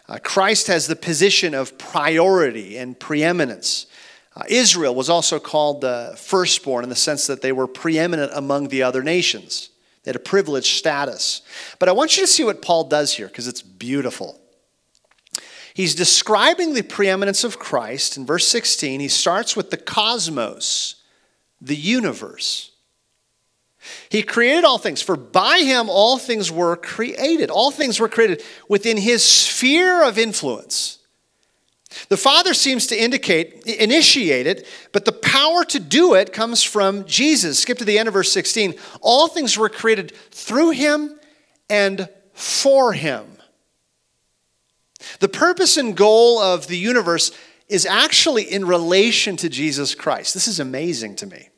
Uh, 0.08 0.18
Christ 0.22 0.66
has 0.66 0.86
the 0.86 0.96
position 0.96 1.54
of 1.54 1.78
priority 1.78 2.76
and 2.76 2.98
preeminence. 2.98 3.86
Uh, 4.34 4.42
Israel 4.48 4.94
was 4.94 5.08
also 5.08 5.38
called 5.38 5.80
the 5.80 6.14
firstborn 6.18 6.84
in 6.84 6.90
the 6.90 6.96
sense 6.96 7.26
that 7.26 7.42
they 7.42 7.52
were 7.52 7.66
preeminent 7.66 8.32
among 8.34 8.68
the 8.68 8.82
other 8.82 9.02
nations. 9.02 9.70
They 10.02 10.08
had 10.08 10.16
a 10.16 10.20
privileged 10.20 10.76
status. 10.76 11.42
But 11.78 11.88
I 11.88 11.92
want 11.92 12.16
you 12.16 12.22
to 12.22 12.26
see 12.26 12.42
what 12.42 12.62
Paul 12.62 12.84
does 12.84 13.14
here 13.14 13.28
because 13.28 13.46
it's 13.46 13.62
beautiful. 13.62 14.40
He's 15.74 15.94
describing 15.94 16.74
the 16.74 16.82
preeminence 16.82 17.44
of 17.44 17.58
Christ. 17.58 18.16
In 18.16 18.26
verse 18.26 18.46
16, 18.48 19.00
he 19.00 19.08
starts 19.08 19.56
with 19.56 19.70
the 19.70 19.76
cosmos, 19.76 20.96
the 21.60 21.76
universe. 21.76 22.71
He 24.08 24.22
created 24.22 24.64
all 24.64 24.78
things, 24.78 25.02
for 25.02 25.16
by 25.16 25.58
him 25.58 25.88
all 25.88 26.18
things 26.18 26.50
were 26.50 26.76
created. 26.76 27.50
All 27.50 27.70
things 27.70 27.98
were 27.98 28.08
created 28.08 28.42
within 28.68 28.96
his 28.96 29.24
sphere 29.24 30.04
of 30.04 30.18
influence. 30.18 30.98
The 32.08 32.16
Father 32.16 32.54
seems 32.54 32.86
to 32.88 32.96
indicate, 32.96 33.66
initiate 33.66 34.46
it, 34.46 34.66
but 34.92 35.04
the 35.04 35.12
power 35.12 35.64
to 35.64 35.80
do 35.80 36.14
it 36.14 36.32
comes 36.32 36.62
from 36.62 37.04
Jesus. 37.04 37.60
Skip 37.60 37.78
to 37.78 37.84
the 37.84 37.98
end 37.98 38.08
of 38.08 38.14
verse 38.14 38.32
16. 38.32 38.74
All 39.00 39.28
things 39.28 39.58
were 39.58 39.68
created 39.68 40.14
through 40.30 40.70
him 40.70 41.18
and 41.68 42.08
for 42.32 42.92
him. 42.92 43.26
The 45.18 45.28
purpose 45.28 45.76
and 45.76 45.96
goal 45.96 46.38
of 46.38 46.66
the 46.66 46.78
universe 46.78 47.32
is 47.68 47.86
actually 47.86 48.44
in 48.44 48.66
relation 48.66 49.36
to 49.38 49.48
Jesus 49.48 49.94
Christ. 49.94 50.34
This 50.34 50.48
is 50.48 50.60
amazing 50.60 51.16
to 51.16 51.26
me. 51.26 51.48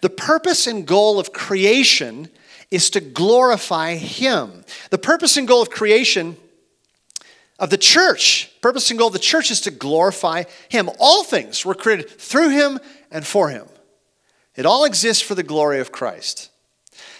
The 0.00 0.10
purpose 0.10 0.66
and 0.66 0.86
goal 0.86 1.18
of 1.18 1.32
creation 1.32 2.28
is 2.70 2.90
to 2.90 3.00
glorify 3.00 3.96
Him. 3.96 4.64
The 4.90 4.98
purpose 4.98 5.36
and 5.36 5.48
goal 5.48 5.62
of 5.62 5.70
creation 5.70 6.36
of 7.58 7.70
the 7.70 7.78
church, 7.78 8.52
purpose 8.60 8.90
and 8.90 8.98
goal 8.98 9.08
of 9.08 9.14
the 9.14 9.18
church 9.18 9.50
is 9.50 9.60
to 9.62 9.70
glorify 9.70 10.44
Him. 10.68 10.90
All 10.98 11.24
things 11.24 11.64
were 11.64 11.74
created 11.74 12.10
through 12.10 12.50
Him 12.50 12.78
and 13.10 13.26
for 13.26 13.48
Him. 13.48 13.66
It 14.54 14.66
all 14.66 14.84
exists 14.84 15.22
for 15.22 15.34
the 15.34 15.42
glory 15.42 15.80
of 15.80 15.92
Christ. 15.92 16.50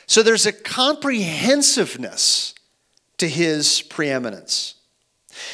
So 0.06 0.22
there's 0.22 0.46
a 0.46 0.52
comprehensiveness 0.52 2.54
to 3.18 3.28
His 3.28 3.82
preeminence. 3.82 4.74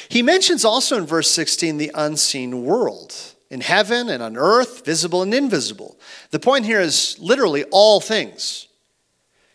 He 0.09 0.23
mentions 0.23 0.65
also 0.65 0.97
in 0.97 1.07
verse 1.07 1.31
16 1.31 1.77
the 1.77 1.91
unseen 1.95 2.65
world 2.65 3.34
in 3.55 3.61
heaven 3.61 4.09
and 4.09 4.21
on 4.21 4.37
earth, 4.37 4.85
visible 4.85 5.23
and 5.23 5.33
invisible. 5.33 5.97
The 6.33 6.41
point 6.41 6.67
here 6.67 6.81
is 6.81 7.17
literally 7.21 7.63
all 7.71 8.01
things. 8.01 8.67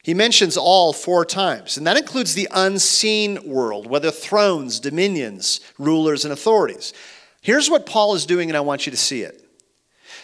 He 0.03 0.13
mentions 0.13 0.55
all 0.55 0.93
four 0.93 1.25
times, 1.25 1.75
and 1.75 1.85
that 1.85 1.97
includes 1.97 2.33
the 2.33 2.47
unseen 2.49 3.39
world, 3.45 3.87
whether 3.87 4.09
thrones, 4.09 4.79
dominions, 4.79 5.59
rulers, 5.77 6.23
and 6.23 6.31
authorities. 6.31 6.93
Here's 7.41 7.69
what 7.69 7.85
Paul 7.85 8.15
is 8.15 8.25
doing, 8.25 8.49
and 8.49 8.55
I 8.55 8.61
want 8.61 8.85
you 8.85 8.91
to 8.91 8.97
see 8.97 9.21
it. 9.21 9.45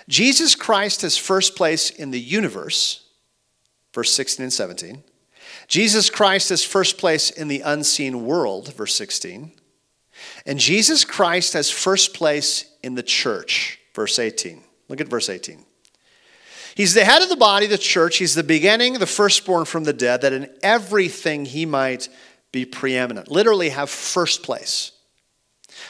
Jesus 0.08 0.56
Christ 0.56 1.02
has 1.02 1.18
first 1.18 1.58
place 1.58 1.90
in 1.90 2.12
the 2.12 2.20
universe, 2.20 3.04
verse 3.94 4.14
16 4.14 4.44
and 4.44 4.54
17. 4.54 5.04
Jesus 5.68 6.10
Christ 6.10 6.48
has 6.48 6.64
first 6.64 6.98
place 6.98 7.30
in 7.30 7.50
the 7.50 7.60
unseen 7.60 8.26
world, 8.26 8.74
verse 8.74 8.96
16. 8.96 9.52
And 10.46 10.60
Jesus 10.60 11.04
Christ 11.04 11.52
has 11.54 11.70
first 11.70 12.14
place 12.14 12.72
in 12.86 12.94
the 12.94 13.04
church, 13.04 13.80
verse 13.96 14.20
18. 14.20 14.62
Look 14.90 15.02
at 15.02 15.08
verse 15.08 15.28
18. 15.28 15.66
He's 16.76 16.94
the 16.94 17.04
head 17.04 17.24
of 17.24 17.30
the 17.30 17.36
body, 17.36 17.66
the 17.66 17.80
church. 17.80 18.18
He's 18.18 18.36
the 18.36 18.44
beginning, 18.44 18.94
the 18.94 19.08
firstborn 19.08 19.66
from 19.66 19.86
the 19.86 19.94
dead, 19.94 20.22
that 20.22 20.34
in 20.34 20.48
everything 20.62 21.46
he 21.46 21.66
might 21.66 22.10
be 22.52 22.64
preeminent. 22.64 23.32
Literally, 23.32 23.70
have 23.70 23.90
first 23.90 24.44
place. 24.44 24.92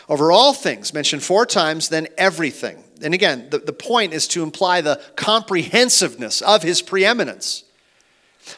Over 0.07 0.31
all 0.31 0.53
things, 0.53 0.93
mentioned 0.93 1.21
four 1.21 1.45
times, 1.45 1.89
then 1.89 2.07
everything. 2.17 2.81
And 3.01 3.13
again, 3.13 3.49
the, 3.49 3.57
the 3.57 3.73
point 3.73 4.13
is 4.13 4.25
to 4.29 4.41
imply 4.41 4.79
the 4.79 5.01
comprehensiveness 5.17 6.41
of 6.41 6.63
his 6.63 6.81
preeminence. 6.81 7.65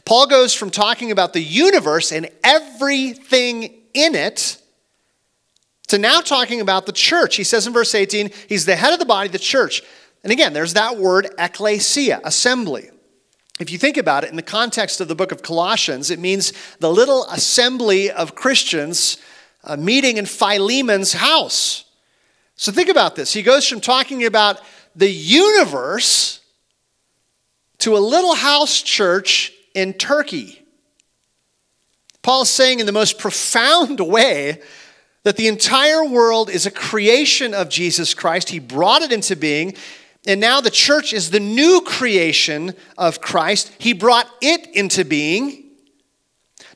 Paul 0.05 0.27
goes 0.27 0.53
from 0.53 0.69
talking 0.69 1.09
about 1.11 1.33
the 1.33 1.41
universe 1.41 2.11
and 2.11 2.29
everything 2.43 3.63
in 3.95 4.13
it 4.13 4.61
to 5.87 5.97
now 5.97 6.21
talking 6.21 6.61
about 6.61 6.85
the 6.85 6.91
church. 6.91 7.35
He 7.35 7.43
says 7.43 7.65
in 7.65 7.73
verse 7.73 7.95
18, 7.95 8.31
he's 8.47 8.65
the 8.65 8.75
head 8.75 8.93
of 8.93 8.99
the 8.99 9.05
body, 9.05 9.29
the 9.29 9.39
church. 9.39 9.81
And 10.23 10.31
again, 10.31 10.53
there's 10.53 10.73
that 10.73 10.97
word 10.97 11.29
ecclesia, 11.37 12.19
assembly. 12.23 12.89
If 13.59 13.71
you 13.71 13.77
think 13.77 13.97
about 13.97 14.23
it 14.23 14.29
in 14.29 14.35
the 14.35 14.43
context 14.43 15.01
of 15.01 15.07
the 15.07 15.15
book 15.15 15.31
of 15.31 15.41
Colossians, 15.41 16.11
it 16.11 16.19
means 16.19 16.53
the 16.79 16.91
little 16.91 17.25
assembly 17.25 18.11
of 18.11 18.35
Christians 18.35 19.17
uh, 19.63 19.75
meeting 19.77 20.17
in 20.17 20.25
Philemon's 20.25 21.13
house. 21.13 21.85
So 22.55 22.71
think 22.71 22.89
about 22.89 23.15
this. 23.15 23.33
He 23.33 23.41
goes 23.41 23.67
from 23.67 23.81
talking 23.81 24.25
about 24.25 24.61
the 24.95 25.09
universe 25.09 26.41
to 27.79 27.95
a 27.95 27.99
little 27.99 28.35
house 28.35 28.81
church 28.81 29.53
in 29.73 29.93
Turkey. 29.93 30.61
Paul's 32.21 32.49
saying 32.49 32.79
in 32.79 32.85
the 32.85 32.91
most 32.91 33.19
profound 33.19 33.99
way 34.01 34.61
that 35.27 35.35
the 35.35 35.49
entire 35.49 36.05
world 36.05 36.49
is 36.49 36.65
a 36.65 36.71
creation 36.71 37.53
of 37.53 37.67
Jesus 37.67 38.13
Christ. 38.13 38.47
He 38.47 38.59
brought 38.59 39.01
it 39.01 39.11
into 39.11 39.35
being. 39.35 39.75
And 40.25 40.39
now 40.39 40.61
the 40.61 40.71
church 40.71 41.11
is 41.11 41.31
the 41.31 41.41
new 41.41 41.81
creation 41.81 42.73
of 42.97 43.19
Christ. 43.19 43.73
He 43.77 43.91
brought 43.91 44.29
it 44.41 44.73
into 44.73 45.03
being. 45.03 45.65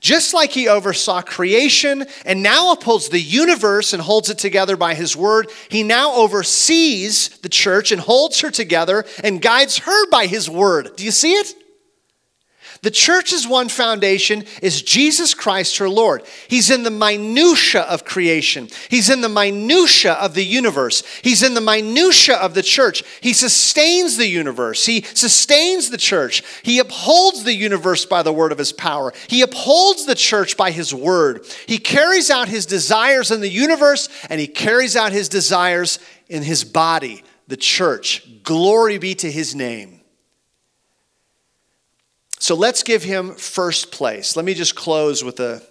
Just 0.02 0.34
like 0.34 0.52
he 0.52 0.68
oversaw 0.68 1.22
creation 1.22 2.06
and 2.26 2.44
now 2.44 2.74
upholds 2.74 3.08
the 3.08 3.22
universe 3.22 3.94
and 3.94 4.02
holds 4.02 4.30
it 4.30 4.38
together 4.38 4.76
by 4.76 4.96
his 4.96 5.16
word, 5.16 5.50
he 5.70 5.84
now 5.84 6.16
oversees 6.16 7.30
the 7.44 7.48
church 7.48 7.94
and 7.94 8.02
holds 8.02 8.42
her 8.42 8.52
together 8.52 9.06
and 9.24 9.42
guides 9.42 9.78
her 9.78 10.10
by 10.10 10.26
his 10.26 10.50
word. 10.50 10.98
Do 10.98 11.06
you 11.06 11.12
see 11.12 11.36
it? 11.36 11.56
The 12.84 12.90
church's 12.90 13.48
one 13.48 13.70
foundation 13.70 14.44
is 14.64 14.82
Jesus 14.82 15.36
Christ, 15.36 15.78
her 15.78 15.88
Lord. 15.88 16.24
He's 16.48 16.72
in 16.72 16.82
the 16.82 16.90
minutia 16.90 17.82
of 17.82 18.06
creation. 18.06 18.70
He's 18.90 19.08
in 19.08 19.22
the 19.22 19.30
minutia 19.30 20.14
of 20.14 20.34
the 20.34 20.44
universe. 20.44 21.04
He's 21.22 21.44
in 21.44 21.54
the 21.54 21.62
minutia 21.62 22.38
of 22.38 22.56
the 22.56 22.64
church. 22.64 23.04
He 23.22 23.34
sustains 23.34 24.18
the 24.18 24.26
universe. 24.26 24.84
He 24.84 25.04
sustains 25.04 25.92
the 25.92 25.98
church. 26.00 26.42
He 26.64 26.80
upholds 26.80 27.44
the 27.44 27.54
universe 27.54 28.08
by 28.08 28.24
the 28.24 28.34
word 28.34 28.52
of 28.52 28.58
his 28.58 28.74
power. 28.74 29.14
He 29.28 29.44
upholds 29.44 30.08
the 30.08 30.16
church 30.16 30.58
by 30.58 30.72
his 30.72 30.92
word. 30.92 31.46
He 31.68 31.78
carries 31.78 32.32
out 32.32 32.48
his 32.50 32.66
desires 32.66 33.30
in 33.30 33.42
the 33.42 33.50
universe 33.50 34.10
and 34.28 34.42
he 34.42 34.48
carries 34.48 34.96
out 34.96 35.12
his 35.12 35.30
desires 35.30 36.00
in 36.30 36.42
his 36.42 36.64
body, 36.64 37.24
the 37.48 37.58
church. 37.58 38.42
Glory 38.42 38.98
be 38.98 39.14
to 39.14 39.32
his 39.32 39.54
name. 39.54 40.01
So 42.42 42.56
let's 42.56 42.82
give 42.82 43.04
him 43.04 43.36
first 43.36 43.92
place. 43.92 44.36
Let 44.36 44.46
me 44.46 44.56
just 44.56 44.74
close 44.74 45.24
with 45.24 45.40
a, 45.40 45.62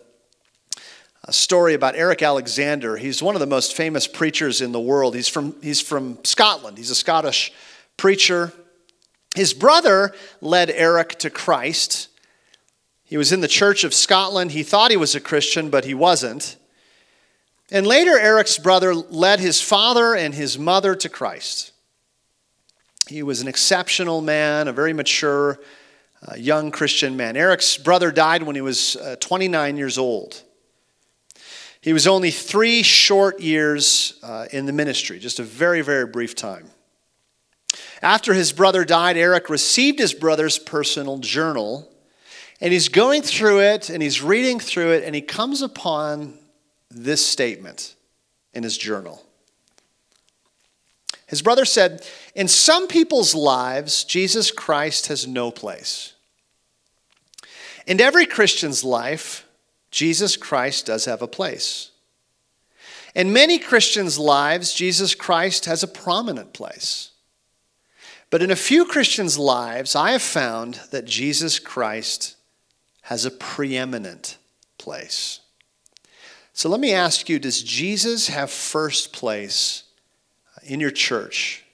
a, 1.24 1.32
story 1.32 1.74
about 1.74 1.96
Eric 1.96 2.22
Alexander. 2.22 2.96
He's 2.96 3.20
one 3.20 3.34
of 3.34 3.40
the 3.40 3.46
most 3.48 3.74
famous 3.74 4.06
preachers 4.06 4.60
in 4.60 4.70
the 4.70 4.78
world. 4.78 5.16
He's 5.16 5.26
from, 5.26 5.60
he's 5.62 5.80
from 5.80 6.24
Scotland, 6.24 6.78
he's 6.78 6.90
a 6.90 6.94
Scottish 6.94 7.52
preacher. 7.96 8.52
His 9.34 9.52
brother 9.52 10.14
led 10.40 10.70
Eric 10.70 11.18
to 11.18 11.28
Christ. 11.28 12.06
He 13.02 13.16
was 13.16 13.32
in 13.32 13.40
the 13.40 13.48
Church 13.48 13.82
of 13.82 13.92
Scotland. 13.92 14.52
He 14.52 14.62
thought 14.62 14.92
he 14.92 14.96
was 14.96 15.16
a 15.16 15.20
Christian, 15.20 15.70
but 15.70 15.84
he 15.84 15.94
wasn't. 15.94 16.56
And 17.72 17.84
later, 17.84 18.16
Eric's 18.16 18.58
brother 18.58 18.94
led 18.94 19.40
his 19.40 19.60
father 19.60 20.14
and 20.14 20.34
his 20.34 20.56
mother 20.56 20.94
to 20.94 21.08
Christ. 21.08 21.72
He 23.08 23.24
was 23.24 23.40
an 23.40 23.48
exceptional 23.48 24.20
man, 24.20 24.68
a 24.68 24.72
very 24.72 24.92
mature 24.92 25.58
a 26.22 26.38
young 26.38 26.70
Christian 26.70 27.16
man. 27.16 27.36
Eric's 27.36 27.76
brother 27.76 28.10
died 28.10 28.42
when 28.42 28.54
he 28.54 28.62
was 28.62 28.96
uh, 28.96 29.16
29 29.20 29.76
years 29.76 29.98
old. 29.98 30.42
He 31.80 31.92
was 31.92 32.06
only 32.06 32.30
three 32.30 32.82
short 32.82 33.40
years 33.40 34.18
uh, 34.22 34.46
in 34.52 34.66
the 34.66 34.72
ministry, 34.72 35.18
just 35.18 35.38
a 35.38 35.42
very, 35.42 35.80
very 35.80 36.06
brief 36.06 36.34
time. 36.34 36.66
After 38.02 38.34
his 38.34 38.52
brother 38.52 38.84
died, 38.84 39.16
Eric 39.16 39.48
received 39.48 39.98
his 39.98 40.12
brother's 40.12 40.58
personal 40.58 41.18
journal, 41.18 41.90
and 42.60 42.72
he's 42.72 42.88
going 42.88 43.22
through 43.22 43.60
it 43.60 43.88
and 43.88 44.02
he's 44.02 44.22
reading 44.22 44.60
through 44.60 44.92
it, 44.92 45.04
and 45.04 45.14
he 45.14 45.22
comes 45.22 45.62
upon 45.62 46.38
this 46.90 47.24
statement 47.24 47.94
in 48.52 48.62
his 48.62 48.76
journal. 48.76 49.24
His 51.30 51.42
brother 51.42 51.64
said, 51.64 52.04
In 52.34 52.48
some 52.48 52.88
people's 52.88 53.36
lives, 53.36 54.02
Jesus 54.02 54.50
Christ 54.50 55.06
has 55.06 55.28
no 55.28 55.52
place. 55.52 56.14
In 57.86 58.00
every 58.00 58.26
Christian's 58.26 58.82
life, 58.82 59.46
Jesus 59.92 60.36
Christ 60.36 60.86
does 60.86 61.04
have 61.04 61.22
a 61.22 61.28
place. 61.28 61.92
In 63.14 63.32
many 63.32 63.60
Christians' 63.60 64.18
lives, 64.18 64.74
Jesus 64.74 65.14
Christ 65.14 65.66
has 65.66 65.84
a 65.84 65.88
prominent 65.88 66.52
place. 66.52 67.12
But 68.30 68.42
in 68.42 68.50
a 68.50 68.56
few 68.56 68.84
Christians' 68.84 69.38
lives, 69.38 69.94
I 69.94 70.10
have 70.10 70.22
found 70.22 70.80
that 70.90 71.04
Jesus 71.04 71.60
Christ 71.60 72.34
has 73.02 73.24
a 73.24 73.30
preeminent 73.30 74.36
place. 74.78 75.40
So 76.52 76.68
let 76.68 76.80
me 76.80 76.92
ask 76.92 77.28
you 77.28 77.38
Does 77.38 77.62
Jesus 77.62 78.26
have 78.26 78.50
first 78.50 79.12
place 79.12 79.84
in 80.70 80.80
your 80.80 80.90
church? 80.90 81.64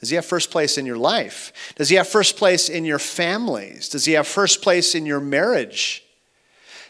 Does 0.00 0.10
he 0.10 0.16
have 0.16 0.24
first 0.24 0.50
place 0.50 0.78
in 0.78 0.86
your 0.86 0.96
life? 0.96 1.52
Does 1.74 1.88
he 1.88 1.96
have 1.96 2.08
first 2.08 2.36
place 2.36 2.68
in 2.68 2.84
your 2.84 2.98
families? 2.98 3.88
Does 3.88 4.04
he 4.04 4.12
have 4.12 4.26
first 4.26 4.62
place 4.62 4.94
in 4.94 5.06
your 5.06 5.20
marriage? 5.20 6.04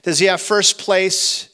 Does 0.02 0.18
he 0.18 0.26
have 0.26 0.40
first 0.40 0.78
place 0.78 1.48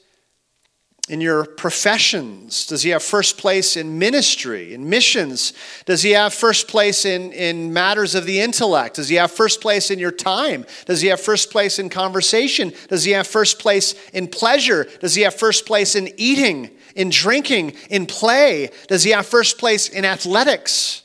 in 1.09 1.21
your 1.21 1.45
professions? 1.45 2.67
Does 2.67 2.83
he 2.83 2.91
have 2.91 3.03
first 3.03 3.39
place 3.39 3.77
in 3.77 3.99
ministry, 3.99 4.75
in 4.75 4.89
missions? 4.89 5.53
Does 5.85 6.03
he 6.03 6.13
have 6.13 6.35
first 6.35 6.67
place 6.67 7.05
in, 7.05 7.31
in 7.33 7.73
matters 7.73 8.15
of 8.15 8.27
the 8.27 8.41
intellect? 8.41 8.97
Does 8.97 9.09
he 9.09 9.17
have 9.17 9.31
first 9.31 9.61
place 9.61 9.91
in 9.91 9.99
your 9.99 10.11
time? 10.11 10.65
Does 10.87 11.03
he 11.03 11.09
have 11.09 11.21
first 11.21 11.51
place 11.51 11.79
in 11.79 11.89
conversation? 11.89 12.73
Does 12.89 13.05
he 13.05 13.13
have 13.13 13.27
first 13.27 13.59
place 13.59 13.95
in 14.13 14.29
pleasure? 14.29 14.89
Does 15.01 15.15
he 15.15 15.23
have 15.23 15.35
first 15.35 15.67
place 15.67 15.95
in 15.95 16.11
eating, 16.17 16.71
in 16.95 17.11
drinking, 17.11 17.75
in 17.91 18.07
play? 18.07 18.71
Does 18.89 19.03
he 19.03 19.11
have 19.11 19.27
first 19.27 19.59
place 19.59 19.89
in 19.89 20.05
athletics? 20.05 21.03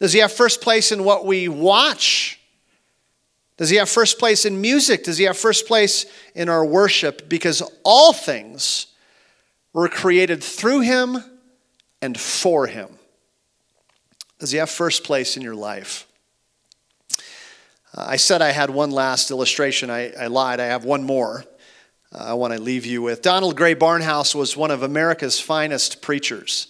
Does 0.00 0.12
he 0.12 0.20
have 0.20 0.32
first 0.32 0.60
place 0.60 0.92
in 0.92 1.04
what 1.04 1.24
we 1.24 1.48
watch? 1.48 2.40
Does 3.56 3.70
he 3.70 3.76
have 3.76 3.88
first 3.88 4.18
place 4.18 4.44
in 4.44 4.60
music? 4.60 5.04
Does 5.04 5.18
he 5.18 5.24
have 5.24 5.38
first 5.38 5.66
place 5.66 6.06
in 6.34 6.48
our 6.48 6.64
worship? 6.64 7.28
Because 7.28 7.62
all 7.84 8.12
things 8.12 8.88
were 9.72 9.88
created 9.88 10.42
through 10.42 10.80
him 10.80 11.18
and 12.02 12.18
for 12.18 12.66
him. 12.66 12.88
Does 14.40 14.50
he 14.50 14.58
have 14.58 14.70
first 14.70 15.04
place 15.04 15.36
in 15.36 15.42
your 15.42 15.54
life? 15.54 16.06
Uh, 17.96 18.06
I 18.08 18.16
said 18.16 18.42
I 18.42 18.50
had 18.50 18.70
one 18.70 18.90
last 18.90 19.30
illustration. 19.30 19.88
I, 19.88 20.12
I 20.12 20.26
lied. 20.26 20.58
I 20.58 20.66
have 20.66 20.84
one 20.84 21.04
more 21.04 21.44
I 22.14 22.34
want 22.34 22.52
to 22.52 22.60
leave 22.60 22.86
you 22.86 23.02
with. 23.02 23.22
Donald 23.22 23.56
Grey 23.56 23.74
Barnhouse 23.74 24.34
was 24.34 24.56
one 24.56 24.70
of 24.70 24.82
America's 24.84 25.40
finest 25.40 26.00
preachers. 26.00 26.68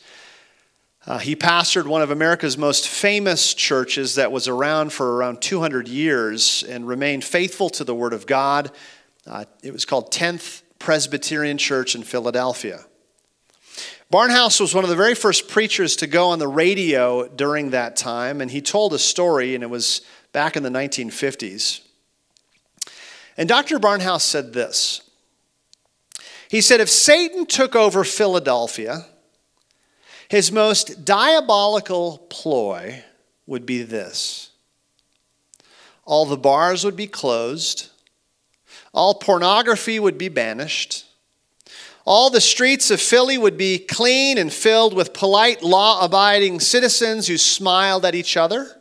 Uh, 1.06 1.18
he 1.18 1.36
pastored 1.36 1.86
one 1.86 2.00
of 2.00 2.10
America's 2.10 2.56
most 2.56 2.88
famous 2.88 3.52
churches 3.52 4.14
that 4.14 4.32
was 4.32 4.48
around 4.48 4.90
for 4.90 5.16
around 5.16 5.42
200 5.42 5.86
years 5.86 6.62
and 6.62 6.88
remained 6.88 7.22
faithful 7.24 7.68
to 7.68 7.84
the 7.84 7.94
Word 7.94 8.14
of 8.14 8.26
God. 8.26 8.70
Uh, 9.26 9.44
it 9.62 9.72
was 9.72 9.84
called 9.84 10.10
10th 10.10 10.62
Presbyterian 10.78 11.58
Church 11.58 11.94
in 11.94 12.04
Philadelphia. 12.04 12.86
Barnhouse 14.10 14.60
was 14.60 14.74
one 14.74 14.84
of 14.84 14.90
the 14.90 14.96
very 14.96 15.14
first 15.14 15.48
preachers 15.48 15.96
to 15.96 16.06
go 16.06 16.28
on 16.28 16.38
the 16.38 16.48
radio 16.48 17.28
during 17.28 17.70
that 17.70 17.96
time, 17.96 18.40
and 18.40 18.50
he 18.50 18.62
told 18.62 18.94
a 18.94 18.98
story, 18.98 19.54
and 19.54 19.62
it 19.62 19.68
was 19.68 20.00
back 20.32 20.56
in 20.56 20.62
the 20.62 20.70
1950s. 20.70 21.80
And 23.36 23.46
Dr. 23.46 23.78
Barnhouse 23.78 24.22
said 24.22 24.54
this 24.54 25.02
He 26.54 26.60
said, 26.60 26.80
If 26.80 26.88
Satan 26.88 27.46
took 27.46 27.74
over 27.74 28.04
Philadelphia, 28.04 29.06
his 30.28 30.52
most 30.52 31.04
diabolical 31.04 32.18
ploy 32.30 33.02
would 33.44 33.66
be 33.66 33.82
this 33.82 34.52
all 36.04 36.26
the 36.26 36.36
bars 36.36 36.84
would 36.84 36.94
be 36.94 37.08
closed, 37.08 37.88
all 38.92 39.16
pornography 39.16 39.98
would 39.98 40.16
be 40.16 40.28
banished. 40.28 41.06
All 42.04 42.30
the 42.30 42.40
streets 42.40 42.88
of 42.92 43.00
Philly 43.00 43.36
would 43.36 43.56
be 43.56 43.80
clean 43.80 44.38
and 44.38 44.52
filled 44.52 44.94
with 44.94 45.12
polite, 45.12 45.60
law 45.60 46.04
abiding 46.04 46.60
citizens 46.60 47.26
who 47.26 47.36
smiled 47.36 48.04
at 48.04 48.14
each 48.14 48.36
other. 48.36 48.80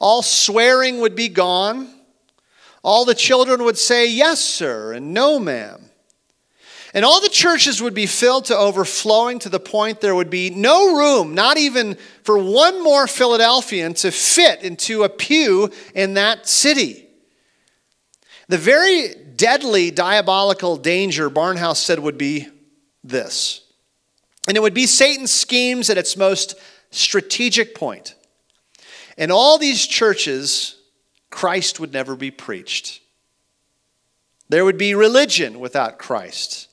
All 0.00 0.22
swearing 0.22 1.00
would 1.00 1.14
be 1.14 1.28
gone. 1.28 1.92
All 2.82 3.04
the 3.04 3.14
children 3.14 3.64
would 3.64 3.76
say, 3.76 4.10
Yes, 4.10 4.40
sir, 4.40 4.94
and 4.94 5.12
No, 5.12 5.38
ma'am. 5.38 5.87
And 6.98 7.04
all 7.04 7.20
the 7.20 7.28
churches 7.28 7.80
would 7.80 7.94
be 7.94 8.06
filled 8.06 8.46
to 8.46 8.58
overflowing 8.58 9.38
to 9.38 9.48
the 9.48 9.60
point 9.60 10.00
there 10.00 10.16
would 10.16 10.30
be 10.30 10.50
no 10.50 10.96
room, 10.96 11.32
not 11.32 11.56
even 11.56 11.96
for 12.24 12.36
one 12.36 12.82
more 12.82 13.06
Philadelphian 13.06 13.94
to 13.94 14.10
fit 14.10 14.64
into 14.64 15.04
a 15.04 15.08
pew 15.08 15.70
in 15.94 16.14
that 16.14 16.48
city. 16.48 17.06
The 18.48 18.58
very 18.58 19.14
deadly 19.36 19.92
diabolical 19.92 20.76
danger, 20.76 21.30
Barnhouse 21.30 21.76
said, 21.76 22.00
would 22.00 22.18
be 22.18 22.48
this. 23.04 23.60
And 24.48 24.56
it 24.56 24.60
would 24.60 24.74
be 24.74 24.86
Satan's 24.86 25.30
schemes 25.30 25.90
at 25.90 25.98
its 25.98 26.16
most 26.16 26.56
strategic 26.90 27.76
point. 27.76 28.16
In 29.16 29.30
all 29.30 29.56
these 29.56 29.86
churches, 29.86 30.74
Christ 31.30 31.78
would 31.78 31.92
never 31.92 32.16
be 32.16 32.32
preached. 32.32 33.00
There 34.48 34.64
would 34.64 34.78
be 34.78 34.96
religion 34.96 35.60
without 35.60 36.00
Christ. 36.00 36.67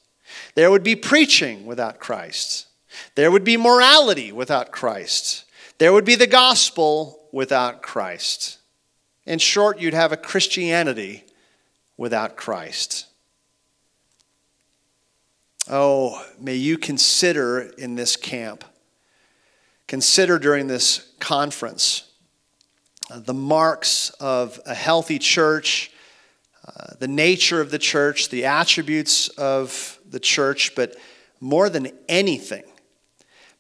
There 0.56 0.72
would 0.72 0.84
be 0.84 0.96
preaching 0.96 1.66
without 1.66 2.00
Christ. 2.00 2.68
There 3.16 3.32
would 3.32 3.44
be 3.44 3.58
morality 3.58 4.32
without 4.32 4.72
Christ. 4.72 5.46
There 5.78 5.92
would 5.92 6.06
be 6.06 6.16
the 6.16 6.28
gospel 6.28 7.28
without 7.32 7.82
Christ. 7.82 8.60
In 9.26 9.40
short, 9.40 9.80
you'd 9.80 9.94
have 9.94 10.12
a 10.12 10.18
Christianity 10.18 11.24
without 11.98 12.36
Christ. 12.36 13.08
Oh, 15.68 16.24
may 16.40 16.56
you 16.56 16.78
consider 16.78 17.60
in 17.60 17.96
this 17.96 18.16
camp, 18.16 18.64
consider 19.88 20.38
during 20.38 20.68
this 20.68 21.12
conference, 21.20 22.12
uh, 23.10 23.20
the 23.20 23.34
marks 23.34 24.12
of 24.20 24.60
a 24.66 24.76
healthy 24.76 25.18
church, 25.18 25.92
uh, 26.66 26.94
the 27.00 27.08
nature 27.08 27.62
of 27.62 27.72
the 27.72 27.80
church, 27.80 28.30
the 28.30 28.46
attributes 28.46 29.28
of 29.30 30.00
the 30.16 30.20
church, 30.22 30.76
but 30.76 30.96
more 31.42 31.70
than 31.70 31.92
anything, 32.08 32.64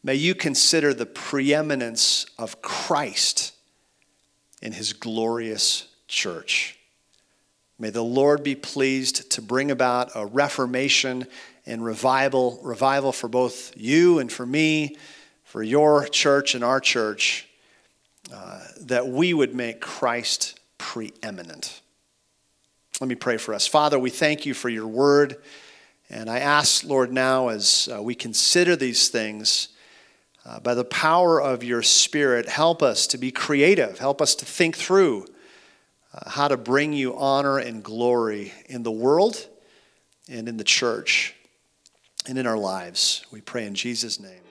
may 0.01 0.15
you 0.15 0.33
consider 0.33 0.93
the 0.93 1.05
preeminence 1.05 2.25
of 2.39 2.61
Christ 2.61 3.53
in 4.61 4.71
his 4.71 4.93
glorious 4.93 5.89
church. 6.07 6.79
May 7.77 7.89
the 7.89 8.05
Lord 8.05 8.41
be 8.41 8.55
pleased 8.55 9.31
to 9.31 9.41
bring 9.41 9.69
about 9.69 10.11
a 10.15 10.25
reformation 10.25 11.27
and 11.65 11.83
revival, 11.83 12.57
revival 12.63 13.11
for 13.11 13.27
both 13.27 13.73
you 13.75 14.19
and 14.19 14.31
for 14.31 14.45
me, 14.45 14.95
for 15.43 15.61
your 15.61 16.07
church 16.07 16.55
and 16.55 16.63
our 16.63 16.79
church, 16.79 17.49
uh, 18.33 18.61
that 18.79 19.09
we 19.09 19.33
would 19.33 19.53
make 19.53 19.81
Christ 19.81 20.57
preeminent. 20.77 21.81
Let 23.01 23.09
me 23.09 23.15
pray 23.15 23.35
for 23.35 23.53
us. 23.53 23.67
Father, 23.67 23.99
we 23.99 24.09
thank 24.09 24.45
you 24.45 24.53
for 24.53 24.69
your 24.69 24.87
word. 24.87 25.35
And 26.09 26.29
I 26.29 26.39
ask, 26.39 26.83
Lord, 26.83 27.11
now 27.11 27.49
as 27.49 27.89
uh, 27.93 28.01
we 28.01 28.15
consider 28.15 28.75
these 28.75 29.09
things, 29.09 29.69
uh, 30.45 30.59
by 30.59 30.75
the 30.75 30.85
power 30.85 31.41
of 31.41 31.63
your 31.63 31.81
Spirit, 31.81 32.47
help 32.47 32.83
us 32.83 33.07
to 33.07 33.17
be 33.17 33.31
creative. 33.31 33.97
Help 33.97 34.21
us 34.21 34.35
to 34.35 34.45
think 34.45 34.77
through 34.77 35.25
uh, 36.13 36.29
how 36.29 36.47
to 36.47 36.57
bring 36.57 36.93
you 36.93 37.17
honor 37.17 37.57
and 37.57 37.83
glory 37.83 38.53
in 38.67 38.83
the 38.83 38.91
world 38.91 39.47
and 40.29 40.47
in 40.47 40.57
the 40.57 40.63
church 40.63 41.33
and 42.27 42.37
in 42.37 42.45
our 42.45 42.57
lives. 42.57 43.25
We 43.31 43.41
pray 43.41 43.65
in 43.65 43.73
Jesus' 43.73 44.19
name. 44.19 44.44